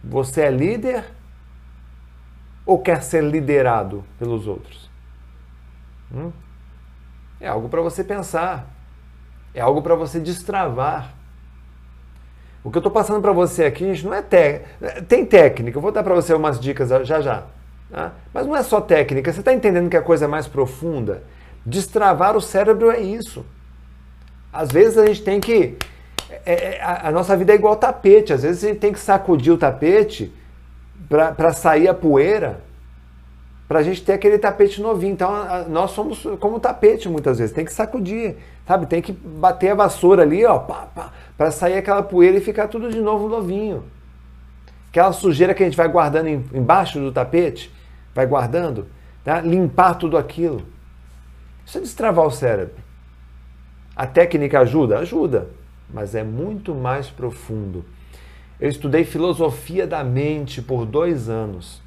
Você 0.05 0.43
é 0.43 0.51
líder 0.53 1.18
ou 2.69 2.79
quer 2.79 3.03
ser 3.03 3.25
liderado 3.25 4.05
pelos 4.19 4.47
outros? 4.47 4.91
Hum? 6.15 6.31
É 7.41 7.49
algo 7.49 7.67
para 7.71 7.81
você 7.81 8.05
pensar. 8.05 8.69
É 9.55 9.61
algo 9.63 9.81
para 9.81 9.95
você 9.95 10.21
destravar. 10.21 11.15
O 12.63 12.71
que 12.71 12.77
eu 12.77 12.81
estou 12.81 12.93
passando 12.93 13.23
para 13.23 13.33
você 13.33 13.65
aqui, 13.65 13.87
gente, 13.87 14.05
não 14.05 14.13
é 14.13 14.21
técnica. 14.21 15.03
Tem 15.09 15.25
técnica, 15.25 15.79
eu 15.79 15.83
vou 15.83 15.91
dar 15.91 16.03
para 16.03 16.15
você 16.15 16.35
umas 16.35 16.61
dicas 16.61 16.91
já 17.07 17.23
já. 17.23 17.45
Tá? 17.91 18.13
Mas 18.35 18.47
não 18.47 18.55
é 18.55 18.63
só 18.63 18.83
técnica, 18.83 19.33
você 19.33 19.41
está 19.41 19.55
entendendo 19.55 19.89
que 19.89 19.97
a 19.97 20.03
coisa 20.03 20.27
é 20.27 20.29
mais 20.29 20.47
profunda? 20.47 21.23
Destravar 21.65 22.37
o 22.37 22.41
cérebro 22.41 22.91
é 22.91 23.01
isso. 23.01 23.47
Às 24.53 24.71
vezes 24.71 24.99
a 24.99 25.07
gente 25.07 25.23
tem 25.23 25.41
que. 25.41 25.79
É, 26.45 26.53
é, 26.53 26.83
a, 26.83 27.09
a, 27.09 27.11
nossa 27.11 27.35
vida 27.35 27.53
é 27.53 27.55
igual 27.55 27.77
tapete, 27.77 28.35
às 28.35 28.43
vezes 28.43 28.63
a 28.63 28.69
gente 28.69 28.79
tem 28.79 28.93
que 28.93 29.01
sacudir 29.01 29.55
o 29.55 29.57
tapete 29.57 30.31
para 31.09 31.53
sair 31.53 31.89
a 31.89 31.95
poeira, 31.95 32.61
para 33.69 33.81
a 33.81 33.83
gente 33.83 34.03
ter 34.03 34.15
aquele 34.15 34.39
tapete 34.39 34.81
novinho. 34.81 35.13
Então, 35.13 35.35
a, 35.35 35.65
nós 35.69 35.91
somos 35.91 36.27
como 36.41 36.59
tapete 36.59 37.09
muitas 37.09 37.39
vezes, 37.39 37.55
tem 37.55 37.65
que 37.65 37.73
sacudir, 37.73 38.37
sabe? 38.67 38.87
Tem 38.87 39.03
que 39.03 39.13
bater 39.13 39.71
a 39.71 39.75
vassoura 39.75 40.23
ali, 40.23 40.45
ó, 40.45 40.59
para 40.59 41.51
sair 41.51 41.77
aquela 41.77 42.03
poeira 42.03 42.39
e 42.39 42.41
ficar 42.41 42.69
tudo 42.69 42.91
de 42.91 43.01
novo 43.01 43.29
novinho. 43.29 43.85
Aquela 44.91 45.13
sujeira 45.13 45.53
que 45.53 45.63
a 45.63 45.67
gente 45.67 45.77
vai 45.77 45.89
guardando 45.89 46.29
em, 46.29 46.45
embaixo 46.53 46.99
do 46.99 47.13
tapete, 47.13 47.73
vai 48.15 48.27
guardando, 48.27 48.87
tá? 49.23 49.41
limpar 49.41 49.95
tudo 49.95 50.17
aquilo. 50.17 50.63
Isso 51.65 51.77
é 51.77 51.81
destravar 51.83 52.27
o 52.27 52.31
cérebro. 52.31 52.75
A 53.95 54.07
técnica 54.07 54.61
ajuda? 54.61 54.99
Ajuda, 54.99 55.49
mas 55.93 56.15
é 56.15 56.23
muito 56.23 56.75
mais 56.75 57.11
profundo. 57.11 57.85
Eu 58.61 58.69
estudei 58.69 59.05
filosofia 59.05 59.87
da 59.87 60.03
mente 60.03 60.61
por 60.61 60.85
dois 60.85 61.29
anos. 61.29 61.81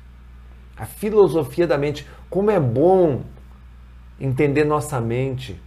A 0.78 0.86
filosofia 0.86 1.68
da 1.68 1.78
mente. 1.78 2.08
Como 2.30 2.50
é 2.50 2.60
bom 2.60 3.24
entender 4.20 4.64
nossa 4.64 5.02
mente. 5.02 5.60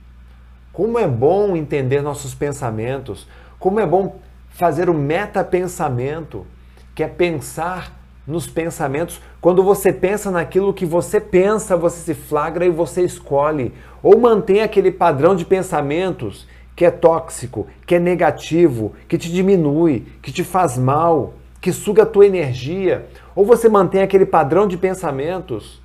Como 0.72 0.98
é 0.98 1.06
bom 1.06 1.56
entender 1.56 2.00
nossos 2.00 2.34
pensamentos. 2.34 3.28
Como 3.58 3.78
é 3.78 3.86
bom 3.86 4.18
fazer 4.48 4.88
o 4.88 4.94
metapensamento, 4.94 6.46
que 6.94 7.02
é 7.02 7.08
pensar 7.08 7.92
nos 8.26 8.46
pensamentos. 8.46 9.20
Quando 9.40 9.62
você 9.62 9.92
pensa 9.92 10.30
naquilo 10.30 10.72
que 10.72 10.86
você 10.86 11.20
pensa, 11.20 11.76
você 11.76 11.98
se 11.98 12.14
flagra 12.14 12.64
e 12.64 12.70
você 12.70 13.02
escolhe. 13.02 13.74
Ou 14.02 14.18
mantém 14.18 14.62
aquele 14.62 14.90
padrão 14.90 15.36
de 15.36 15.44
pensamentos 15.44 16.46
que 16.76 16.84
é 16.84 16.90
tóxico, 16.90 17.66
que 17.86 17.94
é 17.94 17.98
negativo, 17.98 18.94
que 19.08 19.16
te 19.16 19.30
diminui, 19.30 20.06
que 20.20 20.32
te 20.32 20.42
faz 20.42 20.76
mal, 20.76 21.34
que 21.60 21.72
suga 21.72 22.02
a 22.02 22.06
tua 22.06 22.26
energia, 22.26 23.06
ou 23.34 23.44
você 23.44 23.68
mantém 23.68 24.02
aquele 24.02 24.26
padrão 24.26 24.66
de 24.66 24.76
pensamentos, 24.76 25.82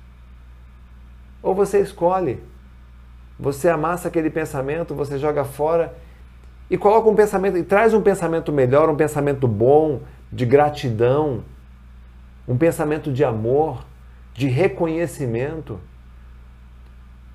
ou 1.42 1.54
você 1.54 1.80
escolhe. 1.80 2.40
Você 3.38 3.68
amassa 3.68 4.08
aquele 4.08 4.28
pensamento, 4.28 4.94
você 4.94 5.18
joga 5.18 5.44
fora 5.44 5.94
e 6.68 6.76
coloca 6.76 7.08
um 7.08 7.14
pensamento 7.14 7.56
e 7.56 7.62
traz 7.62 7.94
um 7.94 8.02
pensamento 8.02 8.52
melhor, 8.52 8.90
um 8.90 8.96
pensamento 8.96 9.48
bom, 9.48 10.02
de 10.30 10.44
gratidão, 10.44 11.42
um 12.46 12.56
pensamento 12.56 13.10
de 13.10 13.24
amor, 13.24 13.84
de 14.34 14.46
reconhecimento, 14.46 15.80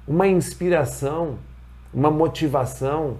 uma 0.08 0.28
inspiração, 0.28 1.40
uma 1.94 2.12
motivação, 2.12 3.18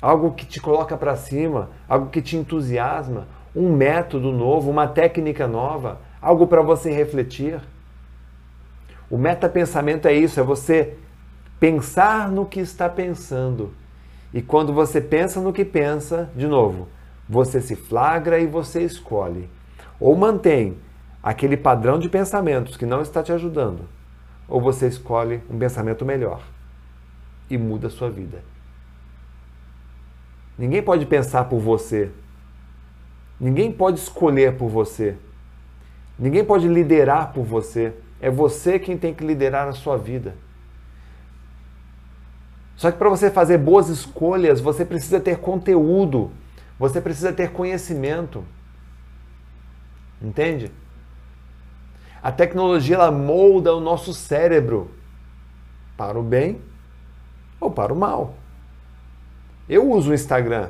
algo 0.00 0.32
que 0.32 0.44
te 0.44 0.60
coloca 0.60 0.96
para 0.96 1.16
cima, 1.16 1.70
algo 1.88 2.10
que 2.10 2.20
te 2.20 2.36
entusiasma, 2.36 3.26
um 3.54 3.74
método 3.74 4.32
novo, 4.32 4.70
uma 4.70 4.86
técnica 4.86 5.46
nova, 5.46 6.00
algo 6.20 6.46
para 6.46 6.62
você 6.62 6.90
refletir. 6.90 7.60
O 9.08 9.16
metapensamento 9.16 10.08
é 10.08 10.12
isso, 10.14 10.40
é 10.40 10.42
você 10.42 10.96
pensar 11.60 12.30
no 12.30 12.46
que 12.46 12.60
está 12.60 12.88
pensando. 12.88 13.72
E 14.32 14.42
quando 14.42 14.72
você 14.72 15.00
pensa 15.00 15.40
no 15.40 15.52
que 15.52 15.64
pensa, 15.64 16.28
de 16.34 16.46
novo, 16.46 16.88
você 17.28 17.60
se 17.60 17.76
flagra 17.76 18.38
e 18.38 18.46
você 18.46 18.82
escolhe. 18.82 19.48
Ou 20.00 20.16
mantém 20.16 20.76
aquele 21.22 21.56
padrão 21.56 21.98
de 21.98 22.08
pensamentos 22.08 22.76
que 22.76 22.84
não 22.84 23.00
está 23.00 23.22
te 23.22 23.32
ajudando, 23.32 23.88
ou 24.46 24.60
você 24.60 24.88
escolhe 24.88 25.40
um 25.48 25.58
pensamento 25.58 26.04
melhor 26.04 26.42
e 27.48 27.56
muda 27.56 27.86
a 27.86 27.90
sua 27.90 28.10
vida. 28.10 28.42
Ninguém 30.58 30.82
pode 30.82 31.06
pensar 31.06 31.44
por 31.44 31.58
você. 31.58 32.10
Ninguém 33.38 33.72
pode 33.72 33.98
escolher 33.98 34.56
por 34.56 34.68
você. 34.68 35.16
Ninguém 36.18 36.44
pode 36.44 36.68
liderar 36.68 37.32
por 37.32 37.44
você. 37.44 37.92
É 38.20 38.30
você 38.30 38.78
quem 38.78 38.96
tem 38.96 39.12
que 39.12 39.24
liderar 39.24 39.68
a 39.68 39.72
sua 39.72 39.96
vida. 39.96 40.34
Só 42.76 42.90
que 42.90 42.98
para 42.98 43.08
você 43.08 43.30
fazer 43.30 43.58
boas 43.58 43.88
escolhas, 43.88 44.60
você 44.60 44.84
precisa 44.84 45.20
ter 45.20 45.38
conteúdo, 45.38 46.30
você 46.78 47.00
precisa 47.00 47.32
ter 47.32 47.50
conhecimento. 47.50 48.44
Entende? 50.20 50.72
A 52.22 52.32
tecnologia 52.32 52.96
ela 52.96 53.10
molda 53.10 53.74
o 53.74 53.80
nosso 53.80 54.14
cérebro 54.14 54.90
para 55.96 56.18
o 56.18 56.22
bem 56.22 56.60
ou 57.60 57.70
para 57.70 57.92
o 57.92 57.96
mal. 57.96 58.34
Eu 59.68 59.90
uso 59.90 60.10
o 60.10 60.14
Instagram, 60.14 60.68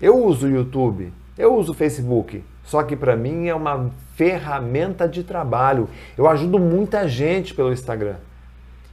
eu 0.00 0.24
uso 0.24 0.46
o 0.46 0.50
YouTube, 0.50 1.12
eu 1.36 1.54
uso 1.54 1.72
o 1.72 1.74
Facebook. 1.74 2.42
Só 2.64 2.82
que 2.82 2.96
para 2.96 3.14
mim 3.14 3.46
é 3.46 3.54
uma 3.54 3.90
ferramenta 4.14 5.06
de 5.08 5.22
trabalho. 5.22 5.88
Eu 6.16 6.28
ajudo 6.28 6.58
muita 6.58 7.06
gente 7.06 7.54
pelo 7.54 7.72
Instagram. 7.72 8.16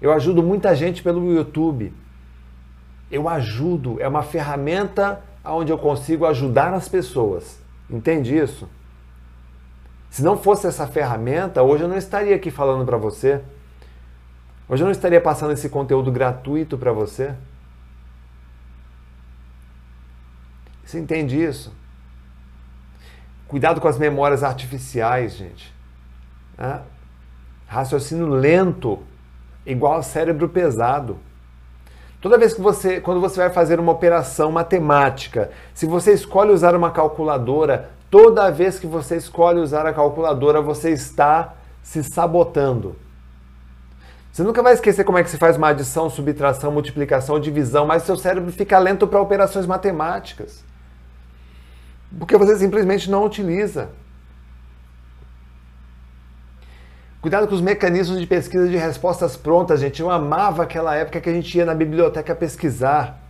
Eu 0.02 0.12
ajudo 0.12 0.44
muita 0.44 0.76
gente 0.76 1.02
pelo 1.02 1.34
YouTube. 1.34 1.94
Eu 3.10 3.30
ajudo, 3.30 3.98
é 4.00 4.08
uma 4.08 4.24
ferramenta 4.24 5.22
onde 5.46 5.72
eu 5.72 5.78
consigo 5.78 6.26
ajudar 6.26 6.74
as 6.74 6.90
pessoas. 6.90 7.60
Entende 7.90 8.36
isso? 8.36 8.68
Se 10.10 10.22
não 10.22 10.38
fosse 10.38 10.68
essa 10.68 10.88
ferramenta, 10.88 11.64
hoje 11.64 11.84
eu 11.84 11.88
não 11.88 11.98
estaria 11.98 12.36
aqui 12.36 12.52
falando 12.52 12.86
para 12.86 12.98
você. 12.98 13.42
Hoje 14.68 14.84
eu 14.84 14.86
não 14.86 14.92
estaria 14.92 15.22
passando 15.22 15.54
esse 15.54 15.70
conteúdo 15.70 16.12
gratuito 16.12 16.78
para 16.78 16.92
você. 16.92 17.34
Você 20.92 21.00
entende 21.00 21.42
isso? 21.42 21.74
Cuidado 23.48 23.80
com 23.80 23.88
as 23.88 23.98
memórias 23.98 24.44
artificiais, 24.44 25.34
gente. 25.34 25.74
Ah, 26.58 26.82
raciocínio 27.66 28.28
lento, 28.28 29.00
igual 29.66 29.94
ao 29.94 30.04
cérebro 30.04 30.50
pesado. 30.50 31.18
Toda 32.20 32.38
vez 32.38 32.54
que 32.54 32.62
você, 32.62 33.00
quando 33.00 33.22
você 33.22 33.40
vai 33.40 33.50
fazer 33.50 33.80
uma 33.80 33.92
operação 33.92 34.52
matemática, 34.52 35.50
se 35.74 35.86
você 35.86 36.14
escolhe 36.14 36.52
usar 36.52 36.76
uma 36.76 36.92
calculadora, 36.92 37.90
Toda 38.12 38.52
vez 38.52 38.78
que 38.78 38.86
você 38.86 39.16
escolhe 39.16 39.60
usar 39.62 39.86
a 39.86 39.94
calculadora, 39.94 40.62
você 40.62 40.90
está 40.90 41.54
se 41.82 42.04
sabotando. 42.04 42.98
Você 44.30 44.44
nunca 44.44 44.62
vai 44.62 44.74
esquecer 44.74 45.06
como 45.06 45.18
é 45.18 45.24
que 45.24 45.30
se 45.30 45.38
faz 45.38 45.56
uma 45.56 45.70
adição, 45.70 46.10
subtração, 46.10 46.74
multiplicação, 46.74 47.40
divisão, 47.40 47.86
mas 47.86 48.04
seu 48.04 48.18
cérebro 48.18 48.52
fica 48.52 48.78
lento 48.78 49.08
para 49.08 49.22
operações 49.22 49.66
matemáticas. 49.66 50.62
Porque 52.18 52.38
você 52.38 52.56
simplesmente 52.58 53.10
não 53.10 53.26
utiliza. 53.26 53.90
Cuidado 57.22 57.48
com 57.48 57.54
os 57.54 57.62
mecanismos 57.62 58.20
de 58.20 58.26
pesquisa 58.26 58.68
de 58.68 58.78
respostas 58.78 59.38
prontas, 59.38 59.80
gente. 59.80 60.02
Eu 60.02 60.10
amava 60.10 60.64
aquela 60.64 60.96
época 60.96 61.22
que 61.22 61.30
a 61.30 61.34
gente 61.34 61.56
ia 61.56 61.66
na 61.66 61.76
biblioteca 61.76 62.34
pesquisar. 62.34 63.22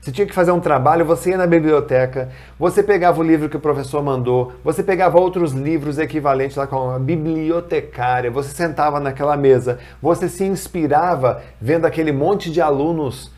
Você 0.00 0.12
tinha 0.12 0.26
que 0.26 0.32
fazer 0.32 0.52
um 0.52 0.60
trabalho, 0.60 1.04
você 1.04 1.30
ia 1.30 1.36
na 1.36 1.48
biblioteca, 1.48 2.30
você 2.56 2.80
pegava 2.80 3.20
o 3.20 3.24
livro 3.24 3.48
que 3.48 3.56
o 3.56 3.60
professor 3.60 4.00
mandou, 4.04 4.52
você 4.62 4.80
pegava 4.80 5.18
outros 5.18 5.52
livros 5.52 5.98
equivalentes 5.98 6.56
lá 6.56 6.64
com 6.64 6.92
a 6.92 6.98
bibliotecária, 6.98 8.30
você 8.30 8.50
sentava 8.50 9.00
naquela 9.00 9.36
mesa, 9.36 9.80
você 10.00 10.28
se 10.28 10.44
inspirava 10.44 11.42
vendo 11.60 11.86
aquele 11.86 12.12
monte 12.12 12.52
de 12.52 12.60
alunos 12.60 13.32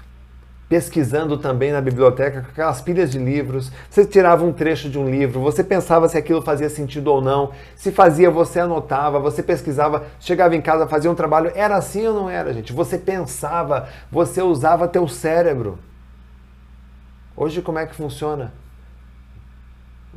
pesquisando 0.69 1.39
também 1.39 1.73
na 1.73 1.81
biblioteca 1.81 2.43
com 2.43 2.51
aquelas 2.51 2.83
pilhas 2.83 3.11
de 3.11 3.19
livros, 3.19 3.73
você 3.89 4.05
tirava 4.05 4.45
um 4.45 4.53
trecho 4.53 4.91
de 4.91 4.99
um 4.99 5.09
livro, 5.09 5.41
você 5.41 5.65
pensava 5.65 6.09
se 6.09 6.19
aquilo 6.19 6.43
fazia 6.43 6.69
sentido 6.69 7.09
ou 7.09 7.23
não, 7.23 7.53
se 7.75 7.91
fazia, 7.91 8.31
você 8.31 8.61
anotava, 8.61 9.19
você 9.19 9.43
pesquisava, 9.43 10.07
chegava 10.21 10.55
em 10.55 10.61
casa, 10.61 10.87
fazia 10.87 11.11
um 11.11 11.15
trabalho, 11.15 11.51
era 11.55 11.77
assim 11.77 12.07
ou 12.07 12.15
não 12.15 12.29
era, 12.29 12.53
gente? 12.53 12.73
Você 12.73 12.99
pensava, 12.99 13.89
você 14.11 14.43
usava 14.43 14.87
teu 14.87 15.09
cérebro. 15.09 15.79
Hoje, 17.35 17.63
como 17.63 17.79
é 17.79 17.87
que 17.87 17.95
funciona? 17.95 18.53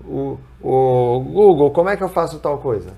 O, 0.03 0.37
o 0.61 1.19
Google, 1.19 1.71
como 1.71 1.87
é 1.87 1.95
que 1.95 2.03
eu 2.03 2.09
faço 2.09 2.39
tal 2.39 2.57
coisa? 2.57 2.93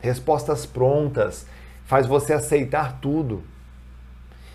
Respostas 0.00 0.64
prontas, 0.66 1.46
faz 1.84 2.06
você 2.06 2.32
aceitar 2.32 2.98
tudo. 3.00 3.44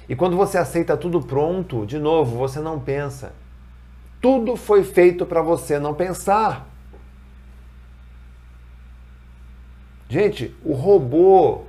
E 0.08 0.16
quando 0.16 0.36
você 0.36 0.58
aceita 0.58 0.98
tudo 0.98 1.22
pronto, 1.22 1.86
de 1.86 1.98
novo, 1.98 2.38
você 2.38 2.60
não 2.60 2.80
pensa. 2.80 3.34
Tudo 4.22 4.56
foi 4.56 4.84
feito 4.84 5.26
para 5.26 5.42
você 5.42 5.80
não 5.80 5.94
pensar. 5.94 6.68
Gente, 10.10 10.56
o 10.64 10.74
robô, 10.74 11.62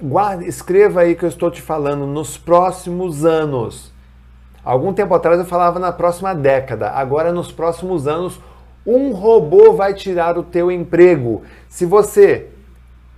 guarda, 0.00 0.44
escreva 0.44 1.00
aí 1.00 1.14
que 1.14 1.24
eu 1.24 1.28
estou 1.28 1.50
te 1.50 1.62
falando, 1.62 2.06
nos 2.06 2.36
próximos 2.36 3.24
anos, 3.24 3.94
Algum 4.64 4.94
tempo 4.94 5.14
atrás 5.14 5.38
eu 5.38 5.44
falava 5.44 5.78
na 5.78 5.92
próxima 5.92 6.34
década, 6.34 6.90
agora 6.90 7.30
nos 7.30 7.52
próximos 7.52 8.08
anos 8.08 8.40
um 8.86 9.12
robô 9.12 9.74
vai 9.74 9.92
tirar 9.92 10.38
o 10.38 10.42
teu 10.42 10.70
emprego. 10.70 11.42
Se 11.68 11.84
você 11.84 12.48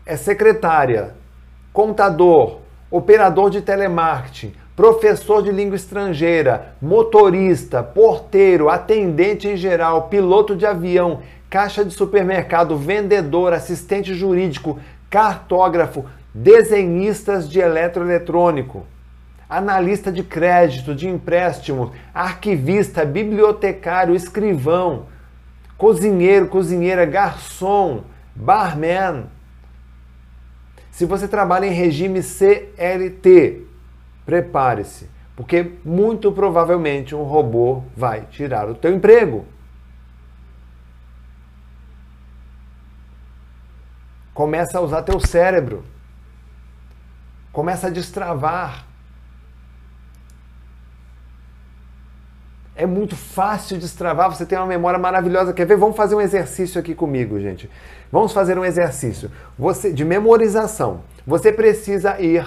é 0.04 0.16
secretária, 0.16 1.14
contador, 1.72 2.58
operador 2.90 3.50
de 3.50 3.60
telemarketing, 3.62 4.54
professor 4.74 5.42
de 5.42 5.50
língua 5.50 5.76
estrangeira, 5.76 6.74
motorista, 6.80 7.82
porteiro, 7.82 8.68
atendente 8.68 9.48
em 9.48 9.56
geral, 9.56 10.08
piloto 10.08 10.54
de 10.54 10.66
avião, 10.66 11.20
caixa 11.48 11.84
de 11.84 11.92
supermercado, 11.92 12.76
vendedor, 12.76 13.52
assistente 13.52 14.14
jurídico, 14.14 14.78
cartógrafo, 15.08 16.04
desenhistas 16.34 17.48
de 17.48 17.60
eletroeletrônico 17.60 18.84
analista 19.48 20.10
de 20.10 20.22
crédito, 20.22 20.94
de 20.94 21.08
empréstimo, 21.08 21.92
arquivista, 22.12 23.04
bibliotecário, 23.04 24.14
escrivão, 24.14 25.06
cozinheiro, 25.78 26.48
cozinheira, 26.48 27.04
garçom, 27.04 28.02
barman. 28.34 29.26
Se 30.96 31.04
você 31.04 31.28
trabalha 31.28 31.66
em 31.66 31.74
regime 31.74 32.22
CLT, 32.22 33.66
prepare-se, 34.24 35.10
porque 35.36 35.72
muito 35.84 36.32
provavelmente 36.32 37.14
um 37.14 37.22
robô 37.22 37.82
vai 37.94 38.22
tirar 38.22 38.66
o 38.66 38.74
teu 38.74 38.94
emprego. 38.94 39.44
Começa 44.32 44.78
a 44.78 44.80
usar 44.80 45.02
teu 45.02 45.20
cérebro. 45.20 45.84
Começa 47.52 47.88
a 47.88 47.90
destravar. 47.90 48.85
É 52.76 52.84
muito 52.84 53.16
fácil 53.16 53.78
destravar, 53.78 54.30
você 54.30 54.44
tem 54.44 54.58
uma 54.58 54.66
memória 54.66 54.98
maravilhosa. 54.98 55.54
Quer 55.54 55.66
ver? 55.66 55.78
Vamos 55.78 55.96
fazer 55.96 56.14
um 56.14 56.20
exercício 56.20 56.78
aqui 56.78 56.94
comigo, 56.94 57.40
gente. 57.40 57.70
Vamos 58.12 58.32
fazer 58.32 58.58
um 58.58 58.64
exercício 58.64 59.30
você, 59.58 59.90
de 59.90 60.04
memorização. 60.04 61.00
Você 61.26 61.50
precisa 61.50 62.20
ir 62.20 62.46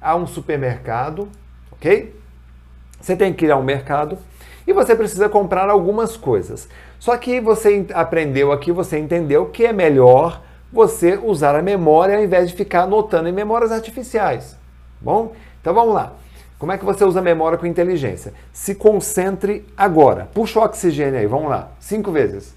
a 0.00 0.14
um 0.14 0.28
supermercado, 0.28 1.28
ok? 1.72 2.14
Você 3.00 3.16
tem 3.16 3.32
que 3.32 3.46
ir 3.46 3.50
ao 3.50 3.62
mercado 3.62 4.16
e 4.64 4.72
você 4.72 4.94
precisa 4.94 5.28
comprar 5.28 5.68
algumas 5.68 6.16
coisas. 6.16 6.68
Só 7.00 7.16
que 7.16 7.40
você 7.40 7.84
aprendeu 7.94 8.52
aqui, 8.52 8.70
você 8.70 8.96
entendeu 8.96 9.46
que 9.46 9.66
é 9.66 9.72
melhor 9.72 10.40
você 10.72 11.18
usar 11.20 11.56
a 11.56 11.62
memória 11.62 12.16
ao 12.16 12.22
invés 12.22 12.50
de 12.50 12.56
ficar 12.56 12.82
anotando 12.82 13.28
em 13.28 13.32
memórias 13.32 13.72
artificiais. 13.72 14.56
Bom, 15.00 15.32
então 15.60 15.74
vamos 15.74 15.94
lá. 15.94 16.12
Como 16.58 16.72
é 16.72 16.78
que 16.78 16.84
você 16.84 17.04
usa 17.04 17.22
memória 17.22 17.56
com 17.56 17.66
inteligência? 17.66 18.34
Se 18.52 18.74
concentre 18.74 19.64
agora. 19.76 20.26
Puxa 20.26 20.58
o 20.58 20.64
oxigênio 20.64 21.20
aí, 21.20 21.26
vamos 21.26 21.48
lá. 21.48 21.70
Cinco 21.78 22.10
vezes. 22.10 22.56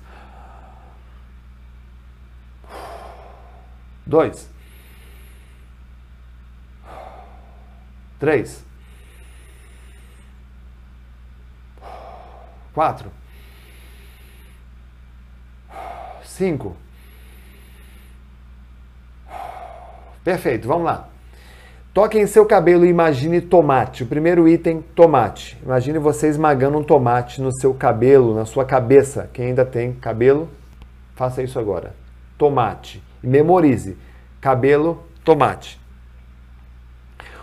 Dois. 4.06 4.50
Três. 8.20 8.64
Quatro. 12.74 13.12
Cinco. 16.24 16.76
Perfeito, 20.24 20.68
vamos 20.68 20.86
lá. 20.86 21.11
Toque 21.94 22.18
em 22.18 22.26
seu 22.26 22.46
cabelo 22.46 22.86
e 22.86 22.90
imagine 22.90 23.42
tomate. 23.42 24.04
O 24.04 24.06
primeiro 24.06 24.48
item, 24.48 24.82
tomate. 24.96 25.60
Imagine 25.62 26.00
você 26.00 26.30
esmagando 26.30 26.78
um 26.78 26.84
tomate 26.84 27.42
no 27.42 27.52
seu 27.52 27.74
cabelo, 27.74 28.34
na 28.34 28.46
sua 28.46 28.64
cabeça. 28.64 29.30
Quem 29.34 29.48
ainda 29.48 29.66
tem 29.66 29.92
cabelo, 29.92 30.48
faça 31.16 31.44
isso 31.44 31.60
agora. 31.60 31.94
Tomate. 32.38 33.04
E 33.22 33.28
memorize. 33.28 33.98
Cabelo, 34.40 35.04
tomate. 35.26 35.82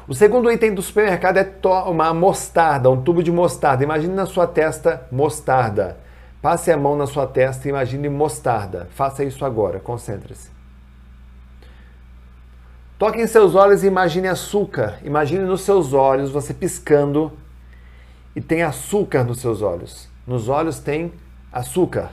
O 0.08 0.14
segundo 0.14 0.50
item 0.50 0.72
do 0.72 0.80
supermercado 0.80 1.36
é 1.36 1.46
uma 1.86 2.14
mostarda, 2.14 2.88
um 2.88 3.02
tubo 3.02 3.22
de 3.22 3.30
mostarda. 3.30 3.84
Imagine 3.84 4.14
na 4.14 4.24
sua 4.24 4.46
testa 4.46 5.06
mostarda. 5.12 5.98
Passe 6.40 6.72
a 6.72 6.76
mão 6.78 6.96
na 6.96 7.06
sua 7.06 7.26
testa 7.26 7.68
e 7.68 7.70
imagine 7.70 8.08
mostarda. 8.08 8.88
Faça 8.94 9.22
isso 9.22 9.44
agora, 9.44 9.78
concentre-se. 9.78 10.57
Toque 12.98 13.20
em 13.20 13.26
seus 13.28 13.54
olhos 13.54 13.84
e 13.84 13.86
imagine 13.86 14.26
açúcar. 14.26 14.98
Imagine 15.04 15.44
nos 15.44 15.60
seus 15.60 15.92
olhos 15.92 16.32
você 16.32 16.52
piscando 16.52 17.32
e 18.34 18.40
tem 18.40 18.62
açúcar 18.62 19.22
nos 19.22 19.40
seus 19.40 19.62
olhos. 19.62 20.08
Nos 20.26 20.48
olhos 20.48 20.80
tem 20.80 21.12
açúcar. 21.52 22.10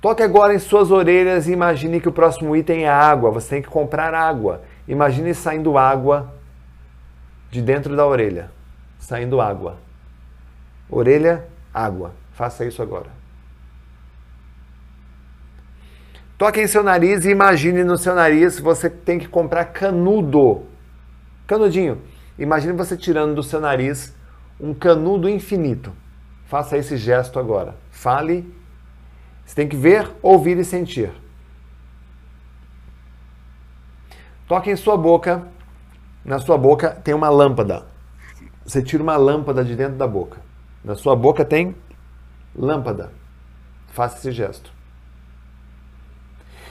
Toque 0.00 0.22
agora 0.22 0.54
em 0.54 0.60
suas 0.60 0.92
orelhas 0.92 1.48
e 1.48 1.52
imagine 1.52 2.00
que 2.00 2.08
o 2.08 2.12
próximo 2.12 2.54
item 2.54 2.84
é 2.84 2.88
água. 2.88 3.32
Você 3.32 3.56
tem 3.56 3.62
que 3.62 3.68
comprar 3.68 4.14
água. 4.14 4.62
Imagine 4.86 5.34
saindo 5.34 5.76
água 5.76 6.32
de 7.50 7.60
dentro 7.60 7.96
da 7.96 8.06
orelha. 8.06 8.48
Saindo 9.00 9.40
água. 9.40 9.78
Orelha, 10.88 11.48
água. 11.74 12.12
Faça 12.32 12.64
isso 12.64 12.80
agora. 12.80 13.25
Toque 16.38 16.60
em 16.60 16.66
seu 16.66 16.82
nariz 16.82 17.24
e 17.24 17.30
imagine 17.30 17.82
no 17.82 17.96
seu 17.96 18.14
nariz 18.14 18.60
você 18.60 18.90
tem 18.90 19.18
que 19.18 19.26
comprar 19.26 19.64
canudo. 19.66 20.64
Canudinho. 21.46 22.02
Imagine 22.38 22.74
você 22.74 22.94
tirando 22.94 23.34
do 23.34 23.42
seu 23.42 23.58
nariz 23.58 24.14
um 24.60 24.74
canudo 24.74 25.30
infinito. 25.30 25.92
Faça 26.44 26.76
esse 26.76 26.96
gesto 26.98 27.38
agora. 27.38 27.74
Fale. 27.90 28.54
Você 29.46 29.54
tem 29.54 29.66
que 29.66 29.76
ver, 29.76 30.10
ouvir 30.20 30.58
e 30.58 30.64
sentir. 30.64 31.10
Toque 34.46 34.70
em 34.70 34.76
sua 34.76 34.96
boca. 34.96 35.46
Na 36.22 36.38
sua 36.38 36.58
boca 36.58 36.90
tem 36.90 37.14
uma 37.14 37.30
lâmpada. 37.30 37.86
Você 38.64 38.82
tira 38.82 39.02
uma 39.02 39.16
lâmpada 39.16 39.64
de 39.64 39.74
dentro 39.74 39.96
da 39.96 40.06
boca. 40.06 40.38
Na 40.84 40.94
sua 40.94 41.16
boca 41.16 41.46
tem 41.46 41.74
lâmpada. 42.54 43.10
Faça 43.88 44.18
esse 44.18 44.32
gesto. 44.32 44.75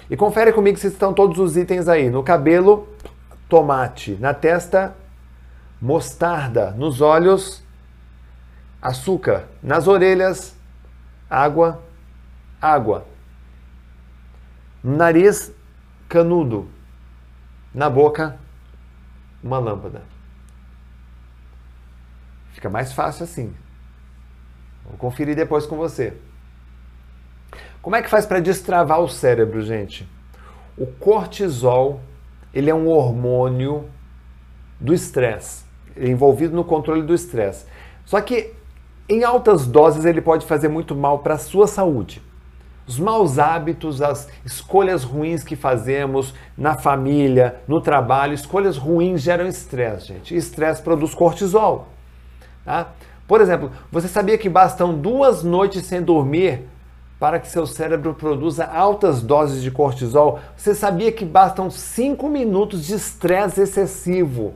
E 0.10 0.16
confere 0.16 0.54
comigo 0.54 0.78
se 0.78 0.88
estão 0.88 1.14
todos 1.14 1.40
os 1.40 1.58
itens 1.58 1.88
aí. 1.88 2.10
No 2.10 2.24
cabelo, 2.24 2.88
tomate. 3.50 4.16
Na 4.20 4.34
testa, 4.34 4.96
mostarda. 5.82 6.72
Nos 6.72 7.02
olhos, 7.02 7.64
açúcar. 8.82 9.48
Nas 9.64 9.88
orelhas, 9.88 10.56
água, 11.30 11.82
água. 12.62 13.06
Nariz, 14.84 15.52
canudo. 16.08 16.70
Na 17.74 17.90
boca, 17.90 18.38
uma 19.44 19.58
lâmpada. 19.58 20.04
Fica 22.54 22.70
mais 22.70 22.94
fácil 22.94 23.24
assim. 23.24 23.54
Vou 24.86 24.98
conferir 24.98 25.36
depois 25.36 25.66
com 25.66 25.76
você. 25.76 26.16
Como 27.86 27.96
é 27.96 28.02
que 28.02 28.10
faz 28.10 28.26
para 28.26 28.40
destravar 28.40 29.00
o 29.00 29.08
cérebro, 29.08 29.62
gente? 29.62 30.10
O 30.76 30.88
cortisol, 30.88 32.00
ele 32.52 32.68
é 32.68 32.74
um 32.74 32.88
hormônio 32.88 33.86
do 34.80 34.92
estresse, 34.92 35.64
envolvido 35.96 36.56
no 36.56 36.64
controle 36.64 37.04
do 37.04 37.14
estresse. 37.14 37.68
Só 38.04 38.20
que 38.22 38.56
em 39.08 39.24
altas 39.24 39.68
doses 39.68 40.04
ele 40.04 40.20
pode 40.20 40.48
fazer 40.48 40.68
muito 40.68 40.96
mal 40.96 41.20
para 41.20 41.36
a 41.36 41.38
sua 41.38 41.68
saúde. 41.68 42.24
Os 42.88 42.98
maus 42.98 43.38
hábitos, 43.38 44.02
as 44.02 44.30
escolhas 44.44 45.04
ruins 45.04 45.44
que 45.44 45.56
fazemos 45.56 46.34
na 46.58 46.76
família, 46.76 47.58
no 47.68 47.80
trabalho, 47.80 48.34
escolhas 48.34 48.78
ruins 48.78 49.22
geram 49.22 49.46
estresse, 49.46 50.08
gente. 50.08 50.36
Estresse 50.36 50.82
produz 50.82 51.14
cortisol. 51.14 51.90
Tá? 52.66 52.94
Por 53.28 53.42
exemplo, 53.42 53.70
você 53.92 54.08
sabia 54.08 54.40
que 54.40 54.50
bastam 54.50 54.92
duas 54.92 55.44
noites 55.44 55.86
sem 55.86 56.02
dormir 56.02 56.64
para 57.20 57.40
que 57.40 57.48
seu 57.48 57.66
cérebro 57.66 58.14
produza 58.14 58.66
altas 58.66 59.22
doses 59.22 59.62
de 59.62 59.72
cortisol, 59.72 60.40
você 60.56 60.76
sabia 60.76 61.12
que 61.12 61.24
bastam 61.24 61.70
5 61.70 62.28
minutos 62.28 62.86
de 62.86 62.96
estresse 62.96 63.62
excessivo 63.62 64.54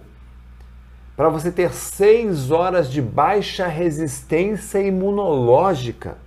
para 1.15 1.29
você 1.29 1.51
ter 1.51 1.73
6 1.73 2.51
horas 2.51 2.91
de 2.91 3.01
baixa 3.01 3.67
resistência 3.67 4.79
imunológica? 4.79 6.17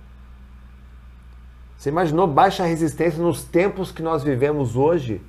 Você 1.77 1.89
imaginou 1.89 2.27
baixa 2.27 2.63
resistência 2.63 3.21
nos 3.21 3.43
tempos 3.43 3.91
que 3.91 4.01
nós 4.01 4.23
vivemos 4.23 4.75
hoje? 4.75 5.21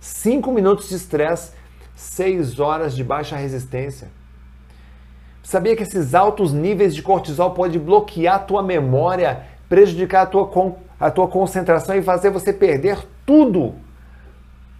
5 0.00 0.50
minutos 0.52 0.88
de 0.88 0.94
estresse, 0.94 1.52
6 1.94 2.58
horas 2.60 2.96
de 2.96 3.04
baixa 3.04 3.36
resistência. 3.36 4.08
Sabia 5.42 5.74
que 5.76 5.82
esses 5.82 6.14
altos 6.14 6.52
níveis 6.52 6.94
de 6.94 7.02
cortisol 7.02 7.52
podem 7.52 7.80
bloquear 7.80 8.36
a 8.36 8.38
tua 8.38 8.62
memória 8.62 9.46
prejudicar 9.68 10.22
a 10.22 10.26
tua, 10.26 10.76
a 10.98 11.10
tua 11.10 11.28
concentração 11.28 11.94
e 11.96 12.02
fazer 12.02 12.30
você 12.30 12.52
perder 12.52 13.06
tudo, 13.26 13.74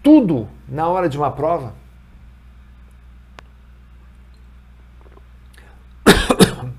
tudo 0.02 0.48
na 0.68 0.88
hora 0.88 1.08
de 1.08 1.18
uma 1.18 1.30
prova? 1.30 1.74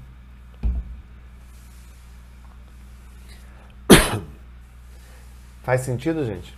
Faz 5.64 5.82
sentido, 5.82 6.26
gente? 6.26 6.58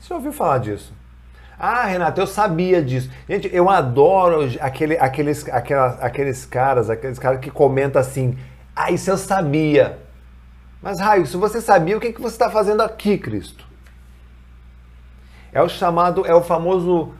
Você 0.00 0.08
já 0.08 0.14
ouviu 0.14 0.32
falar 0.32 0.58
disso? 0.58 0.94
Ah, 1.58 1.86
Renato, 1.86 2.20
eu 2.20 2.26
sabia 2.26 2.82
disso. 2.82 3.10
Gente, 3.28 3.48
eu 3.52 3.70
adoro 3.70 4.48
aquele, 4.60 4.98
aqueles, 4.98 5.48
aquelas, 5.48 6.02
aqueles 6.02 6.44
caras, 6.44 6.90
aqueles 6.90 7.18
caras 7.18 7.40
que 7.40 7.50
comentam 7.50 8.00
assim. 8.00 8.38
Ah, 8.74 8.90
isso 8.90 9.10
eu 9.10 9.16
sabia. 9.16 10.05
Mas, 10.82 11.00
Raio, 11.00 11.26
se 11.26 11.36
você 11.36 11.60
sabia, 11.60 11.96
o 11.96 12.00
que, 12.00 12.12
que 12.12 12.20
você 12.20 12.34
está 12.34 12.50
fazendo 12.50 12.82
aqui, 12.82 13.18
Cristo? 13.18 13.66
É 15.52 15.62
o 15.62 15.68
chamado, 15.68 16.26
é 16.26 16.34
o 16.34 16.42
famoso 16.42 17.14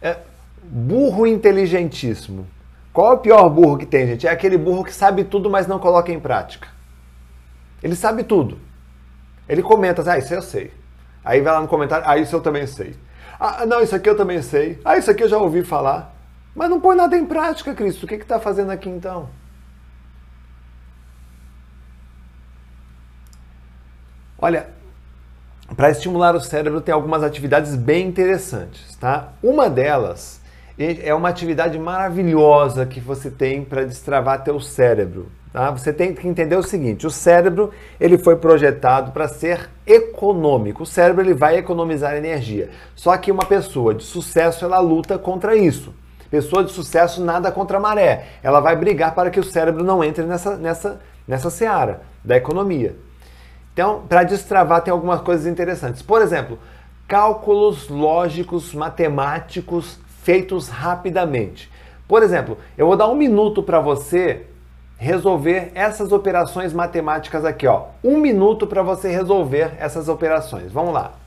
é, 0.00 0.18
burro 0.62 1.26
inteligentíssimo. 1.26 2.46
Qual 2.92 3.12
é 3.12 3.14
o 3.14 3.18
pior 3.18 3.48
burro 3.48 3.78
que 3.78 3.86
tem, 3.86 4.06
gente? 4.06 4.26
É 4.26 4.30
aquele 4.30 4.58
burro 4.58 4.84
que 4.84 4.92
sabe 4.92 5.24
tudo, 5.24 5.48
mas 5.48 5.66
não 5.66 5.78
coloca 5.78 6.12
em 6.12 6.20
prática. 6.20 6.68
Ele 7.82 7.96
sabe 7.96 8.22
tudo. 8.22 8.58
Ele 9.48 9.62
comenta, 9.62 10.02
ah, 10.10 10.18
isso 10.18 10.32
eu 10.32 10.42
sei. 10.42 10.72
Aí 11.24 11.40
vai 11.40 11.52
lá 11.52 11.60
no 11.60 11.68
comentário, 11.68 12.04
ah, 12.08 12.16
isso 12.16 12.34
eu 12.34 12.40
também 12.40 12.66
sei. 12.66 12.96
Ah, 13.38 13.66
não, 13.66 13.80
isso 13.80 13.94
aqui 13.94 14.08
eu 14.08 14.16
também 14.16 14.40
sei. 14.42 14.80
Ah, 14.84 14.96
isso 14.96 15.10
aqui 15.10 15.22
eu 15.22 15.28
já 15.28 15.38
ouvi 15.38 15.62
falar. 15.62 16.14
Mas 16.54 16.70
não 16.70 16.80
põe 16.80 16.96
nada 16.96 17.16
em 17.16 17.24
prática, 17.24 17.74
Cristo. 17.74 18.04
O 18.04 18.06
que 18.06 18.14
está 18.14 18.38
fazendo 18.38 18.70
aqui 18.70 18.88
então? 18.88 19.28
Olha, 24.44 24.66
para 25.76 25.88
estimular 25.88 26.34
o 26.34 26.40
cérebro 26.40 26.80
tem 26.80 26.92
algumas 26.92 27.22
atividades 27.22 27.76
bem 27.76 28.08
interessantes, 28.08 28.96
tá? 28.96 29.34
Uma 29.40 29.70
delas 29.70 30.40
é 30.76 31.14
uma 31.14 31.28
atividade 31.28 31.78
maravilhosa 31.78 32.84
que 32.84 32.98
você 32.98 33.30
tem 33.30 33.64
para 33.64 33.84
destravar 33.84 34.42
teu 34.42 34.58
cérebro. 34.58 35.30
Tá? 35.52 35.70
Você 35.70 35.92
tem 35.92 36.12
que 36.12 36.26
entender 36.26 36.56
o 36.56 36.62
seguinte: 36.64 37.06
o 37.06 37.10
cérebro 37.10 37.70
ele 38.00 38.18
foi 38.18 38.34
projetado 38.34 39.12
para 39.12 39.28
ser 39.28 39.70
econômico. 39.86 40.82
O 40.82 40.86
cérebro 40.86 41.22
ele 41.22 41.34
vai 41.34 41.58
economizar 41.58 42.16
energia. 42.16 42.68
Só 42.96 43.16
que 43.16 43.30
uma 43.30 43.44
pessoa 43.44 43.94
de 43.94 44.02
sucesso 44.02 44.64
ela 44.64 44.80
luta 44.80 45.16
contra 45.16 45.54
isso. 45.54 45.94
Pessoa 46.28 46.64
de 46.64 46.72
sucesso 46.72 47.22
nada 47.22 47.52
contra 47.52 47.76
a 47.76 47.80
maré. 47.80 48.26
Ela 48.42 48.58
vai 48.58 48.74
brigar 48.74 49.14
para 49.14 49.30
que 49.30 49.38
o 49.38 49.44
cérebro 49.44 49.84
não 49.84 50.02
entre 50.02 50.24
nessa 50.24 50.56
nessa 50.56 51.00
nessa 51.28 51.48
seara 51.48 52.00
da 52.24 52.36
economia. 52.36 52.96
Então, 53.72 54.02
para 54.08 54.22
destravar, 54.22 54.82
tem 54.82 54.92
algumas 54.92 55.20
coisas 55.20 55.46
interessantes. 55.46 56.02
Por 56.02 56.20
exemplo, 56.20 56.58
cálculos 57.08 57.88
lógicos, 57.88 58.74
matemáticos 58.74 59.98
feitos 60.22 60.68
rapidamente. 60.68 61.70
Por 62.06 62.22
exemplo, 62.22 62.58
eu 62.76 62.86
vou 62.86 62.96
dar 62.96 63.08
um 63.08 63.14
minuto 63.14 63.62
para 63.62 63.80
você 63.80 64.46
resolver 64.96 65.72
essas 65.74 66.12
operações 66.12 66.72
matemáticas 66.72 67.44
aqui, 67.44 67.66
ó. 67.66 67.86
Um 68.04 68.18
minuto 68.18 68.66
para 68.66 68.82
você 68.82 69.10
resolver 69.10 69.72
essas 69.78 70.08
operações. 70.08 70.70
Vamos 70.70 70.94
lá. 70.94 71.21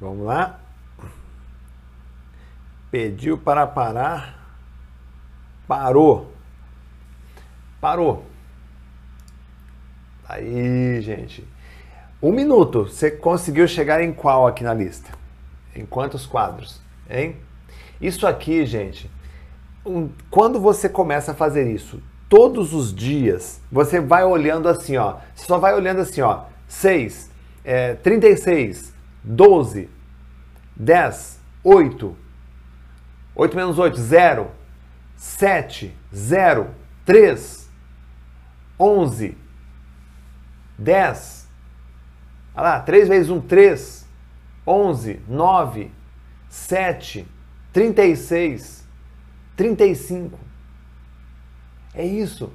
Vamos 0.00 0.26
lá. 0.26 0.60
Pediu 2.90 3.38
para 3.38 3.66
parar. 3.66 4.38
Parou. 5.66 6.32
Parou. 7.80 8.24
Aí, 10.28 11.00
gente. 11.00 11.46
Um 12.22 12.32
minuto. 12.32 12.84
Você 12.84 13.10
conseguiu 13.10 13.66
chegar 13.66 14.02
em 14.02 14.12
qual 14.12 14.46
aqui 14.46 14.62
na 14.62 14.74
lista? 14.74 15.10
Em 15.74 15.84
quantos 15.84 16.26
quadros? 16.26 16.80
Hein? 17.08 17.36
Isso 18.00 18.26
aqui, 18.26 18.64
gente. 18.66 19.10
Um, 19.84 20.10
quando 20.30 20.60
você 20.60 20.88
começa 20.88 21.32
a 21.32 21.34
fazer 21.34 21.70
isso 21.70 22.02
todos 22.28 22.74
os 22.74 22.94
dias, 22.94 23.60
você 23.70 24.00
vai 24.00 24.24
olhando 24.24 24.68
assim, 24.68 24.96
ó. 24.96 25.16
Você 25.34 25.46
só 25.46 25.58
vai 25.58 25.74
olhando 25.74 26.00
assim, 26.00 26.20
ó. 26.20 26.44
6, 26.66 27.30
é, 27.64 27.94
36, 27.94 28.92
12, 29.26 29.90
10, 30.76 31.40
8, 31.64 32.16
8 33.34 33.56
menos 33.56 33.78
8, 33.78 33.96
0, 33.96 34.50
7, 35.16 35.94
0, 36.14 36.70
3, 37.04 37.70
11, 38.78 39.36
10, 40.78 41.48
olha 42.54 42.62
lá, 42.62 42.80
3 42.80 43.08
vezes 43.08 43.28
1, 43.28 43.40
3, 43.40 44.08
11, 44.64 45.20
9, 45.28 45.90
7, 46.48 47.28
36, 47.72 48.86
35. 49.56 50.38
É 51.94 52.04
isso. 52.04 52.52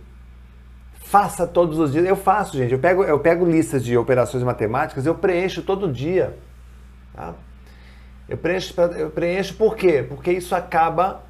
Faça 0.93 1.45
todos 1.45 1.77
os 1.79 1.91
dias. 1.91 2.05
Eu 2.05 2.15
faço, 2.15 2.55
gente. 2.55 2.71
Eu 2.71 2.79
pego, 2.79 3.03
eu 3.03 3.19
pego 3.19 3.45
listas 3.45 3.83
de 3.83 3.97
operações 3.97 4.43
matemáticas, 4.43 5.05
eu 5.05 5.15
preencho 5.15 5.61
todo 5.61 5.91
dia. 5.91 6.37
Tá? 7.13 7.33
Eu 8.27 8.37
preencho, 8.37 8.73
eu 8.97 9.09
preencho 9.09 9.55
por 9.55 9.75
quê? 9.75 10.05
Porque 10.07 10.31
isso 10.31 10.55
acaba 10.55 11.23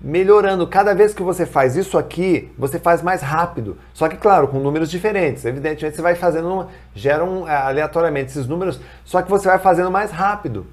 melhorando. 0.00 0.66
Cada 0.66 0.94
vez 0.94 1.12
que 1.12 1.22
você 1.22 1.44
faz 1.44 1.76
isso 1.76 1.98
aqui, 1.98 2.52
você 2.56 2.78
faz 2.78 3.02
mais 3.02 3.20
rápido. 3.20 3.76
Só 3.92 4.08
que, 4.08 4.16
claro, 4.16 4.48
com 4.48 4.58
números 4.58 4.90
diferentes. 4.90 5.44
Evidentemente, 5.44 5.96
você 5.96 6.02
vai 6.02 6.14
fazendo, 6.14 6.68
geram 6.94 7.48
é, 7.48 7.56
aleatoriamente 7.56 8.30
esses 8.30 8.46
números, 8.46 8.80
só 9.04 9.22
que 9.22 9.30
você 9.30 9.48
vai 9.48 9.58
fazendo 9.58 9.90
mais 9.90 10.10
rápido. 10.10 10.66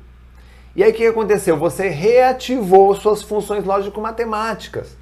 E 0.76 0.84
aí 0.84 0.91
o 0.91 0.93
que 0.93 1.07
aconteceu? 1.07 1.57
Você 1.57 1.88
reativou 1.88 2.93
suas 2.95 3.22
funções 3.22 3.63
lógico-matemáticas. 3.63 4.95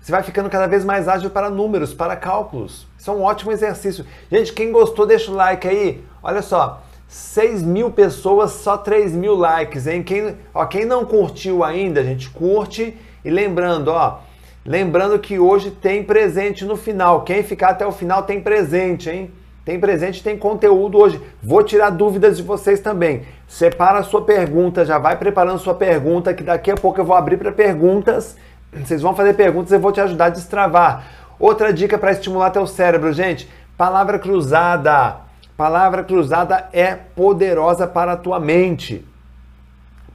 Você 0.00 0.10
vai 0.10 0.22
ficando 0.22 0.48
cada 0.48 0.66
vez 0.66 0.84
mais 0.84 1.06
ágil 1.06 1.28
para 1.28 1.50
números, 1.50 1.92
para 1.92 2.16
cálculos. 2.16 2.86
Isso 2.98 3.10
é 3.10 3.12
um 3.12 3.22
ótimo 3.22 3.52
exercício. 3.52 4.06
Gente, 4.32 4.54
quem 4.54 4.72
gostou, 4.72 5.06
deixa 5.06 5.30
o 5.30 5.34
like 5.34 5.68
aí. 5.68 6.02
Olha 6.22 6.40
só, 6.40 6.82
6 7.08 7.62
mil 7.62 7.90
pessoas, 7.90 8.52
só 8.52 8.76
3 8.76 9.14
mil 9.14 9.34
likes, 9.34 9.86
hein? 9.86 10.02
Quem, 10.02 10.36
ó, 10.52 10.66
quem 10.66 10.84
não 10.84 11.06
curtiu 11.06 11.64
ainda, 11.64 12.04
gente, 12.04 12.28
curte. 12.28 12.94
E 13.24 13.30
lembrando, 13.30 13.88
ó, 13.88 14.18
lembrando 14.64 15.18
que 15.18 15.38
hoje 15.38 15.70
tem 15.70 16.04
presente 16.04 16.66
no 16.66 16.76
final. 16.76 17.22
Quem 17.22 17.42
ficar 17.42 17.70
até 17.70 17.86
o 17.86 17.92
final 17.92 18.24
tem 18.24 18.42
presente, 18.42 19.08
hein? 19.08 19.30
Tem 19.64 19.80
presente, 19.80 20.22
tem 20.22 20.36
conteúdo 20.36 20.98
hoje. 20.98 21.20
Vou 21.42 21.62
tirar 21.62 21.90
dúvidas 21.90 22.36
de 22.36 22.42
vocês 22.42 22.80
também. 22.80 23.22
Separa 23.46 23.98
a 23.98 24.02
sua 24.02 24.22
pergunta, 24.22 24.84
já 24.84 24.98
vai 24.98 25.16
preparando 25.16 25.58
sua 25.58 25.74
pergunta, 25.74 26.34
que 26.34 26.42
daqui 26.42 26.70
a 26.70 26.74
pouco 26.74 27.00
eu 27.00 27.04
vou 27.04 27.16
abrir 27.16 27.38
para 27.38 27.52
perguntas. 27.52 28.36
Vocês 28.72 29.00
vão 29.00 29.14
fazer 29.14 29.32
perguntas, 29.32 29.72
eu 29.72 29.80
vou 29.80 29.92
te 29.92 30.00
ajudar 30.00 30.26
a 30.26 30.30
destravar. 30.30 31.06
Outra 31.40 31.72
dica 31.72 31.96
para 31.96 32.12
estimular 32.12 32.50
teu 32.50 32.66
cérebro, 32.66 33.12
gente, 33.14 33.48
palavra 33.76 34.18
cruzada. 34.18 35.27
Palavra 35.58 36.04
cruzada 36.04 36.68
é 36.72 36.94
poderosa 36.94 37.84
para 37.84 38.12
a 38.12 38.16
tua 38.16 38.38
mente. 38.38 39.04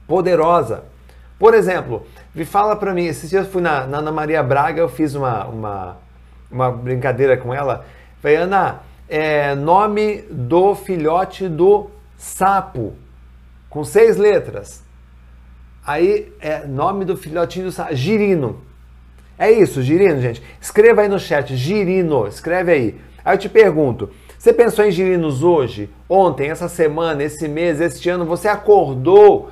Poderosa. 0.08 0.84
Por 1.38 1.52
exemplo, 1.52 2.06
me 2.34 2.46
fala 2.46 2.74
para 2.74 2.94
mim, 2.94 3.04
esses 3.04 3.28
dias 3.28 3.44
eu 3.44 3.52
fui 3.52 3.60
na, 3.60 3.86
na, 3.86 3.98
Ana 3.98 4.10
Maria 4.10 4.42
Braga, 4.42 4.80
eu 4.80 4.88
fiz 4.88 5.14
uma, 5.14 5.44
uma, 5.44 5.96
uma 6.50 6.70
brincadeira 6.72 7.36
com 7.36 7.52
ela. 7.52 7.84
Falei, 8.22 8.38
Ana, 8.38 8.80
é, 9.06 9.54
nome 9.54 10.22
do 10.30 10.74
filhote 10.74 11.46
do 11.46 11.90
sapo, 12.16 12.94
com 13.68 13.84
seis 13.84 14.16
letras. 14.16 14.82
Aí, 15.86 16.32
é 16.40 16.66
nome 16.66 17.04
do 17.04 17.18
filhotinho 17.18 17.66
do 17.66 17.72
sapo, 17.72 17.94
girino. 17.94 18.62
É 19.38 19.50
isso, 19.50 19.82
girino, 19.82 20.22
gente. 20.22 20.42
Escreva 20.58 21.02
aí 21.02 21.08
no 21.08 21.18
chat, 21.18 21.54
girino, 21.54 22.26
escreve 22.26 22.72
aí. 22.72 23.00
Aí 23.22 23.34
eu 23.34 23.38
te 23.38 23.50
pergunto, 23.50 24.10
você 24.44 24.52
pensou 24.52 24.84
em 24.84 24.90
girinos 24.90 25.42
hoje, 25.42 25.88
ontem, 26.06 26.50
essa 26.50 26.68
semana, 26.68 27.24
esse 27.24 27.48
mês, 27.48 27.80
este 27.80 28.10
ano? 28.10 28.26
Você 28.26 28.46
acordou? 28.46 29.48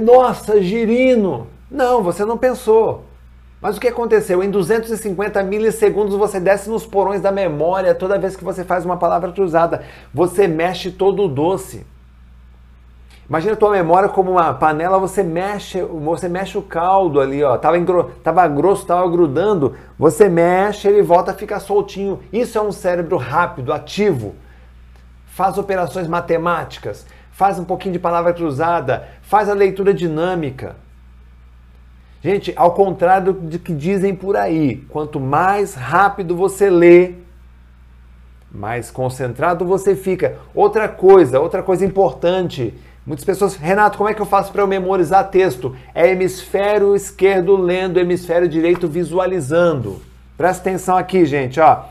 nossa, 0.00 0.62
girino! 0.62 1.46
Não, 1.70 2.02
você 2.02 2.24
não 2.24 2.38
pensou. 2.38 3.04
Mas 3.60 3.76
o 3.76 3.80
que 3.82 3.88
aconteceu? 3.88 4.42
Em 4.42 4.50
250 4.50 5.42
milissegundos 5.42 6.14
você 6.14 6.40
desce 6.40 6.70
nos 6.70 6.86
porões 6.86 7.20
da 7.20 7.30
memória 7.30 7.94
toda 7.94 8.18
vez 8.18 8.34
que 8.34 8.42
você 8.42 8.64
faz 8.64 8.82
uma 8.86 8.96
palavra 8.96 9.30
cruzada. 9.30 9.82
Você 10.14 10.48
mexe 10.48 10.90
todo 10.90 11.24
o 11.24 11.28
doce. 11.28 11.84
Imagina 13.28 13.54
a 13.54 13.56
tua 13.56 13.70
memória 13.70 14.08
como 14.08 14.32
uma 14.32 14.52
panela, 14.52 14.98
você 14.98 15.22
mexe, 15.22 15.80
você 15.80 16.28
mexe 16.28 16.58
o 16.58 16.62
caldo 16.62 17.20
ali, 17.20 17.42
ó. 17.42 17.56
Tava, 17.56 17.78
engro, 17.78 18.12
tava 18.22 18.46
grosso, 18.48 18.86
tava 18.86 19.08
grudando. 19.08 19.74
Você 19.98 20.28
mexe, 20.28 20.88
ele 20.88 21.02
volta 21.02 21.30
a 21.30 21.34
ficar 21.34 21.60
soltinho. 21.60 22.20
Isso 22.30 22.58
é 22.58 22.60
um 22.60 22.70
cérebro 22.70 23.16
rápido, 23.16 23.72
ativo. 23.72 24.34
Faz 25.26 25.56
operações 25.56 26.06
matemáticas, 26.06 27.06
faz 27.32 27.58
um 27.58 27.64
pouquinho 27.64 27.94
de 27.94 27.98
palavra 27.98 28.32
cruzada, 28.34 29.08
faz 29.22 29.48
a 29.48 29.54
leitura 29.54 29.94
dinâmica. 29.94 30.76
Gente, 32.22 32.52
ao 32.56 32.72
contrário 32.72 33.32
do 33.32 33.58
que 33.58 33.72
dizem 33.72 34.14
por 34.14 34.36
aí, 34.36 34.76
quanto 34.88 35.18
mais 35.18 35.74
rápido 35.74 36.36
você 36.36 36.70
lê, 36.70 37.14
mais 38.50 38.90
concentrado 38.90 39.64
você 39.66 39.96
fica. 39.96 40.38
Outra 40.54 40.88
coisa, 40.88 41.40
outra 41.40 41.62
coisa 41.62 41.84
importante, 41.84 42.72
Muitas 43.06 43.24
pessoas, 43.24 43.54
Renato, 43.54 43.98
como 43.98 44.08
é 44.08 44.14
que 44.14 44.22
eu 44.22 44.26
faço 44.26 44.50
para 44.50 44.62
eu 44.62 44.66
memorizar 44.66 45.28
texto? 45.28 45.76
É 45.94 46.08
hemisfério 46.08 46.96
esquerdo 46.96 47.54
lendo, 47.54 48.00
hemisfério 48.00 48.48
direito 48.48 48.88
visualizando. 48.88 50.00
Presta 50.38 50.62
atenção 50.62 50.96
aqui, 50.96 51.26
gente, 51.26 51.60
ó. 51.60 51.84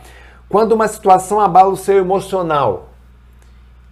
Quando 0.49 0.72
uma 0.72 0.88
situação 0.88 1.39
abala 1.39 1.70
o 1.70 1.78
seu 1.78 1.97
emocional 1.97 2.89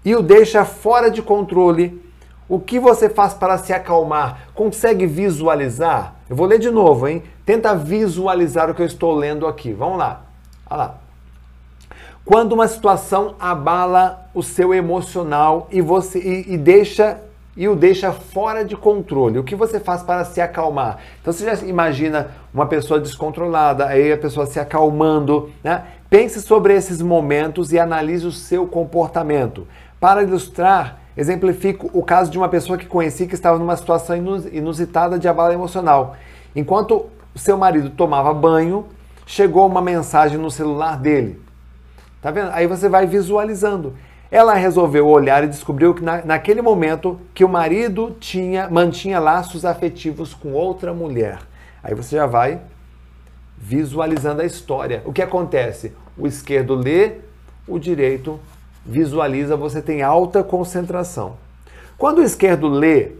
e 0.03 0.15
o 0.15 0.22
deixa 0.24 0.65
fora 0.65 1.11
de 1.11 1.22
controle, 1.22 2.01
o 2.49 2.59
que 2.59 2.80
você 2.80 3.07
faz 3.07 3.34
para 3.36 3.57
se 3.59 3.72
acalmar? 3.72 4.47
Consegue 4.55 5.05
visualizar? 5.05 6.15
Eu 6.28 6.36
vou 6.36 6.47
ler 6.47 6.59
de 6.59 6.72
novo, 6.72 7.07
hein? 7.07 7.24
Tenta 7.45 7.76
visualizar 7.76 8.69
o 8.69 8.74
que 8.74 8.82
eu 8.82 8.86
estou 8.86 9.13
lendo 9.13 9.45
aqui. 9.45 9.72
Vamos 9.74 9.99
lá. 9.99 10.24
Olha 10.69 10.78
lá. 10.78 11.01
Quando 12.24 12.53
uma 12.53 12.67
situação 12.67 13.36
abala 13.39 14.30
o 14.34 14.43
seu 14.43 14.74
emocional 14.74 15.67
e 15.72 15.82
você 15.82 16.19
e, 16.19 16.53
e 16.53 16.57
deixa 16.57 17.19
e 17.55 17.67
o 17.67 17.76
deixa 17.76 18.13
fora 18.13 18.63
de 18.63 18.78
controle. 18.78 19.38
O 19.38 19.43
que 19.43 19.55
você 19.55 19.80
faz 19.80 20.01
para 20.01 20.24
se 20.24 20.39
acalmar? 20.39 20.99
Então 21.19 21.34
você 21.34 21.43
já 21.43 21.65
imagina 21.65 22.32
uma 22.53 22.65
pessoa 22.65 22.99
descontrolada, 22.99 23.88
aí 23.88 24.11
a 24.13 24.17
pessoa 24.17 24.45
se 24.45 24.57
acalmando, 24.57 25.49
né? 25.61 25.84
Pense 26.09 26.41
sobre 26.41 26.74
esses 26.74 27.01
momentos 27.01 27.74
e 27.74 27.80
analise 27.80 28.26
o 28.26 28.32
seu 28.32 28.65
comportamento. 28.65 29.67
Para 29.99 30.24
ilustrar, 30.24 30.99
exemplifico 31.17 31.89
o 31.93 32.03
caso 32.03 32.32
de 32.32 32.38
uma 32.38 32.47
pessoa 32.47 32.78
que 32.78 32.86
conheci 32.86 33.28
que 33.28 33.36
estava 33.36 33.59
numa 33.59 33.76
situação 33.76 34.15
inusitada 34.51 35.19
de 35.19 35.28
abalo 35.28 35.51
emocional. 35.51 36.15
Enquanto 36.55 37.07
seu 37.36 37.57
marido 37.57 37.89
tomava 37.89 38.34
banho, 38.34 38.86
chegou 39.26 39.65
uma 39.67 39.82
mensagem 39.82 40.38
no 40.38 40.49
celular 40.49 40.97
dele. 40.97 41.51
Tá 42.22 42.30
vendo? 42.32 42.51
Aí 42.51 42.67
você 42.67 42.88
vai 42.88 43.07
visualizando. 43.07 43.95
Ela 44.30 44.53
resolveu 44.53 45.07
olhar 45.07 45.43
e 45.43 45.47
descobriu 45.47 45.93
que 45.93 46.03
na, 46.03 46.24
naquele 46.24 46.61
momento 46.61 47.19
que 47.34 47.43
o 47.43 47.49
marido 47.49 48.15
tinha 48.19 48.69
mantinha 48.69 49.19
laços 49.19 49.65
afetivos 49.65 50.34
com 50.34 50.53
outra 50.53 50.93
mulher. 50.93 51.39
Aí 51.84 51.93
você 51.95 52.15
já 52.15 52.26
vai 52.26 52.61
visualizando 53.57 54.41
a 54.41 54.45
história. 54.45 55.01
O 55.05 55.11
que 55.11 55.22
acontece? 55.22 55.93
O 56.17 56.28
esquerdo 56.28 56.76
lê, 56.76 57.17
o 57.67 57.78
direito 57.78 58.39
visualiza, 58.86 59.55
você 59.55 59.82
tem 59.82 60.01
alta 60.01 60.43
concentração. 60.43 61.36
Quando 61.97 62.19
o 62.19 62.24
esquerdo 62.24 62.67
lê, 62.67 63.11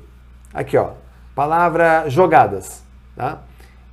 aqui 0.54 0.78
ó, 0.78 0.92
palavra 1.36 2.10
jogadas, 2.10 2.84
tá? 3.16 3.42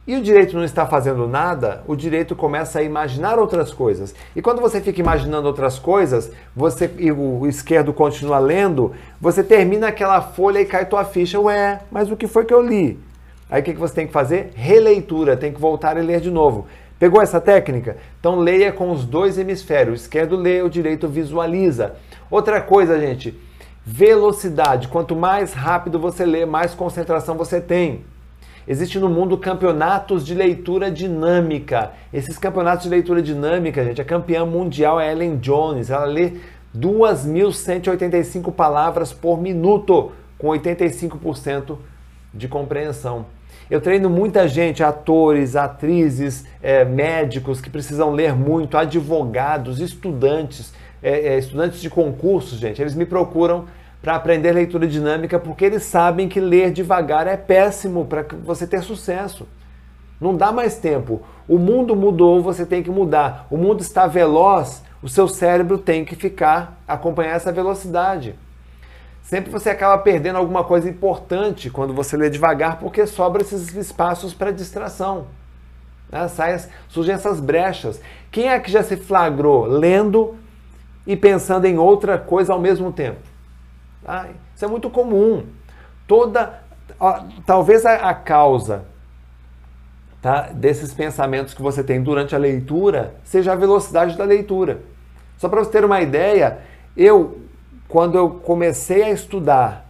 E 0.09 0.17
o 0.17 0.23
direito 0.23 0.57
não 0.57 0.65
está 0.65 0.87
fazendo 0.87 1.29
nada, 1.29 1.83
o 1.87 1.95
direito 1.95 2.35
começa 2.35 2.79
a 2.79 2.83
imaginar 2.83 3.39
outras 3.39 3.75
coisas. 3.75 4.15
E 4.35 4.41
quando 4.41 4.59
você 4.59 4.81
fica 4.81 4.99
imaginando 5.03 5.47
outras 5.47 5.79
coisas, 5.79 6.33
você 6.57 6.91
e 6.97 7.13
o 7.13 7.47
esquerdo 7.47 7.93
continua 7.93 8.39
lendo, 8.39 8.95
você 9.21 9.45
termina 9.45 9.89
aquela 9.89 10.23
folha 10.23 10.61
e 10.61 10.65
cai 10.65 10.87
tua 10.87 11.05
ficha. 11.05 11.39
Ué, 11.39 11.81
mas 11.91 12.11
o 12.11 12.17
que 12.17 12.27
foi 12.27 12.47
que 12.47 12.55
eu 12.55 12.63
li? 12.63 12.99
Aí 13.51 13.61
o 13.61 13.65
que 13.65 13.75
você 13.75 13.97
tem 13.97 14.07
que 14.07 14.13
fazer? 14.15 14.51
Releitura, 14.55 15.37
tem 15.37 15.53
que 15.53 15.61
voltar 15.61 15.99
e 15.99 16.01
ler 16.01 16.21
de 16.23 16.31
novo. 16.31 16.67
Pegou 16.99 17.21
essa 17.21 17.39
técnica? 17.39 17.99
Então 18.19 18.37
leia 18.37 18.73
com 18.73 18.91
os 18.91 19.05
dois 19.05 19.37
hemisférios. 19.37 20.01
O 20.01 20.03
esquerdo 20.03 20.37
lê, 20.37 20.63
o 20.63 20.71
direito 20.71 21.07
visualiza. 21.07 21.97
Outra 22.31 22.63
coisa, 22.63 22.99
gente, 22.99 23.39
velocidade. 23.85 24.89
Quanto 24.89 25.15
mais 25.15 25.53
rápido 25.53 25.99
você 25.99 26.25
lê, 26.25 26.47
mais 26.47 26.75
concentração 26.75 27.37
você 27.37 27.61
tem. 27.61 28.07
Existe 28.71 28.99
no 28.99 29.09
mundo 29.09 29.39
campeonatos 29.39 30.27
de 30.27 30.35
leitura 30.35 30.91
dinâmica. 30.91 31.93
Esses 32.13 32.37
campeonatos 32.37 32.85
de 32.85 32.91
leitura 32.91 33.23
dinâmica, 33.23 33.83
gente, 33.83 34.03
a 34.03 34.05
campeã 34.05 34.45
mundial 34.45 35.01
é 35.01 35.11
Ellen 35.11 35.39
Jones. 35.39 35.89
Ela 35.89 36.05
lê 36.05 36.35
2.185 36.77 38.53
palavras 38.53 39.11
por 39.11 39.41
minuto, 39.41 40.13
com 40.37 40.49
85% 40.49 41.79
de 42.35 42.47
compreensão. 42.47 43.25
Eu 43.71 43.81
treino 43.81 44.11
muita 44.11 44.47
gente, 44.47 44.85
atores, 44.85 45.57
atrizes, 45.57 46.45
é, 46.63 46.85
médicos 46.85 47.63
que 47.63 47.71
precisam 47.71 48.11
ler 48.11 48.35
muito, 48.35 48.77
advogados, 48.77 49.81
estudantes, 49.81 50.75
é, 51.03 51.29
é, 51.29 51.39
estudantes 51.39 51.81
de 51.81 51.89
concursos, 51.89 52.59
gente. 52.59 52.83
Eles 52.83 52.95
me 52.95 53.07
procuram 53.07 53.65
para 54.01 54.15
aprender 54.15 54.53
leitura 54.53 54.87
dinâmica 54.87 55.39
porque 55.39 55.65
eles 55.65 55.83
sabem 55.83 56.29
que 56.29 56.41
ler 56.41 56.71
devagar 56.71 57.27
é 57.27 57.37
péssimo 57.37 58.05
para 58.05 58.25
você 58.45 58.67
ter 58.67 58.83
sucesso. 58.83 59.47
Não 60.21 60.37
dá 60.37 60.53
mais 60.53 60.77
tempo. 60.77 61.23
O 61.49 61.59
mundo 61.59 61.95
mudou, 61.95 62.43
você 62.43 62.67
tem 62.67 62.83
que 62.83 62.91
mudar. 62.91 63.47
O 63.51 63.57
mundo 63.57 63.81
está 63.81 64.07
veloz, 64.07 64.83
o 65.03 65.09
seu 65.09 65.29
cérebro 65.29 65.79
tem 65.79 66.05
que 66.05 66.17
ficar, 66.17 66.81
acompanhar 66.87 67.37
essa 67.37 67.53
velocidade. 67.53 68.35
Sempre 69.23 69.51
você 69.51 69.71
acaba 69.71 69.99
perdendo 70.03 70.37
alguma 70.37 70.65
coisa 70.65 70.89
importante 70.89 71.71
quando 71.71 71.93
você 71.93 72.17
lê 72.17 72.31
devagar, 72.31 72.79
porque 72.79 73.07
sobra 73.07 73.43
esses 73.43 73.75
espaços 73.75 74.33
para 74.33 74.51
distração. 74.51 75.27
Né? 76.11 76.27
Surgem 76.89 77.15
essas 77.15 77.39
brechas. 77.39 78.01
Quem 78.31 78.49
é 78.49 78.59
que 78.59 78.71
já 78.71 78.83
se 78.83 78.97
flagrou 78.97 79.67
lendo 79.67 80.35
e 81.07 81.15
pensando 81.17 81.67
em 81.67 81.79
outra 81.79 82.19
coisa 82.19 82.53
ao 82.53 82.61
mesmo 82.61 82.91
tempo? 82.91 83.21
Isso 84.55 84.65
é 84.65 84.69
muito 84.69 84.89
comum. 84.91 85.47
Toda, 86.07 86.63
ó, 86.99 87.21
talvez 87.45 87.85
a, 87.85 87.95
a 87.95 88.15
causa 88.15 88.85
tá, 90.23 90.49
desses 90.53 90.93
pensamentos 90.95 91.55
que 91.55 91.63
você 91.63 91.83
tem 91.83 92.03
durante 92.03 92.35
a 92.35 92.39
leitura 92.39 93.15
seja 93.25 93.53
a 93.53 93.57
velocidade 93.57 94.17
da 94.17 94.25
leitura. 94.25 94.81
Só 95.37 95.49
para 95.49 95.63
você 95.63 95.71
ter 95.71 95.85
uma 95.85 96.01
ideia, 96.01 96.59
eu, 96.97 97.41
quando 97.87 98.17
eu 98.17 98.31
comecei 98.31 99.05
a 99.05 99.11
estudar 99.11 99.89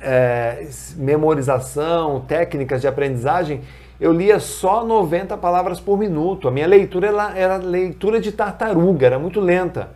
é, 0.00 0.66
memorização, 0.96 2.20
técnicas 2.20 2.80
de 2.80 2.88
aprendizagem, 2.88 3.62
eu 4.00 4.12
lia 4.12 4.40
só 4.40 4.82
90 4.84 5.36
palavras 5.36 5.78
por 5.78 5.98
minuto. 5.98 6.48
A 6.48 6.50
minha 6.50 6.66
leitura 6.66 7.08
era 7.34 7.56
leitura 7.56 8.18
de 8.18 8.32
tartaruga, 8.32 9.06
era 9.06 9.18
muito 9.18 9.40
lenta. 9.40 9.90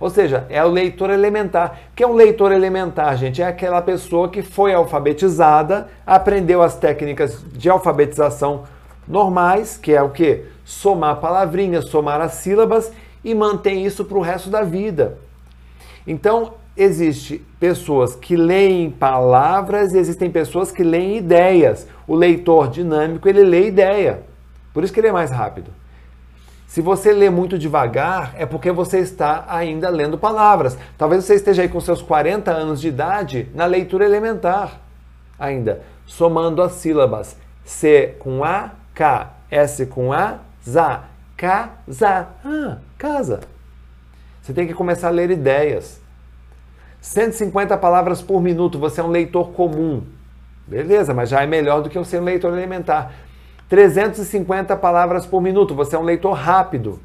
Ou 0.00 0.08
seja, 0.08 0.46
é 0.48 0.64
o 0.64 0.68
leitor 0.68 1.10
elementar. 1.10 1.78
O 1.92 1.94
que 1.94 2.02
é 2.02 2.06
um 2.06 2.14
leitor 2.14 2.50
elementar, 2.52 3.14
gente? 3.18 3.42
É 3.42 3.46
aquela 3.46 3.82
pessoa 3.82 4.30
que 4.30 4.40
foi 4.40 4.72
alfabetizada, 4.72 5.88
aprendeu 6.06 6.62
as 6.62 6.74
técnicas 6.76 7.44
de 7.52 7.68
alfabetização 7.68 8.64
normais, 9.06 9.76
que 9.76 9.92
é 9.92 10.00
o 10.00 10.08
que? 10.08 10.44
Somar 10.64 11.16
palavrinhas, 11.16 11.90
somar 11.90 12.18
as 12.22 12.32
sílabas 12.32 12.90
e 13.22 13.34
mantém 13.34 13.84
isso 13.84 14.04
para 14.06 14.16
o 14.16 14.22
resto 14.22 14.48
da 14.48 14.62
vida. 14.62 15.18
Então, 16.06 16.54
existe 16.74 17.44
pessoas 17.58 18.14
que 18.16 18.36
leem 18.36 18.90
palavras 18.90 19.92
e 19.92 19.98
existem 19.98 20.30
pessoas 20.30 20.72
que 20.72 20.82
leem 20.82 21.18
ideias. 21.18 21.86
O 22.06 22.14
leitor 22.14 22.68
dinâmico, 22.70 23.28
ele 23.28 23.42
lê 23.42 23.66
ideia. 23.66 24.22
Por 24.72 24.82
isso 24.82 24.94
que 24.94 25.00
ele 25.00 25.08
é 25.08 25.12
mais 25.12 25.30
rápido. 25.30 25.70
Se 26.70 26.80
você 26.80 27.12
lê 27.12 27.28
muito 27.28 27.58
devagar, 27.58 28.32
é 28.38 28.46
porque 28.46 28.70
você 28.70 29.00
está 29.00 29.44
ainda 29.48 29.88
lendo 29.88 30.16
palavras. 30.16 30.78
Talvez 30.96 31.24
você 31.24 31.34
esteja 31.34 31.62
aí 31.62 31.68
com 31.68 31.80
seus 31.80 32.00
40 32.00 32.48
anos 32.52 32.80
de 32.80 32.86
idade 32.86 33.48
na 33.52 33.66
leitura 33.66 34.04
elementar 34.04 34.80
ainda, 35.36 35.82
somando 36.06 36.62
as 36.62 36.74
sílabas 36.74 37.36
C 37.64 38.14
com 38.20 38.44
A, 38.44 38.70
K, 38.94 39.32
S 39.50 39.84
com 39.86 40.12
A, 40.12 40.38
ZA, 40.64 41.06
casa. 41.36 42.28
Ah, 42.44 42.78
casa. 42.96 43.40
Você 44.40 44.52
tem 44.52 44.68
que 44.68 44.72
começar 44.72 45.08
a 45.08 45.10
ler 45.10 45.32
ideias. 45.32 46.00
150 47.00 47.76
palavras 47.78 48.22
por 48.22 48.40
minuto, 48.40 48.78
você 48.78 49.00
é 49.00 49.04
um 49.04 49.10
leitor 49.10 49.50
comum. 49.54 50.04
Beleza, 50.68 51.12
mas 51.12 51.30
já 51.30 51.42
é 51.42 51.46
melhor 51.48 51.82
do 51.82 51.90
que 51.90 51.98
eu 51.98 52.04
ser 52.04 52.20
um 52.20 52.24
leitor 52.24 52.52
elementar. 52.52 53.12
350 53.70 54.76
palavras 54.76 55.24
por 55.24 55.40
minuto, 55.40 55.76
você 55.76 55.94
é 55.94 55.98
um 55.98 56.02
leitor 56.02 56.32
rápido. 56.32 57.00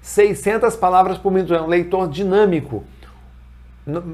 600 0.00 0.76
palavras 0.76 1.18
por 1.18 1.32
minuto, 1.32 1.52
é 1.52 1.60
um 1.60 1.66
leitor 1.66 2.08
dinâmico. 2.08 2.84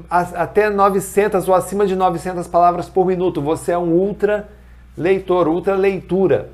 Até 0.09 0.71
900 0.71 1.47
ou 1.47 1.53
acima 1.53 1.85
de 1.85 1.95
900 1.95 2.47
palavras 2.47 2.89
por 2.89 3.05
minuto, 3.05 3.43
você 3.43 3.73
é 3.73 3.77
um 3.77 3.91
ultra 3.91 4.49
leitor, 4.97 5.47
ultra 5.47 5.75
leitura. 5.75 6.49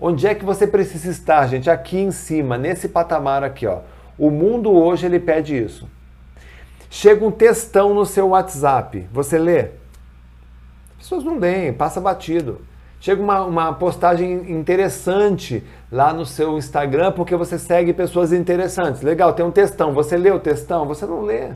Onde 0.00 0.28
é 0.28 0.34
que 0.34 0.44
você 0.44 0.64
precisa 0.64 1.10
estar, 1.10 1.48
gente? 1.48 1.68
Aqui 1.68 1.98
em 1.98 2.12
cima, 2.12 2.56
nesse 2.56 2.88
patamar 2.88 3.42
aqui, 3.42 3.66
ó. 3.66 3.80
O 4.16 4.30
mundo 4.30 4.70
hoje 4.72 5.06
ele 5.06 5.18
pede 5.18 5.60
isso. 5.60 5.88
Chega 6.88 7.26
um 7.26 7.32
textão 7.32 7.92
no 7.92 8.06
seu 8.06 8.28
WhatsApp, 8.28 9.08
você 9.12 9.38
lê? 9.38 9.60
As 10.90 10.98
pessoas 10.98 11.24
não 11.24 11.36
leem, 11.36 11.72
passa 11.72 12.00
batido. 12.00 12.60
Chega 13.00 13.22
uma, 13.22 13.42
uma 13.44 13.72
postagem 13.72 14.50
interessante 14.50 15.62
lá 15.90 16.12
no 16.12 16.26
seu 16.26 16.58
Instagram 16.58 17.12
porque 17.12 17.36
você 17.36 17.58
segue 17.58 17.92
pessoas 17.92 18.32
interessantes. 18.32 19.02
Legal, 19.02 19.32
tem 19.32 19.46
um 19.46 19.52
textão. 19.52 19.92
Você 19.94 20.16
lê 20.16 20.30
o 20.30 20.40
textão? 20.40 20.84
Você 20.86 21.06
não 21.06 21.22
lê. 21.22 21.52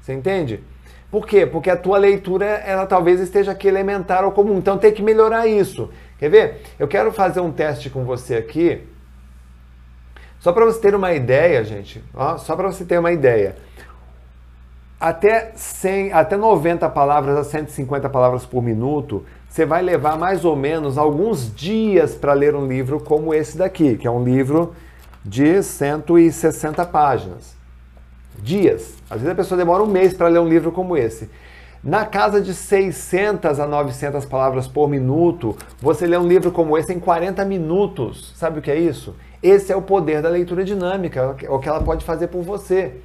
Você 0.00 0.12
entende? 0.12 0.62
Por 1.10 1.26
quê? 1.26 1.44
Porque 1.44 1.68
a 1.68 1.76
tua 1.76 1.98
leitura, 1.98 2.46
ela 2.46 2.86
talvez 2.86 3.20
esteja 3.20 3.52
aqui 3.52 3.66
elementar 3.66 4.24
ou 4.24 4.32
comum. 4.32 4.58
Então 4.58 4.78
tem 4.78 4.92
que 4.92 5.02
melhorar 5.02 5.46
isso. 5.46 5.90
Quer 6.18 6.30
ver? 6.30 6.62
Eu 6.78 6.86
quero 6.86 7.12
fazer 7.12 7.40
um 7.40 7.50
teste 7.50 7.90
com 7.90 8.04
você 8.04 8.36
aqui. 8.36 8.86
Só 10.38 10.52
para 10.52 10.64
você 10.64 10.80
ter 10.80 10.94
uma 10.94 11.12
ideia, 11.12 11.62
gente. 11.64 12.02
Ó, 12.14 12.38
só 12.38 12.54
para 12.56 12.70
você 12.70 12.84
ter 12.84 12.98
uma 12.98 13.12
ideia 13.12 13.56
até 15.02 15.50
100, 15.56 16.12
até 16.12 16.36
90 16.36 16.88
palavras 16.90 17.36
a 17.36 17.42
150 17.42 18.08
palavras 18.08 18.46
por 18.46 18.62
minuto, 18.62 19.24
você 19.48 19.66
vai 19.66 19.82
levar 19.82 20.16
mais 20.16 20.44
ou 20.44 20.54
menos 20.54 20.96
alguns 20.96 21.52
dias 21.52 22.14
para 22.14 22.32
ler 22.34 22.54
um 22.54 22.68
livro 22.68 23.00
como 23.00 23.34
esse 23.34 23.58
daqui, 23.58 23.96
que 23.96 24.06
é 24.06 24.10
um 24.10 24.22
livro 24.22 24.76
de 25.24 25.60
160 25.60 26.86
páginas. 26.86 27.56
Dias. 28.38 28.94
Às 29.10 29.20
vezes 29.20 29.32
a 29.32 29.34
pessoa 29.34 29.58
demora 29.58 29.82
um 29.82 29.88
mês 29.88 30.14
para 30.14 30.28
ler 30.28 30.38
um 30.38 30.48
livro 30.48 30.70
como 30.70 30.96
esse. 30.96 31.28
Na 31.82 32.06
casa 32.06 32.40
de 32.40 32.54
600 32.54 33.58
a 33.58 33.66
900 33.66 34.24
palavras 34.24 34.68
por 34.68 34.88
minuto, 34.88 35.56
você 35.80 36.06
lê 36.06 36.16
um 36.16 36.28
livro 36.28 36.52
como 36.52 36.78
esse 36.78 36.92
em 36.92 37.00
40 37.00 37.44
minutos. 37.44 38.32
Sabe 38.36 38.60
o 38.60 38.62
que 38.62 38.70
é 38.70 38.78
isso? 38.78 39.16
Esse 39.42 39.72
é 39.72 39.76
o 39.76 39.82
poder 39.82 40.22
da 40.22 40.28
leitura 40.28 40.62
dinâmica, 40.62 41.34
é 41.42 41.50
o 41.50 41.58
que 41.58 41.68
ela 41.68 41.82
pode 41.82 42.04
fazer 42.04 42.28
por 42.28 42.42
você. 42.42 43.00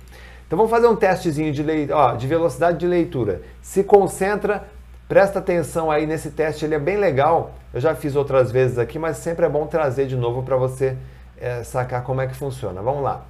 Então 0.47 0.57
vamos 0.57 0.71
fazer 0.71 0.87
um 0.87 0.95
testezinho 0.95 1.51
de, 1.51 1.91
ó, 1.91 2.15
de 2.15 2.25
velocidade 2.25 2.77
de 2.77 2.87
leitura. 2.87 3.41
Se 3.61 3.83
concentra, 3.83 4.65
presta 5.07 5.39
atenção 5.39 5.91
aí 5.91 6.07
nesse 6.07 6.31
teste, 6.31 6.63
ele 6.63 6.73
é 6.73 6.79
bem 6.79 6.97
legal. 6.97 7.51
Eu 7.73 7.81
já 7.81 7.93
fiz 7.93 8.15
outras 8.15 8.49
vezes 8.49 8.79
aqui, 8.79 8.97
mas 8.97 9.17
sempre 9.17 9.45
é 9.45 9.49
bom 9.49 9.67
trazer 9.67 10.07
de 10.07 10.15
novo 10.15 10.43
para 10.43 10.55
você 10.55 10.97
é, 11.37 11.63
sacar 11.63 12.01
como 12.03 12.21
é 12.21 12.27
que 12.27 12.35
funciona. 12.35 12.81
Vamos 12.81 13.03
lá. 13.03 13.25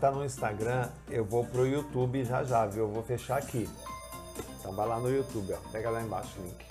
Está 0.00 0.10
no 0.10 0.24
Instagram, 0.24 0.88
eu 1.10 1.26
vou 1.26 1.44
pro 1.44 1.66
YouTube 1.66 2.24
já 2.24 2.42
já, 2.42 2.64
viu? 2.64 2.84
Eu 2.84 2.88
vou 2.88 3.02
fechar 3.02 3.36
aqui. 3.36 3.68
Então 4.58 4.72
vai 4.72 4.88
lá 4.88 4.98
no 4.98 5.10
YouTube, 5.10 5.52
ó. 5.52 5.58
Pega 5.70 5.90
lá 5.90 6.00
embaixo 6.00 6.40
o 6.40 6.42
link. 6.42 6.69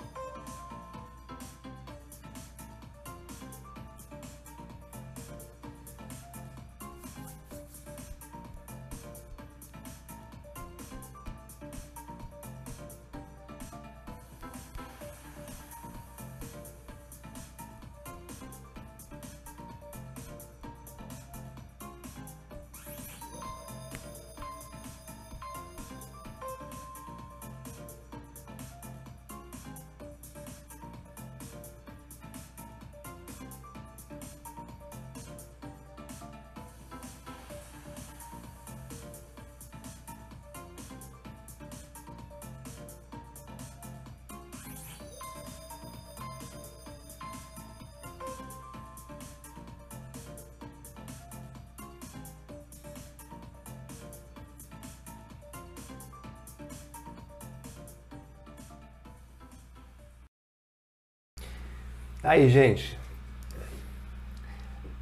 Aí, 62.22 62.50
gente, 62.50 62.98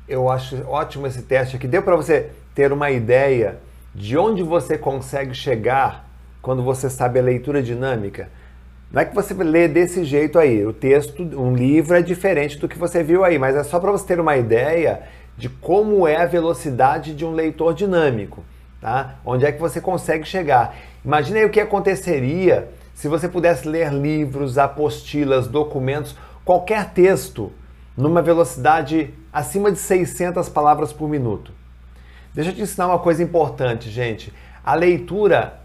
eu 0.08 0.30
acho 0.30 0.56
ótimo 0.68 1.06
esse 1.06 1.22
teste 1.22 1.56
aqui. 1.56 1.66
Deu 1.66 1.82
para 1.82 1.96
você 1.96 2.30
ter 2.54 2.72
uma 2.72 2.92
ideia 2.92 3.58
de 3.92 4.16
onde 4.16 4.42
você 4.44 4.78
consegue 4.78 5.34
chegar 5.34 6.08
quando 6.40 6.62
você 6.62 6.88
sabe 6.88 7.18
a 7.18 7.22
leitura 7.22 7.60
dinâmica. 7.60 8.28
Não 8.92 9.02
é 9.02 9.04
que 9.04 9.14
você 9.14 9.34
lê 9.34 9.66
desse 9.66 10.04
jeito 10.04 10.38
aí. 10.38 10.64
O 10.64 10.72
texto, 10.72 11.20
um 11.22 11.54
livro 11.54 11.96
é 11.96 12.02
diferente 12.02 12.56
do 12.56 12.68
que 12.68 12.78
você 12.78 13.02
viu 13.02 13.24
aí, 13.24 13.36
mas 13.36 13.56
é 13.56 13.64
só 13.64 13.80
para 13.80 13.90
você 13.90 14.06
ter 14.06 14.20
uma 14.20 14.36
ideia 14.36 15.02
de 15.36 15.48
como 15.48 16.06
é 16.06 16.16
a 16.16 16.26
velocidade 16.26 17.14
de 17.14 17.24
um 17.24 17.32
leitor 17.32 17.74
dinâmico, 17.74 18.44
tá? 18.80 19.16
Onde 19.24 19.44
é 19.44 19.50
que 19.50 19.60
você 19.60 19.80
consegue 19.80 20.24
chegar? 20.24 20.74
Imagine 21.04 21.40
aí 21.40 21.44
o 21.44 21.50
que 21.50 21.60
aconteceria 21.60 22.68
se 22.94 23.08
você 23.08 23.28
pudesse 23.28 23.68
ler 23.68 23.92
livros, 23.92 24.56
apostilas, 24.56 25.46
documentos 25.46 26.16
qualquer 26.48 26.92
texto 26.94 27.52
numa 27.94 28.22
velocidade 28.22 29.12
acima 29.30 29.70
de 29.70 29.78
600 29.78 30.48
palavras 30.48 30.94
por 30.94 31.06
minuto. 31.06 31.52
Deixa 32.32 32.52
eu 32.52 32.54
te 32.54 32.62
ensinar 32.62 32.86
uma 32.86 32.98
coisa 32.98 33.22
importante, 33.22 33.90
gente. 33.90 34.32
A 34.64 34.74
leitura 34.74 35.60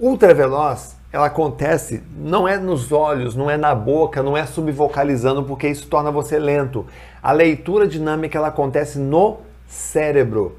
ultra 0.00 0.34
veloz, 0.34 0.96
ela 1.12 1.26
acontece 1.26 2.02
não 2.16 2.48
é 2.48 2.58
nos 2.58 2.90
olhos, 2.90 3.36
não 3.36 3.48
é 3.48 3.56
na 3.56 3.72
boca, 3.72 4.20
não 4.20 4.36
é 4.36 4.44
subvocalizando, 4.46 5.44
porque 5.44 5.68
isso 5.68 5.86
torna 5.86 6.10
você 6.10 6.40
lento. 6.40 6.84
A 7.22 7.30
leitura 7.30 7.86
dinâmica 7.86 8.36
ela 8.36 8.48
acontece 8.48 8.98
no 8.98 9.42
cérebro. 9.68 10.58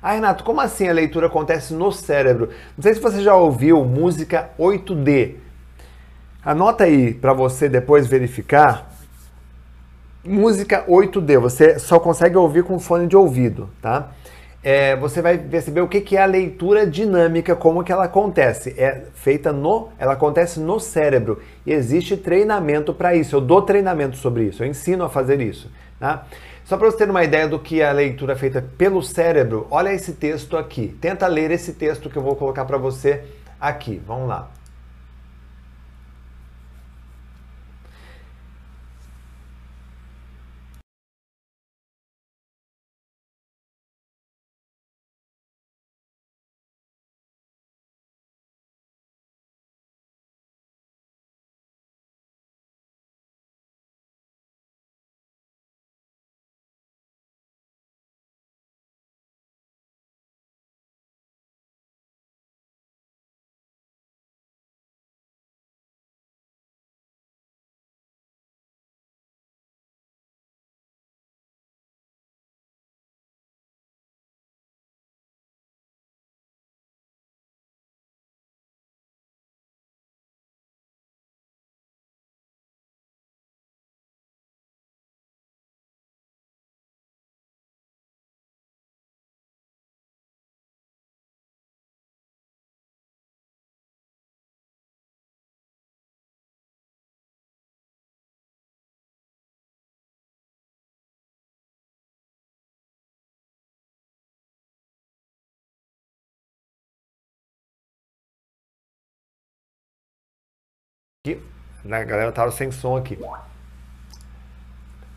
Ah, 0.00 0.12
Renato, 0.12 0.44
como 0.44 0.60
assim 0.60 0.86
a 0.86 0.92
leitura 0.92 1.26
acontece 1.26 1.74
no 1.74 1.90
cérebro? 1.90 2.50
Não 2.76 2.82
sei 2.84 2.94
se 2.94 3.00
você 3.00 3.20
já 3.20 3.34
ouviu 3.34 3.84
música 3.84 4.50
8D. 4.56 5.42
Anota 6.44 6.84
aí 6.84 7.14
para 7.14 7.32
você 7.32 7.70
depois 7.70 8.06
verificar. 8.06 8.92
Música 10.22 10.84
8D, 10.86 11.38
você 11.38 11.78
só 11.78 11.98
consegue 11.98 12.36
ouvir 12.36 12.64
com 12.64 12.78
fone 12.78 13.06
de 13.06 13.16
ouvido, 13.16 13.70
tá? 13.80 14.10
É, 14.62 14.94
você 14.96 15.22
vai 15.22 15.38
perceber 15.38 15.80
o 15.80 15.88
que, 15.88 16.02
que 16.02 16.16
é 16.16 16.22
a 16.22 16.26
leitura 16.26 16.86
dinâmica, 16.86 17.56
como 17.56 17.82
que 17.82 17.90
ela 17.90 18.04
acontece. 18.04 18.74
É 18.76 19.04
feita 19.14 19.52
no, 19.52 19.88
ela 19.98 20.14
acontece 20.14 20.60
no 20.60 20.78
cérebro 20.78 21.40
e 21.64 21.72
existe 21.72 22.14
treinamento 22.14 22.92
para 22.92 23.14
isso. 23.14 23.36
Eu 23.36 23.40
dou 23.40 23.62
treinamento 23.62 24.16
sobre 24.16 24.44
isso, 24.44 24.62
eu 24.62 24.66
ensino 24.66 25.04
a 25.04 25.08
fazer 25.08 25.40
isso, 25.40 25.70
tá? 25.98 26.26
Só 26.64 26.76
para 26.76 26.90
você 26.90 26.98
ter 26.98 27.10
uma 27.10 27.24
ideia 27.24 27.48
do 27.48 27.58
que 27.58 27.80
é 27.80 27.88
a 27.88 27.92
leitura 27.92 28.36
feita 28.36 28.62
pelo 28.76 29.02
cérebro, 29.02 29.66
olha 29.70 29.92
esse 29.92 30.12
texto 30.12 30.58
aqui. 30.58 30.96
Tenta 31.00 31.26
ler 31.26 31.50
esse 31.50 31.72
texto 31.72 32.10
que 32.10 32.16
eu 32.16 32.22
vou 32.22 32.36
colocar 32.36 32.64
para 32.64 32.78
você 32.78 33.22
aqui. 33.60 34.00
Vamos 34.06 34.28
lá. 34.28 34.50
Aqui, 111.26 111.40
né, 111.82 112.02
a 112.02 112.04
galera 112.04 112.30
tava 112.32 112.50
sem 112.50 112.70
som 112.70 112.98
aqui. 112.98 113.18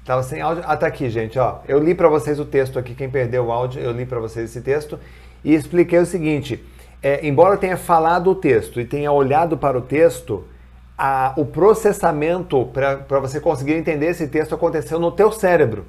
Tava 0.05 0.24
sem 0.24 0.39
áudio. 0.39 0.64
Ah, 0.66 0.78
tá 0.78 0.88
aqui, 0.88 1.10
gente, 1.10 1.38
ó. 1.38 1.60
Eu 1.68 1.80
li 1.80 1.93
para 1.93 2.08
vocês 2.08 2.39
o 2.39 2.45
texto 2.45 2.80
aqui, 2.80 2.95
quem 2.95 3.10
perdeu 3.10 3.47
o 3.47 3.51
áudio, 3.51 3.82
eu 3.82 3.91
li 3.91 4.05
para 4.05 4.18
vocês 4.18 4.49
esse 4.49 4.62
texto 4.62 4.97
e 5.43 5.53
expliquei 5.53 5.99
o 5.99 6.05
seguinte: 6.05 6.66
é, 7.03 7.28
embora 7.28 7.58
tenha 7.58 7.76
falado 7.76 8.30
o 8.30 8.36
texto 8.36 8.80
e 8.80 8.86
tenha 8.86 9.12
olhado 9.12 9.58
para 9.58 9.78
o 9.78 9.82
texto, 9.82 10.47
a, 10.97 11.34
o 11.36 11.45
processamento 11.45 12.66
para 12.68 13.20
você 13.20 13.41
conseguir 13.41 13.74
entender 13.74 14.05
esse 14.05 14.30
texto 14.30 14.55
aconteceu 14.55 15.01
no 15.01 15.12
teu 15.12 15.30
cérebro. 15.30 15.86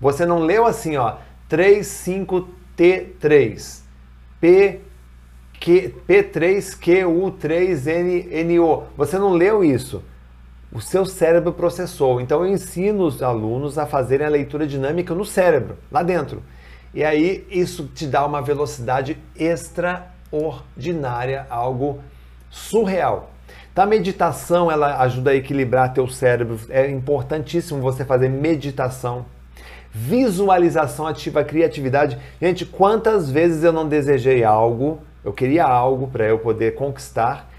Você 0.00 0.24
não 0.24 0.38
leu 0.38 0.64
assim, 0.64 0.96
ó, 0.96 1.16
35T3. 1.50 3.80
P 4.40 4.80
Q, 5.60 5.94
P3QU3NO. 6.08 8.84
Você 8.96 9.16
não 9.18 9.34
leu 9.34 9.62
isso? 9.62 10.02
O 10.72 10.80
seu 10.80 11.04
cérebro 11.04 11.52
processou. 11.52 12.18
Então 12.20 12.44
eu 12.44 12.50
ensino 12.50 13.04
os 13.04 13.22
alunos 13.22 13.76
a 13.76 13.84
fazerem 13.84 14.26
a 14.26 14.30
leitura 14.30 14.66
dinâmica 14.66 15.14
no 15.14 15.26
cérebro, 15.26 15.76
lá 15.92 16.02
dentro. 16.02 16.42
E 16.94 17.04
aí 17.04 17.46
isso 17.50 17.90
te 17.94 18.06
dá 18.06 18.24
uma 18.24 18.40
velocidade 18.40 19.18
extraordinária, 19.36 21.46
algo 21.50 22.00
surreal. 22.48 23.30
Então 23.70 23.84
a 23.84 23.86
meditação 23.86 24.70
ela 24.70 25.02
ajuda 25.02 25.32
a 25.32 25.36
equilibrar 25.36 25.92
teu 25.92 26.08
cérebro. 26.08 26.58
É 26.70 26.90
importantíssimo 26.90 27.82
você 27.82 28.02
fazer 28.04 28.30
meditação. 28.30 29.26
Visualização 29.92 31.06
ativa 31.06 31.40
a 31.40 31.44
criatividade. 31.44 32.16
Gente, 32.40 32.64
quantas 32.64 33.30
vezes 33.30 33.62
eu 33.62 33.72
não 33.72 33.86
desejei 33.88 34.42
algo, 34.44 35.00
eu 35.24 35.32
queria 35.32 35.64
algo 35.64 36.08
para 36.08 36.24
eu 36.24 36.38
poder 36.38 36.74
conquistar 36.74 37.50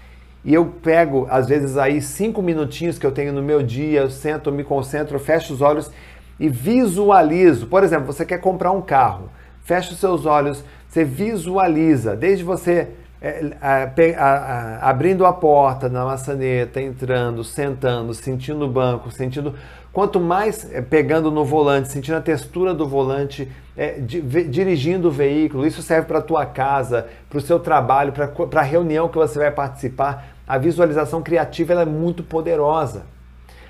e 0.44 0.52
eu 0.52 0.66
pego, 0.66 1.26
às 1.30 1.48
vezes, 1.48 1.76
aí 1.76 2.02
cinco 2.02 2.42
minutinhos 2.42 2.98
que 2.98 3.06
eu 3.06 3.12
tenho 3.12 3.32
no 3.32 3.42
meu 3.42 3.62
dia, 3.62 4.00
eu 4.00 4.10
sento, 4.10 4.50
me 4.50 4.64
concentro, 4.64 5.18
fecho 5.18 5.54
os 5.54 5.60
olhos 5.60 5.90
e 6.38 6.48
visualizo. 6.48 7.68
Por 7.68 7.84
exemplo, 7.84 8.06
você 8.06 8.26
quer 8.26 8.38
comprar 8.38 8.72
um 8.72 8.82
carro, 8.82 9.30
fecha 9.62 9.92
os 9.92 10.00
seus 10.00 10.26
olhos, 10.26 10.64
você 10.88 11.04
visualiza, 11.04 12.16
desde 12.16 12.42
você 12.42 12.88
é, 13.20 13.52
a, 13.60 13.84
a, 14.18 14.26
a, 14.26 14.90
abrindo 14.90 15.24
a 15.24 15.32
porta 15.32 15.88
na 15.88 16.04
maçaneta, 16.04 16.80
entrando, 16.80 17.44
sentando, 17.44 18.12
sentindo 18.12 18.64
o 18.64 18.68
banco, 18.68 19.12
sentindo. 19.12 19.54
Quanto 19.92 20.18
mais 20.18 20.72
é, 20.72 20.80
pegando 20.80 21.30
no 21.30 21.44
volante, 21.44 21.88
sentindo 21.88 22.16
a 22.16 22.20
textura 22.20 22.72
do 22.72 22.88
volante, 22.88 23.50
é, 23.76 24.00
di, 24.00 24.22
dirigindo 24.22 25.08
o 25.08 25.10
veículo, 25.10 25.66
isso 25.66 25.82
serve 25.82 26.06
para 26.06 26.18
a 26.18 26.22
tua 26.22 26.46
casa, 26.46 27.08
para 27.28 27.38
o 27.38 27.42
seu 27.42 27.60
trabalho, 27.60 28.12
para 28.12 28.60
a 28.60 28.64
reunião 28.64 29.08
que 29.08 29.18
você 29.18 29.38
vai 29.38 29.50
participar. 29.50 30.28
A 30.46 30.56
visualização 30.56 31.22
criativa 31.22 31.74
é 31.74 31.84
muito 31.84 32.22
poderosa. 32.22 33.02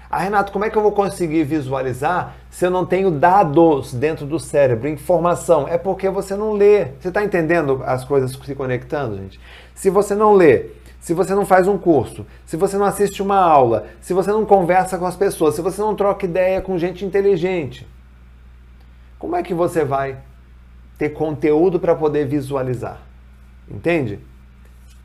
Ah, 0.08 0.18
Renato, 0.18 0.52
como 0.52 0.64
é 0.64 0.70
que 0.70 0.76
eu 0.76 0.82
vou 0.82 0.92
conseguir 0.92 1.42
visualizar 1.42 2.34
se 2.50 2.66
eu 2.66 2.70
não 2.70 2.84
tenho 2.84 3.10
dados 3.10 3.94
dentro 3.94 4.26
do 4.26 4.38
cérebro, 4.38 4.86
informação? 4.86 5.66
É 5.66 5.78
porque 5.78 6.08
você 6.10 6.36
não 6.36 6.52
lê. 6.52 6.88
Você 7.00 7.08
está 7.08 7.24
entendendo 7.24 7.82
as 7.84 8.04
coisas 8.04 8.30
se 8.30 8.54
conectando, 8.54 9.16
gente? 9.16 9.40
Se 9.74 9.88
você 9.88 10.14
não 10.14 10.34
lê, 10.34 10.66
se 11.02 11.12
você 11.14 11.34
não 11.34 11.44
faz 11.44 11.66
um 11.66 11.76
curso, 11.76 12.24
se 12.46 12.56
você 12.56 12.78
não 12.78 12.86
assiste 12.86 13.20
uma 13.20 13.36
aula, 13.36 13.86
se 14.00 14.14
você 14.14 14.30
não 14.30 14.46
conversa 14.46 14.96
com 14.96 15.04
as 15.04 15.16
pessoas, 15.16 15.56
se 15.56 15.60
você 15.60 15.82
não 15.82 15.96
troca 15.96 16.24
ideia 16.24 16.62
com 16.62 16.78
gente 16.78 17.04
inteligente, 17.04 17.88
como 19.18 19.34
é 19.34 19.42
que 19.42 19.52
você 19.52 19.84
vai 19.84 20.18
ter 20.96 21.08
conteúdo 21.08 21.80
para 21.80 21.96
poder 21.96 22.26
visualizar? 22.26 23.02
Entende? 23.68 24.20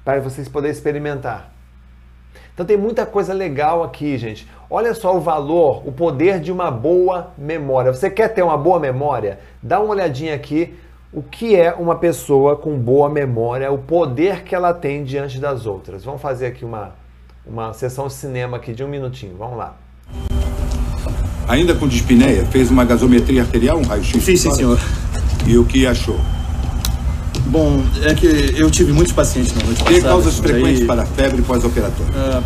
Para 0.05 0.21
vocês 0.21 0.47
poderem 0.47 0.71
experimentar. 0.71 1.51
Então 2.53 2.63
tem 2.63 2.77
muita 2.77 3.03
coisa 3.03 3.33
legal 3.33 3.83
aqui, 3.83 4.19
gente. 4.19 4.47
Olha 4.69 4.93
só 4.93 5.17
o 5.17 5.19
valor, 5.19 5.81
o 5.87 5.91
poder 5.91 6.39
de 6.39 6.51
uma 6.51 6.69
boa 6.69 7.33
memória. 7.35 7.91
Você 7.91 8.07
quer 8.07 8.27
ter 8.27 8.43
uma 8.43 8.57
boa 8.57 8.79
memória? 8.79 9.39
Dá 9.63 9.79
uma 9.79 9.93
olhadinha 9.93 10.35
aqui 10.35 10.77
o 11.17 11.23
que 11.23 11.55
é 11.55 11.73
uma 11.73 11.95
pessoa 11.95 12.55
com 12.55 12.77
boa 12.77 13.09
memória, 13.09 13.71
o 13.71 13.79
poder 13.79 14.43
que 14.43 14.53
ela 14.53 14.71
tem 14.71 15.03
diante 15.03 15.39
das 15.39 15.65
outras. 15.65 16.03
Vamos 16.03 16.21
fazer 16.21 16.45
aqui 16.45 16.63
uma, 16.63 16.91
uma 17.43 17.73
sessão 17.73 18.05
de 18.05 18.13
cinema 18.13 18.57
aqui 18.57 18.71
de 18.71 18.83
um 18.83 18.87
minutinho. 18.87 19.35
Vamos 19.35 19.57
lá. 19.57 19.75
Ainda 21.47 21.73
com 21.73 21.87
dispneia, 21.87 22.45
fez 22.45 22.69
uma 22.69 22.85
gasometria 22.85 23.41
arterial, 23.41 23.79
um 23.79 23.83
raio-x? 23.83 24.23
Fiz, 24.23 24.41
sim, 24.41 24.51
senhor. 24.51 24.79
E 25.47 25.57
o 25.57 25.65
que 25.65 25.87
achou? 25.87 26.19
Bom, 27.47 27.81
é 28.03 28.13
que 28.13 28.27
eu 28.55 28.69
tive 28.69 28.93
muitos 28.93 29.13
pacientes 29.13 29.55
na 29.55 29.63
noite 29.63 29.83
Tem 29.85 29.99
causas 29.99 30.37
frequentes 30.37 30.85
para 30.85 31.03
febre 31.03 31.41
pós-operatória? 31.41 32.13
Uh, 32.13 32.43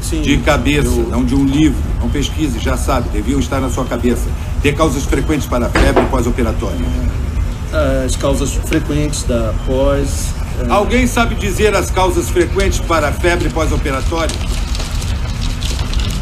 sim. 0.00 0.22
De 0.22 0.38
cabeça, 0.38 0.88
eu... 0.88 1.06
não 1.08 1.24
de 1.24 1.36
um 1.36 1.44
livro. 1.44 1.80
Não 2.00 2.10
pesquise, 2.10 2.58
já 2.58 2.76
sabe, 2.76 3.10
deviam 3.10 3.38
estar 3.38 3.60
na 3.60 3.70
sua 3.70 3.84
cabeça. 3.84 4.28
Tem 4.60 4.74
causas 4.74 5.04
frequentes 5.04 5.46
para 5.46 5.68
febre 5.68 6.04
pós-operatória? 6.06 6.78
Uh, 6.80 7.27
as 7.72 8.16
causas 8.16 8.52
frequentes 8.54 9.22
da 9.24 9.52
pós... 9.66 10.32
Uh... 10.60 10.72
Alguém 10.72 11.06
sabe 11.06 11.34
dizer 11.34 11.74
as 11.74 11.90
causas 11.90 12.28
frequentes 12.28 12.80
para 12.80 13.12
febre 13.12 13.48
pós-operatória? 13.48 14.34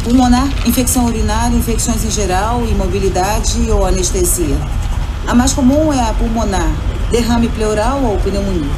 Pulmonar, 0.05 0.49
infecção 0.67 1.07
urinária, 1.07 1.57
infecções 1.57 2.05
em 2.05 2.11
geral, 2.11 2.65
imobilidade 2.67 3.71
ou 3.71 3.85
anestesia. 3.85 4.57
A 5.27 5.35
mais 5.35 5.53
comum 5.53 5.93
é 5.93 6.01
a 6.01 6.13
pulmonar, 6.13 6.71
derrame 7.11 7.49
pleural 7.49 8.01
ou 8.03 8.17
pneumonia. 8.19 8.71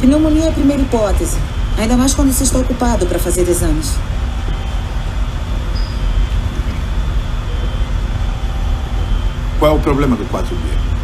Pneumonia 0.00 0.44
é 0.44 0.48
a 0.48 0.52
primeira 0.52 0.82
hipótese, 0.82 1.38
ainda 1.76 1.96
mais 1.96 2.14
quando 2.14 2.32
se 2.32 2.42
está 2.42 2.58
ocupado 2.58 3.06
para 3.06 3.18
fazer 3.18 3.48
exames. 3.48 3.94
Qual 9.58 9.72
é 9.72 9.74
o 9.74 9.80
problema 9.80 10.14
do 10.14 10.24
4B? 10.24 10.97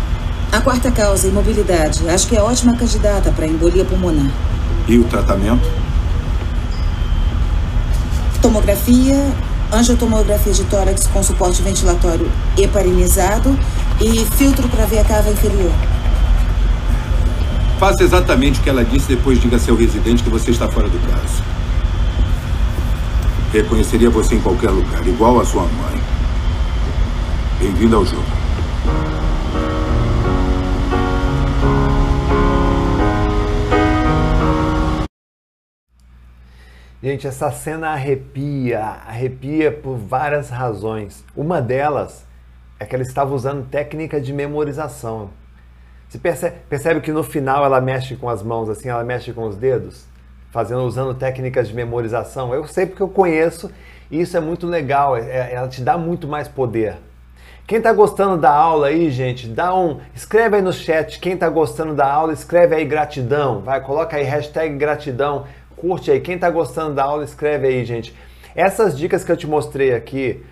A 0.54 0.60
quarta 0.60 0.88
causa, 0.88 1.26
imobilidade. 1.26 2.08
Acho 2.08 2.28
que 2.28 2.36
é 2.36 2.40
ótima 2.40 2.76
candidata 2.76 3.32
para 3.32 3.44
embolia 3.44 3.84
pulmonar. 3.84 4.30
E 4.86 4.96
o 4.96 5.02
tratamento? 5.02 5.68
Tomografia, 8.40 9.16
angiotomografia 9.72 10.52
de 10.52 10.62
tórax 10.66 11.08
com 11.08 11.24
suporte 11.24 11.60
ventilatório 11.60 12.30
heparinizado 12.56 13.58
e 14.00 14.24
filtro 14.36 14.68
para 14.68 14.86
ver 14.86 15.00
a 15.00 15.04
cava 15.04 15.28
inferior. 15.28 15.72
Faça 17.80 18.04
exatamente 18.04 18.60
o 18.60 18.62
que 18.62 18.70
ela 18.70 18.84
disse, 18.84 19.08
depois 19.08 19.40
diga 19.40 19.56
a 19.56 19.58
seu 19.58 19.74
residente 19.74 20.22
que 20.22 20.30
você 20.30 20.52
está 20.52 20.70
fora 20.70 20.88
do 20.88 21.00
caso. 21.10 21.42
Reconheceria 23.52 24.08
você 24.08 24.36
em 24.36 24.40
qualquer 24.40 24.70
lugar, 24.70 25.04
igual 25.04 25.40
a 25.40 25.44
sua 25.44 25.62
mãe. 25.62 26.00
Bem-vindo 27.58 27.96
ao 27.96 28.06
jogo. 28.06 28.33
Gente, 37.04 37.26
essa 37.26 37.50
cena 37.50 37.90
arrepia, 37.90 38.80
arrepia 39.06 39.70
por 39.70 39.94
várias 39.94 40.48
razões. 40.48 41.22
Uma 41.36 41.60
delas 41.60 42.24
é 42.80 42.86
que 42.86 42.94
ela 42.94 43.02
estava 43.02 43.34
usando 43.34 43.68
técnica 43.68 44.18
de 44.18 44.32
memorização. 44.32 45.28
Você 46.08 46.16
percebe, 46.16 46.56
percebe 46.66 47.02
que 47.02 47.12
no 47.12 47.22
final 47.22 47.62
ela 47.62 47.78
mexe 47.78 48.16
com 48.16 48.26
as 48.26 48.42
mãos 48.42 48.70
assim, 48.70 48.88
ela 48.88 49.04
mexe 49.04 49.34
com 49.34 49.46
os 49.46 49.54
dedos, 49.54 50.06
fazendo 50.50 50.80
usando 50.80 51.14
técnicas 51.14 51.68
de 51.68 51.74
memorização. 51.74 52.54
Eu 52.54 52.66
sei 52.66 52.86
porque 52.86 53.02
eu 53.02 53.08
conheço 53.10 53.70
e 54.10 54.22
isso 54.22 54.34
é 54.38 54.40
muito 54.40 54.66
legal. 54.66 55.14
É, 55.14 55.20
é 55.24 55.54
ela 55.56 55.68
te 55.68 55.82
dá 55.82 55.98
muito 55.98 56.26
mais 56.26 56.48
poder. 56.48 56.96
Quem 57.66 57.78
está 57.78 57.94
gostando 57.94 58.36
da 58.36 58.50
aula 58.50 58.88
aí, 58.88 59.10
gente, 59.10 59.48
dá 59.48 59.74
um, 59.74 59.98
escreve 60.14 60.56
aí 60.56 60.62
no 60.62 60.70
chat. 60.70 61.18
Quem 61.18 61.32
está 61.32 61.48
gostando 61.48 61.94
da 61.94 62.10
aula, 62.10 62.32
escreve 62.32 62.74
aí 62.74 62.84
gratidão. 62.84 63.60
Vai, 63.60 63.80
coloca 63.80 64.16
aí 64.16 64.22
hashtag 64.22 64.76
gratidão 64.76 65.46
Curte 65.76 66.10
aí. 66.10 66.20
Quem 66.20 66.34
está 66.34 66.50
gostando 66.50 66.94
da 66.94 67.04
aula, 67.04 67.24
escreve 67.24 67.66
aí, 67.66 67.84
gente. 67.84 68.14
Essas 68.54 68.96
dicas 68.96 69.24
que 69.24 69.32
eu 69.32 69.36
te 69.36 69.46
mostrei 69.46 69.94
aqui 69.94 70.42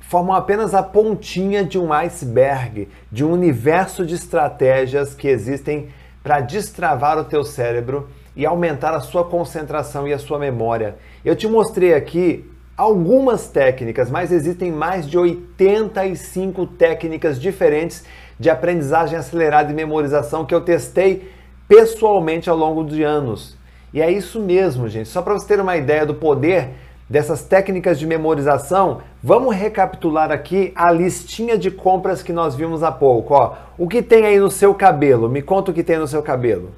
formam 0.00 0.34
apenas 0.34 0.74
a 0.74 0.82
pontinha 0.82 1.62
de 1.62 1.78
um 1.78 1.92
iceberg, 1.92 2.88
de 3.12 3.24
um 3.24 3.32
universo 3.32 4.06
de 4.06 4.14
estratégias 4.14 5.14
que 5.14 5.28
existem 5.28 5.88
para 6.22 6.40
destravar 6.40 7.18
o 7.18 7.24
teu 7.24 7.44
cérebro 7.44 8.08
e 8.34 8.46
aumentar 8.46 8.94
a 8.94 9.00
sua 9.00 9.24
concentração 9.24 10.06
e 10.08 10.12
a 10.12 10.18
sua 10.18 10.38
memória. 10.38 10.96
Eu 11.24 11.36
te 11.36 11.46
mostrei 11.46 11.92
aqui 11.92 12.48
algumas 12.76 13.48
técnicas, 13.48 14.08
mas 14.10 14.30
existem 14.30 14.70
mais 14.70 15.08
de 15.08 15.18
85 15.18 16.66
técnicas 16.68 17.40
diferentes 17.40 18.04
de 18.38 18.48
aprendizagem 18.48 19.18
acelerada 19.18 19.72
e 19.72 19.74
memorização 19.74 20.46
que 20.46 20.54
eu 20.54 20.60
testei 20.60 21.28
pessoalmente 21.66 22.48
ao 22.48 22.56
longo 22.56 22.84
de 22.84 23.02
anos. 23.02 23.57
E 23.92 24.00
é 24.02 24.10
isso 24.10 24.40
mesmo, 24.40 24.88
gente. 24.88 25.08
Só 25.08 25.22
para 25.22 25.34
você 25.34 25.46
ter 25.46 25.60
uma 25.60 25.76
ideia 25.76 26.04
do 26.04 26.14
poder 26.14 26.74
dessas 27.08 27.42
técnicas 27.42 27.98
de 27.98 28.06
memorização, 28.06 29.00
vamos 29.22 29.56
recapitular 29.56 30.30
aqui 30.30 30.72
a 30.76 30.92
listinha 30.92 31.56
de 31.56 31.70
compras 31.70 32.22
que 32.22 32.32
nós 32.32 32.54
vimos 32.54 32.82
há 32.82 32.92
pouco. 32.92 33.34
Ó, 33.34 33.56
o 33.78 33.88
que 33.88 34.02
tem 34.02 34.26
aí 34.26 34.38
no 34.38 34.50
seu 34.50 34.74
cabelo? 34.74 35.28
Me 35.28 35.40
conta 35.40 35.70
o 35.70 35.74
que 35.74 35.82
tem 35.82 35.96
no 35.96 36.06
seu 36.06 36.22
cabelo. 36.22 36.74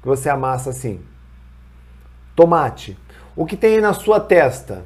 Que 0.00 0.06
você 0.06 0.28
amassa 0.28 0.70
assim. 0.70 1.00
Tomate. 2.36 2.96
O 3.34 3.44
que 3.44 3.56
tem 3.56 3.74
aí 3.74 3.80
na 3.80 3.92
sua 3.92 4.20
testa? 4.20 4.84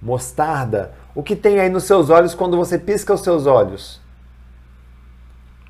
Mostarda. 0.00 0.92
O 1.14 1.22
que 1.22 1.34
tem 1.34 1.58
aí 1.58 1.70
nos 1.70 1.84
seus 1.84 2.10
olhos 2.10 2.34
quando 2.34 2.56
você 2.56 2.78
pisca 2.78 3.14
os 3.14 3.22
seus 3.22 3.46
olhos? 3.46 4.00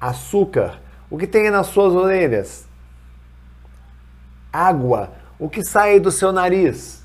Açúcar. 0.00 0.80
O 1.08 1.16
que 1.16 1.26
tem 1.28 1.44
aí 1.44 1.50
nas 1.50 1.68
suas 1.68 1.94
orelhas? 1.94 2.66
Água. 4.54 5.10
O 5.36 5.48
que 5.48 5.64
sai 5.64 5.98
do 5.98 6.12
seu 6.12 6.32
nariz? 6.32 7.02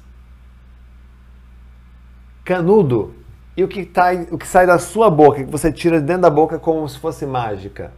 Canudo. 2.46 3.16
e 3.58 3.64
o 3.64 3.68
que, 3.68 3.86
tá, 3.86 4.12
o 4.32 4.38
que 4.38 4.48
sai 4.48 4.66
da 4.66 4.80
sua 4.80 5.10
boca, 5.10 5.44
que 5.44 5.52
você 5.52 5.72
tira 5.72 6.00
de 6.00 6.06
dentro 6.06 6.22
da 6.22 6.30
boca 6.30 6.58
como 6.58 6.88
se 6.88 6.98
fosse 6.98 7.26
mágica? 7.26 7.92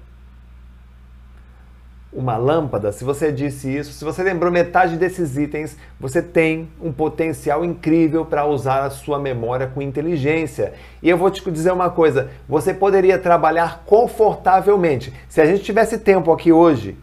Uma 2.12 2.36
lâmpada, 2.36 2.92
se 2.92 3.06
você 3.06 3.32
disse 3.32 3.74
isso, 3.74 3.94
se 3.94 4.04
você 4.04 4.22
lembrou 4.24 4.52
metade 4.52 4.98
desses 4.98 5.38
itens, 5.38 5.78
você 5.98 6.22
tem 6.22 6.68
um 6.82 6.92
potencial 6.92 7.64
incrível 7.64 8.26
para 8.26 8.46
usar 8.46 8.84
a 8.84 8.90
sua 8.90 9.18
memória 9.18 9.68
com 9.68 9.82
inteligência. 9.82 10.74
E 11.02 11.08
eu 11.08 11.18
vou 11.18 11.32
te 11.32 11.50
dizer 11.50 11.72
uma 11.72 11.90
coisa: 11.90 12.30
você 12.50 12.74
poderia 12.74 13.18
trabalhar 13.18 13.84
confortavelmente. 13.86 15.14
Se 15.30 15.40
a 15.40 15.46
gente 15.46 15.64
tivesse 15.64 16.00
tempo 16.00 16.34
aqui 16.34 16.52
hoje, 16.52 16.98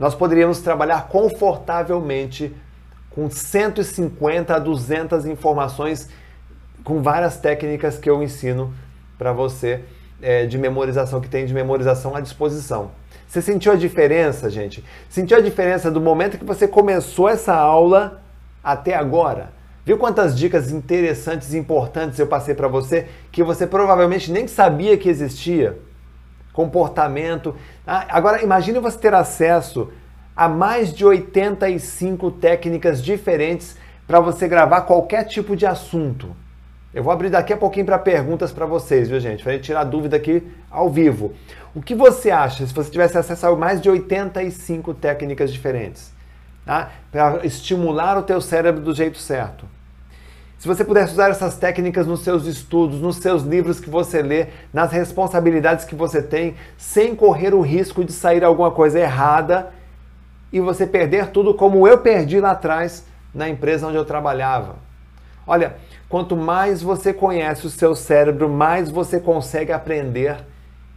nós 0.00 0.14
poderíamos 0.14 0.60
trabalhar 0.60 1.08
confortavelmente 1.08 2.56
com 3.10 3.28
150 3.28 4.56
a 4.56 4.58
200 4.58 5.26
informações 5.26 6.08
com 6.82 7.02
várias 7.02 7.36
técnicas 7.36 7.98
que 7.98 8.08
eu 8.08 8.22
ensino 8.22 8.72
para 9.18 9.30
você 9.34 9.84
é, 10.22 10.46
de 10.46 10.56
memorização, 10.56 11.20
que 11.20 11.28
tem 11.28 11.44
de 11.44 11.52
memorização 11.52 12.16
à 12.16 12.20
disposição. 12.20 12.92
Você 13.28 13.42
sentiu 13.42 13.72
a 13.72 13.76
diferença, 13.76 14.48
gente? 14.48 14.82
Sentiu 15.10 15.36
a 15.36 15.40
diferença 15.42 15.90
do 15.90 16.00
momento 16.00 16.38
que 16.38 16.46
você 16.46 16.66
começou 16.66 17.28
essa 17.28 17.54
aula 17.54 18.22
até 18.64 18.94
agora? 18.94 19.52
Viu 19.84 19.98
quantas 19.98 20.34
dicas 20.36 20.70
interessantes 20.70 21.52
e 21.52 21.58
importantes 21.58 22.18
eu 22.18 22.26
passei 22.26 22.54
para 22.54 22.68
você 22.68 23.06
que 23.30 23.42
você 23.42 23.66
provavelmente 23.66 24.32
nem 24.32 24.48
sabia 24.48 24.96
que 24.96 25.10
existia? 25.10 25.78
Comportamento. 26.52 27.54
Ah, 27.86 28.06
agora 28.08 28.42
imagine 28.42 28.78
você 28.78 28.98
ter 28.98 29.14
acesso 29.14 29.90
a 30.34 30.48
mais 30.48 30.92
de 30.92 31.04
85 31.04 32.30
técnicas 32.32 33.02
diferentes 33.02 33.76
para 34.06 34.20
você 34.20 34.48
gravar 34.48 34.82
qualquer 34.82 35.24
tipo 35.24 35.54
de 35.54 35.66
assunto. 35.66 36.34
Eu 36.92 37.04
vou 37.04 37.12
abrir 37.12 37.30
daqui 37.30 37.52
a 37.52 37.56
pouquinho 37.56 37.86
para 37.86 37.98
perguntas 37.98 38.50
para 38.50 38.66
vocês, 38.66 39.08
viu, 39.08 39.20
gente? 39.20 39.44
Para 39.44 39.58
tirar 39.60 39.84
dúvida 39.84 40.16
aqui 40.16 40.42
ao 40.68 40.90
vivo. 40.90 41.32
O 41.72 41.80
que 41.80 41.94
você 41.94 42.32
acha 42.32 42.66
se 42.66 42.74
você 42.74 42.90
tivesse 42.90 43.16
acesso 43.16 43.46
a 43.46 43.56
mais 43.56 43.80
de 43.80 43.88
85 43.88 44.94
técnicas 44.94 45.52
diferentes? 45.52 46.12
Tá? 46.66 46.90
Para 47.12 47.46
estimular 47.46 48.18
o 48.18 48.22
teu 48.22 48.40
cérebro 48.40 48.82
do 48.82 48.92
jeito 48.92 49.18
certo. 49.18 49.66
Se 50.60 50.68
você 50.68 50.84
pudesse 50.84 51.14
usar 51.14 51.30
essas 51.30 51.56
técnicas 51.56 52.06
nos 52.06 52.20
seus 52.20 52.46
estudos, 52.46 53.00
nos 53.00 53.16
seus 53.16 53.42
livros 53.42 53.80
que 53.80 53.90
você 53.90 54.22
lê, 54.22 54.46
nas 54.72 54.92
responsabilidades 54.92 55.84
que 55.84 55.96
você 55.96 56.22
tem, 56.22 56.54
sem 56.78 57.16
correr 57.16 57.52
o 57.52 57.60
risco 57.60 58.04
de 58.04 58.12
sair 58.12 58.44
alguma 58.44 58.70
coisa 58.70 59.00
errada 59.00 59.72
e 60.52 60.60
você 60.60 60.86
perder 60.86 61.30
tudo 61.30 61.54
como 61.54 61.88
eu 61.88 61.98
perdi 61.98 62.38
lá 62.38 62.52
atrás 62.52 63.04
na 63.34 63.48
empresa 63.48 63.88
onde 63.88 63.96
eu 63.96 64.04
trabalhava. 64.04 64.76
Olha, 65.44 65.74
Quanto 66.10 66.36
mais 66.36 66.82
você 66.82 67.14
conhece 67.14 67.68
o 67.68 67.70
seu 67.70 67.94
cérebro, 67.94 68.48
mais 68.48 68.90
você 68.90 69.20
consegue 69.20 69.70
aprender 69.70 70.38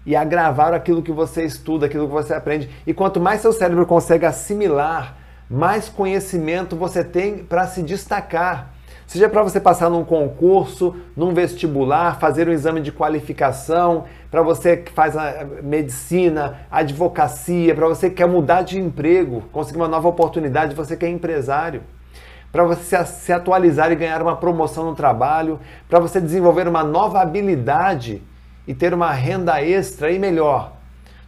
e 0.03 0.15
agravar 0.15 0.73
aquilo 0.73 1.03
que 1.03 1.11
você 1.11 1.45
estuda, 1.45 1.85
aquilo 1.85 2.07
que 2.07 2.13
você 2.13 2.33
aprende. 2.33 2.67
E 2.87 2.95
quanto 2.95 3.19
mais 3.19 3.39
seu 3.39 3.53
cérebro 3.53 3.85
consegue 3.85 4.25
assimilar, 4.25 5.15
mais 5.47 5.87
conhecimento 5.87 6.75
você 6.75 7.03
tem 7.03 7.37
para 7.37 7.67
se 7.67 7.83
destacar. 7.83 8.72
Seja 9.05 9.29
para 9.29 9.43
você 9.43 9.59
passar 9.59 9.89
num 9.89 10.03
concurso, 10.03 10.95
num 11.15 11.33
vestibular, 11.33 12.19
fazer 12.19 12.47
um 12.47 12.51
exame 12.51 12.81
de 12.81 12.91
qualificação, 12.91 14.05
para 14.31 14.41
você 14.41 14.77
que 14.77 14.91
faz 14.91 15.15
a 15.15 15.45
medicina, 15.61 16.59
advocacia, 16.71 17.75
para 17.75 17.87
você 17.87 18.09
que 18.09 18.15
quer 18.15 18.27
mudar 18.27 18.61
de 18.63 18.79
emprego, 18.79 19.43
conseguir 19.51 19.77
uma 19.77 19.87
nova 19.87 20.07
oportunidade, 20.07 20.75
você 20.75 20.95
que 20.95 21.05
é 21.05 21.09
empresário 21.09 21.81
para 22.53 22.63
você 22.63 23.03
se 23.05 23.33
atualizar 23.33 23.91
e 23.91 23.95
ganhar 23.95 24.21
uma 24.21 24.35
promoção 24.35 24.85
no 24.85 24.93
trabalho, 24.93 25.59
para 25.89 25.99
você 25.99 26.21
desenvolver 26.21 26.67
uma 26.67 26.83
nova 26.83 27.19
habilidade 27.19 28.21
e 28.67 28.75
ter 28.75 28.93
uma 28.93 29.11
renda 29.11 29.59
extra 29.59 30.11
e 30.11 30.19
melhor. 30.19 30.73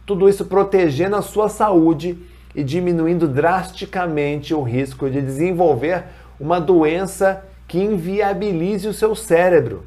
Tudo 0.06 0.28
isso 0.28 0.44
protegendo 0.44 1.16
a 1.16 1.22
sua 1.22 1.48
saúde 1.48 2.16
e 2.54 2.62
diminuindo 2.62 3.26
drasticamente 3.26 4.54
o 4.54 4.62
risco 4.62 5.10
de 5.10 5.20
desenvolver 5.20 6.04
uma 6.38 6.60
doença 6.60 7.42
que 7.66 7.82
inviabilize 7.82 8.86
o 8.86 8.94
seu 8.94 9.14
cérebro. 9.14 9.84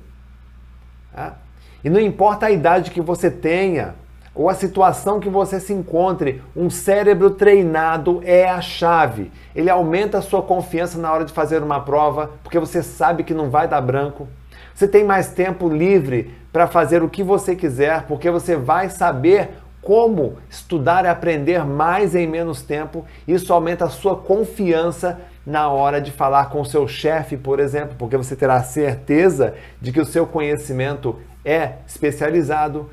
Tá? 1.13 1.38
E 1.84 1.89
não 1.89 1.99
importa 1.99 2.47
a 2.47 2.51
idade 2.51 2.91
que 2.91 3.01
você 3.01 3.32
tenha, 3.32 3.95
ou 4.36 4.49
a 4.49 4.53
situação 4.53 5.19
que 5.19 5.30
você 5.30 5.59
se 5.59 5.73
encontre, 5.73 6.41
um 6.55 6.69
cérebro 6.69 7.32
treinado 7.32 8.21
é 8.23 8.49
a 8.49 8.61
chave. 8.61 9.32
Ele 9.55 9.69
aumenta 9.69 10.19
a 10.19 10.21
sua 10.21 10.41
confiança 10.41 10.97
na 10.97 11.11
hora 11.11 11.25
de 11.25 11.34
fazer 11.34 11.61
uma 11.63 11.80
prova, 11.82 12.32
porque 12.43 12.59
você 12.59 12.84
sabe 12.84 13.23
que 13.23 13.34
não 13.34 13.49
vai 13.49 13.67
dar 13.67 13.82
branco. 13.82 14.27
Você 14.73 14.88
tem 14.88 15.03
mais 15.03 15.34
tempo 15.34 15.67
livre 15.67 16.34
para 16.53 16.67
fazer 16.67 17.03
o 17.03 17.09
que 17.09 17.23
você 17.23 17.55
quiser, 17.55 18.03
porque 18.03 18.30
você 18.30 18.55
vai 18.55 18.89
saber 18.89 19.49
como 19.82 20.38
estudar 20.49 21.05
e 21.05 21.07
aprender 21.07 21.65
mais 21.65 22.15
em 22.15 22.27
menos 22.27 22.61
tempo. 22.61 23.05
Isso 23.27 23.51
aumenta 23.53 23.86
a 23.86 23.89
sua 23.89 24.15
confiança 24.15 25.19
na 25.50 25.68
hora 25.68 26.00
de 26.00 26.12
falar 26.12 26.52
com 26.52 26.62
o 26.62 26.66
seu 26.66 26.88
chefe, 26.88 27.36
por 27.36 27.60
exemplo, 27.60 27.95
porque 27.97 28.16
você 28.16 28.36
terá 28.36 28.62
certeza 28.62 29.56
de 29.82 29.91
que 29.91 30.00
o 30.00 30.06
seu 30.06 30.28
conhecimento 30.28 31.20
é 31.43 31.78
especializado, 31.88 32.88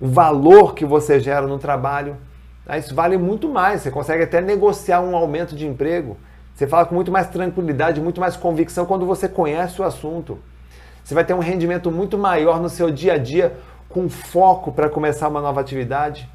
o 0.00 0.06
valor 0.06 0.74
que 0.76 0.84
você 0.84 1.18
gera 1.18 1.48
no 1.48 1.58
trabalho. 1.58 2.16
Tá? 2.64 2.78
Isso 2.78 2.94
vale 2.94 3.18
muito 3.18 3.48
mais. 3.48 3.80
Você 3.80 3.90
consegue 3.90 4.22
até 4.22 4.40
negociar 4.40 5.00
um 5.00 5.16
aumento 5.16 5.56
de 5.56 5.66
emprego. 5.66 6.16
Você 6.54 6.64
fala 6.64 6.86
com 6.86 6.94
muito 6.94 7.10
mais 7.10 7.26
tranquilidade, 7.26 8.00
muito 8.00 8.20
mais 8.20 8.36
convicção 8.36 8.86
quando 8.86 9.04
você 9.04 9.28
conhece 9.28 9.82
o 9.82 9.84
assunto. 9.84 10.38
Você 11.02 11.12
vai 11.12 11.24
ter 11.24 11.34
um 11.34 11.40
rendimento 11.40 11.90
muito 11.90 12.16
maior 12.16 12.60
no 12.60 12.68
seu 12.68 12.88
dia 12.88 13.14
a 13.14 13.18
dia, 13.18 13.56
com 13.88 14.08
foco 14.08 14.70
para 14.70 14.88
começar 14.88 15.26
uma 15.26 15.40
nova 15.40 15.60
atividade. 15.60 16.30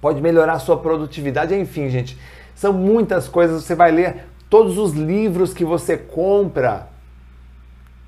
Pode 0.00 0.22
melhorar 0.22 0.52
a 0.52 0.58
sua 0.60 0.76
produtividade, 0.76 1.56
enfim, 1.56 1.88
gente. 1.88 2.16
São 2.54 2.72
muitas 2.72 3.26
coisas. 3.26 3.64
Você 3.64 3.74
vai 3.74 3.90
ler 3.90 4.33
todos 4.54 4.78
os 4.78 4.92
livros 4.92 5.52
que 5.52 5.64
você 5.64 5.96
compra. 5.96 6.86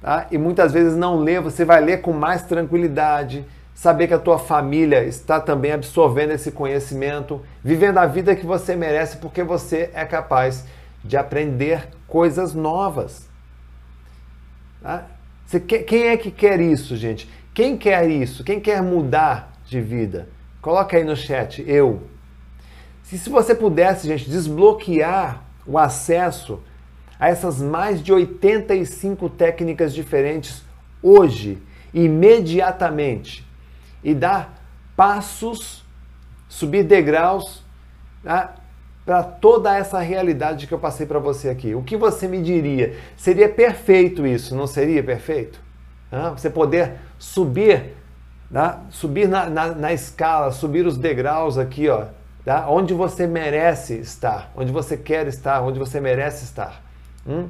Tá? 0.01 0.29
E 0.31 0.39
muitas 0.39 0.73
vezes 0.73 0.97
não 0.97 1.19
lê, 1.19 1.41
você 1.41 1.65
vai 1.65 1.81
ler 1.81 2.03
com 2.03 2.13
mais 2.13 2.45
tranquilidade, 2.45 3.45
saber 3.75 4.07
que 4.07 4.15
a 4.15 4.19
tua 4.21 4.39
família 4.39 5.03
está 5.03 5.41
também 5.41 5.73
absorvendo 5.73 6.31
esse 6.31 6.53
conhecimento, 6.53 7.43
vivendo 7.65 7.99
a 7.99 8.07
vida 8.07 8.37
que 8.37 8.47
você 8.47 8.77
merece, 8.77 9.17
porque 9.17 9.43
você 9.43 9.91
é 9.93 10.05
capaz 10.05 10.65
de 11.03 11.17
aprender 11.17 11.89
coisas 12.07 12.55
novas. 12.55 13.29
Tá? 14.81 15.05
Você 15.45 15.59
quem 15.59 16.05
é 16.05 16.17
que 16.17 16.31
quer 16.31 16.61
isso, 16.61 16.97
gente? 16.97 17.29
Quem 17.53 17.77
quer 17.77 18.09
isso? 18.09 18.45
Quem 18.45 18.61
quer 18.61 18.81
mudar 18.81 19.53
de 19.65 19.81
vida? 19.81 20.29
Coloca 20.63 20.97
aí 20.97 21.03
no 21.03 21.17
chat, 21.17 21.65
eu. 21.67 22.05
Se, 23.03 23.19
se 23.19 23.29
você 23.29 23.53
pudesse, 23.53 24.07
gente, 24.07 24.31
desbloquear 24.31 25.45
o 25.67 25.79
acesso 25.79 26.61
a 27.19 27.29
essas 27.29 27.61
mais 27.61 28.03
de 28.03 28.13
85 28.13 29.29
técnicas 29.31 29.95
diferentes 29.95 30.63
hoje, 31.03 31.59
imediatamente, 31.93 33.47
e 34.03 34.15
dar 34.15 34.55
passos, 34.95 35.85
subir 36.49 36.85
degraus 36.85 37.65
tá? 38.23 38.55
para 39.05 39.23
toda 39.23 39.77
essa 39.77 40.01
realidade 40.01 40.67
que 40.67 40.75
eu 40.75 40.79
passei 40.79 41.07
para 41.07 41.19
você 41.19 41.49
aqui. 41.49 41.75
O 41.75 41.83
que 41.83 41.97
você 41.97 42.27
me 42.27 42.43
diria? 42.43 42.97
Seria 43.17 43.49
perfeito 43.49 44.27
isso, 44.27 44.55
não 44.55 44.67
seria 44.67 45.03
perfeito? 45.03 45.61
Você 46.37 46.49
poder 46.51 46.95
subir, 47.19 47.95
tá? 48.53 48.83
subir 48.91 49.29
na, 49.29 49.49
na, 49.49 49.67
na, 49.75 49.93
escala, 49.93 50.51
subir 50.51 50.87
os 50.87 50.97
degraus 50.97 51.59
aqui, 51.59 51.89
ó, 51.89 52.07
tá? 52.47 52.69
onde 52.71 52.95
você 52.95 53.27
merece 53.27 53.95
estar, 53.95 54.53
onde 54.57 54.71
você 54.71 54.97
quer 54.97 55.27
estar, 55.27 55.61
onde 55.63 55.81
você 55.81 56.01
merece 56.01 56.45
estar. 56.45 56.81
Hum? 57.27 57.49